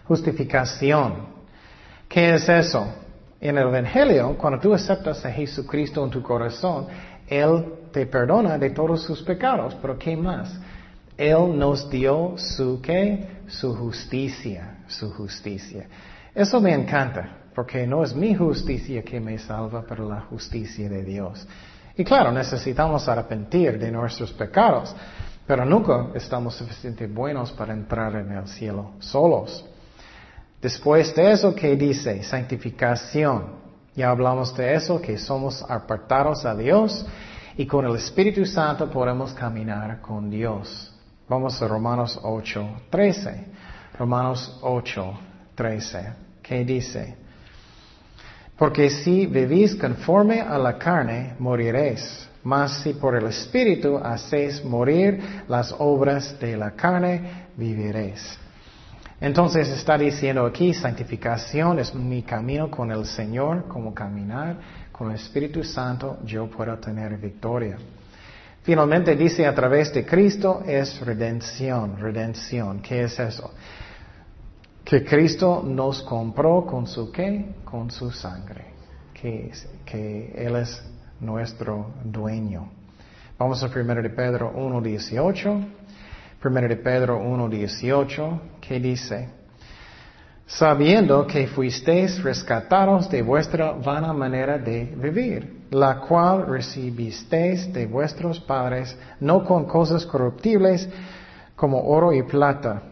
justificación. 0.05 1.31
¿Qué 2.07 2.35
es 2.35 2.47
eso? 2.47 3.00
En 3.41 3.57
el 3.57 3.69
Evangelio, 3.69 4.37
cuando 4.37 4.61
tú 4.61 4.75
aceptas 4.75 5.25
a 5.25 5.31
Jesucristo 5.33 6.05
en 6.05 6.11
tu 6.11 6.23
corazón, 6.23 6.87
Él 7.27 7.65
te 7.91 8.05
perdona 8.05 8.59
de 8.59 8.71
todos 8.71 9.03
sus 9.03 9.23
pecados. 9.23 9.75
Pero 9.81 9.99
¿qué 9.99 10.15
más? 10.15 10.61
Él 11.17 11.59
nos 11.59 11.89
dio 11.89 12.35
su 12.37 12.81
qué? 12.83 13.41
Su 13.47 13.75
justicia, 13.75 14.85
su 14.89 15.11
justicia. 15.13 15.87
Eso 16.35 16.61
me 16.61 16.75
encanta, 16.75 17.39
porque 17.55 17.87
no 17.87 18.05
es 18.05 18.15
mi 18.15 18.35
justicia 18.35 19.03
que 19.03 19.19
me 19.21 19.39
salva, 19.39 19.85
pero 19.89 20.07
la 20.07 20.21
justicia 20.21 20.89
de 20.91 21.03
Dios. 21.03 21.47
Y 21.97 22.05
claro, 22.05 22.31
necesitamos 22.33 23.09
arrepentir 23.09 23.79
de 23.79 23.91
nuestros 23.91 24.33
pecados, 24.35 24.95
pero 25.47 25.65
nunca 25.65 26.09
estamos 26.15 26.55
suficientemente 26.57 27.15
buenos 27.15 27.53
para 27.53 27.73
entrar 27.73 28.15
en 28.17 28.33
el 28.33 28.47
cielo 28.47 28.93
solos. 28.99 29.65
Después 30.61 31.15
de 31.15 31.33
eso, 31.33 31.55
¿qué 31.55 31.75
dice? 31.75 32.23
Santificación. 32.23 33.61
Ya 33.95 34.11
hablamos 34.11 34.55
de 34.57 34.75
eso, 34.75 35.01
que 35.01 35.17
somos 35.17 35.65
apartados 35.69 36.45
a 36.45 36.55
Dios 36.55 37.05
y 37.57 37.67
con 37.67 37.85
el 37.87 37.97
Espíritu 37.97 38.45
Santo 38.45 38.91
podemos 38.91 39.33
caminar 39.33 40.01
con 40.01 40.31
Dios. 40.31 40.93
Vamos 41.29 41.61
a 41.63 41.69
Romanos 41.69 42.19
8, 42.23 42.69
13. 42.91 43.47
Romanos 43.99 44.59
8, 44.63 45.19
13. 45.55 46.13
¿Qué 46.43 46.65
dice? 46.65 47.17
Porque 48.57 48.91
si 48.91 49.27
vivís 49.27 49.75
conforme 49.75 50.41
a 50.41 50.59
la 50.59 50.77
carne, 50.77 51.35
moriréis. 51.39 52.29
Mas 52.43 52.83
si 52.83 52.95
por 52.95 53.15
el 53.15 53.27
Espíritu 53.27 53.99
hacéis 53.99 54.65
morir 54.65 55.45
las 55.49 55.75
obras 55.79 56.39
de 56.39 56.57
la 56.57 56.73
carne, 56.73 57.49
viviréis. 57.57 58.39
Entonces 59.21 59.69
está 59.69 59.99
diciendo 59.99 60.47
aquí, 60.47 60.73
santificación 60.73 61.79
es 61.79 61.95
mi 61.95 62.23
camino 62.23 62.71
con 62.71 62.91
el 62.91 63.05
Señor, 63.05 63.69
como 63.69 63.93
caminar 63.93 64.57
con 65.01 65.11
el 65.11 65.17
Espíritu 65.17 65.63
Santo, 65.63 66.19
yo 66.25 66.49
puedo 66.51 66.77
tener 66.79 67.17
victoria. 67.19 67.79
Finalmente 68.63 69.17
dice 69.17 69.47
a 69.47 69.55
través 69.55 69.93
de 69.95 70.05
Cristo 70.05 70.63
es 70.67 71.01
redención, 71.01 71.99
redención. 71.99 72.81
¿Qué 72.81 73.05
es 73.05 73.19
eso? 73.19 73.51
Que 74.85 75.05
Cristo 75.05 75.63
nos 75.67 76.03
compró 76.03 76.67
con 76.67 76.87
su 76.87 77.11
qué? 77.11 77.55
Con 77.65 77.91
su 77.91 78.11
sangre. 78.11 78.67
Que, 79.15 79.51
que 79.87 80.33
Él 80.35 80.57
es 80.57 80.83
nuestro 81.21 81.95
dueño. 82.05 82.71
Vamos 83.39 83.63
a 83.63 83.69
1 83.69 83.95
de 84.03 84.11
Pedro 84.11 84.53
1.18. 84.55 85.80
1 86.43 86.61
de 86.69 86.77
Pedro 86.77 87.21
1.18. 87.21 88.41
¿Qué 88.61 88.81
dice? 88.81 89.41
sabiendo 90.51 91.27
que 91.29 91.47
fuisteis 91.47 92.21
rescatados 92.25 93.09
de 93.09 93.23
vuestra 93.23 93.73
vana 93.73 94.13
manera 94.13 94.59
de 94.59 94.85
vivir, 94.85 95.67
la 95.71 96.01
cual 96.01 96.47
recibisteis 96.47 97.73
de 97.73 97.87
vuestros 97.87 98.41
padres, 98.41 98.97
no 99.21 99.45
con 99.45 99.67
cosas 99.67 100.05
corruptibles 100.05 100.89
como 101.55 101.81
oro 101.87 102.13
y 102.13 102.25
plata, 102.25 102.83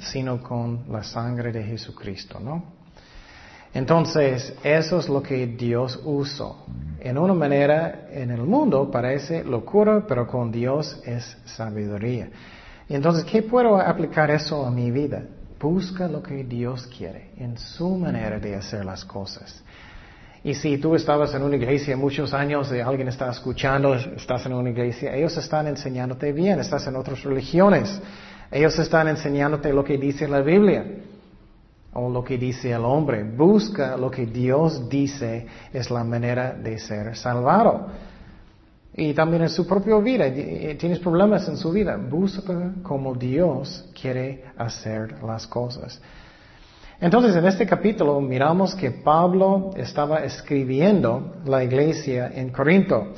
sino 0.00 0.42
con 0.42 0.84
la 0.90 1.02
sangre 1.02 1.52
de 1.52 1.62
Jesucristo, 1.62 2.40
¿no? 2.40 2.83
Entonces, 3.74 4.54
eso 4.62 5.00
es 5.00 5.08
lo 5.08 5.20
que 5.20 5.48
Dios 5.48 6.00
usó. 6.04 6.64
En 7.00 7.18
una 7.18 7.34
manera, 7.34 8.06
en 8.10 8.30
el 8.30 8.42
mundo 8.42 8.88
parece 8.88 9.42
locura, 9.42 10.04
pero 10.06 10.28
con 10.28 10.52
Dios 10.52 11.02
es 11.04 11.36
sabiduría. 11.44 12.30
Entonces, 12.88 13.24
¿qué 13.24 13.42
puedo 13.42 13.76
aplicar 13.76 14.30
eso 14.30 14.64
a 14.64 14.70
mi 14.70 14.92
vida? 14.92 15.24
Busca 15.58 16.06
lo 16.06 16.22
que 16.22 16.44
Dios 16.44 16.86
quiere 16.86 17.32
en 17.36 17.58
su 17.58 17.96
manera 17.96 18.38
de 18.38 18.54
hacer 18.54 18.84
las 18.84 19.04
cosas. 19.04 19.62
Y 20.44 20.54
si 20.54 20.78
tú 20.78 20.94
estabas 20.94 21.34
en 21.34 21.42
una 21.42 21.56
iglesia 21.56 21.96
muchos 21.96 22.32
años 22.32 22.70
y 22.72 22.78
alguien 22.78 23.08
está 23.08 23.30
escuchando, 23.30 23.94
estás 23.94 24.46
en 24.46 24.52
una 24.52 24.70
iglesia, 24.70 25.16
ellos 25.16 25.36
están 25.36 25.66
enseñándote 25.66 26.32
bien, 26.32 26.60
estás 26.60 26.86
en 26.86 26.96
otras 26.96 27.22
religiones, 27.24 28.00
ellos 28.52 28.78
están 28.78 29.08
enseñándote 29.08 29.72
lo 29.72 29.82
que 29.82 29.96
dice 29.96 30.28
la 30.28 30.42
Biblia 30.42 30.84
o 31.94 32.10
lo 32.10 32.22
que 32.22 32.38
dice 32.38 32.72
el 32.72 32.84
hombre. 32.84 33.24
Busca 33.24 33.96
lo 33.96 34.10
que 34.10 34.26
Dios 34.26 34.88
dice 34.88 35.46
es 35.72 35.90
la 35.90 36.04
manera 36.04 36.52
de 36.52 36.78
ser 36.78 37.16
salvado. 37.16 37.86
Y 38.96 39.12
también 39.12 39.42
en 39.42 39.48
su 39.48 39.66
propia 39.66 39.96
vida, 39.98 40.32
tienes 40.78 41.00
problemas 41.00 41.48
en 41.48 41.56
su 41.56 41.72
vida, 41.72 41.96
busca 41.96 42.74
como 42.82 43.14
Dios 43.14 43.90
quiere 44.00 44.44
hacer 44.56 45.20
las 45.24 45.48
cosas. 45.48 46.00
Entonces, 47.00 47.34
en 47.34 47.44
este 47.44 47.66
capítulo 47.66 48.20
miramos 48.20 48.74
que 48.76 48.92
Pablo 48.92 49.70
estaba 49.76 50.18
escribiendo 50.18 51.38
la 51.44 51.64
iglesia 51.64 52.30
en 52.32 52.50
Corinto. 52.50 53.08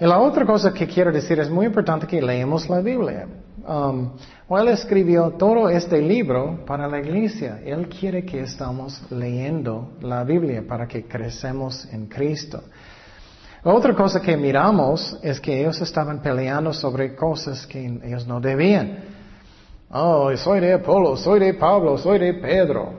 Y 0.00 0.04
la 0.04 0.18
otra 0.18 0.44
cosa 0.44 0.72
que 0.72 0.88
quiero 0.88 1.12
decir 1.12 1.38
es 1.38 1.48
muy 1.48 1.66
importante 1.66 2.06
que 2.06 2.20
leemos 2.20 2.68
la 2.68 2.80
Biblia. 2.80 3.28
Um, 3.66 4.10
él 4.50 4.68
escribió 4.68 5.30
todo 5.38 5.70
este 5.70 6.02
libro 6.02 6.64
para 6.66 6.88
la 6.88 6.98
iglesia. 6.98 7.60
Él 7.64 7.88
quiere 7.88 8.24
que 8.24 8.40
estamos 8.40 9.00
leyendo 9.10 9.92
la 10.00 10.24
Biblia 10.24 10.64
para 10.66 10.88
que 10.88 11.06
crecemos 11.06 11.86
en 11.92 12.06
Cristo. 12.06 12.62
otra 13.62 13.94
cosa 13.94 14.20
que 14.20 14.36
miramos 14.36 15.16
es 15.22 15.40
que 15.40 15.60
ellos 15.60 15.80
estaban 15.80 16.20
peleando 16.20 16.72
sobre 16.72 17.14
cosas 17.14 17.64
que 17.64 17.86
ellos 17.86 18.26
no 18.26 18.40
debían. 18.40 18.98
Oh, 19.90 20.36
soy 20.36 20.58
de 20.58 20.72
Apolo, 20.72 21.16
soy 21.16 21.38
de 21.38 21.54
Pablo, 21.54 21.96
soy 21.98 22.18
de 22.18 22.34
Pedro. 22.34 22.94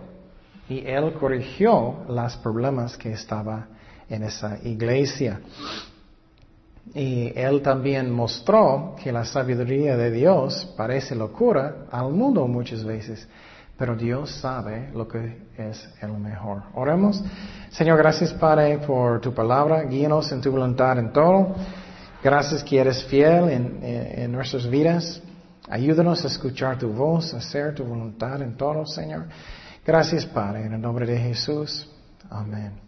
Y 0.69 0.79
él 0.87 1.13
corrigió 1.19 2.05
los 2.07 2.37
problemas 2.37 2.95
que 2.95 3.11
estaba 3.11 3.67
en 4.09 4.23
esa 4.23 4.57
iglesia. 4.63 5.41
Y 6.93 7.31
él 7.35 7.61
también 7.61 8.11
mostró 8.11 8.95
que 9.01 9.11
la 9.11 9.25
sabiduría 9.25 9.97
de 9.97 10.11
Dios 10.11 10.73
parece 10.77 11.15
locura 11.15 11.87
al 11.91 12.11
mundo 12.11 12.47
muchas 12.47 12.83
veces, 12.83 13.27
pero 13.77 13.95
Dios 13.95 14.31
sabe 14.31 14.91
lo 14.93 15.07
que 15.07 15.47
es 15.57 15.89
el 16.01 16.13
mejor. 16.13 16.63
Oremos. 16.75 17.23
Señor, 17.71 17.97
gracias 17.97 18.33
Padre 18.33 18.77
por 18.77 19.19
tu 19.19 19.33
palabra, 19.33 19.83
guíanos 19.83 20.31
en 20.31 20.41
tu 20.41 20.51
voluntad 20.51 20.97
en 20.99 21.11
todo. 21.11 21.55
Gracias 22.23 22.63
que 22.63 22.79
eres 22.79 23.03
fiel 23.05 23.49
en, 23.49 23.79
en 23.81 24.31
nuestras 24.31 24.67
vidas. 24.67 25.21
Ayúdanos 25.69 26.23
a 26.23 26.27
escuchar 26.27 26.77
tu 26.77 26.89
voz, 26.89 27.33
a 27.33 27.37
hacer 27.37 27.73
tu 27.73 27.83
voluntad 27.83 28.41
en 28.41 28.55
todo, 28.55 28.85
Señor. 28.85 29.25
Gracias 29.85 30.25
Padre, 30.25 30.65
en 30.65 30.73
el 30.73 30.81
nombre 30.81 31.05
de 31.05 31.17
Jesús. 31.17 31.89
Amén. 32.29 32.84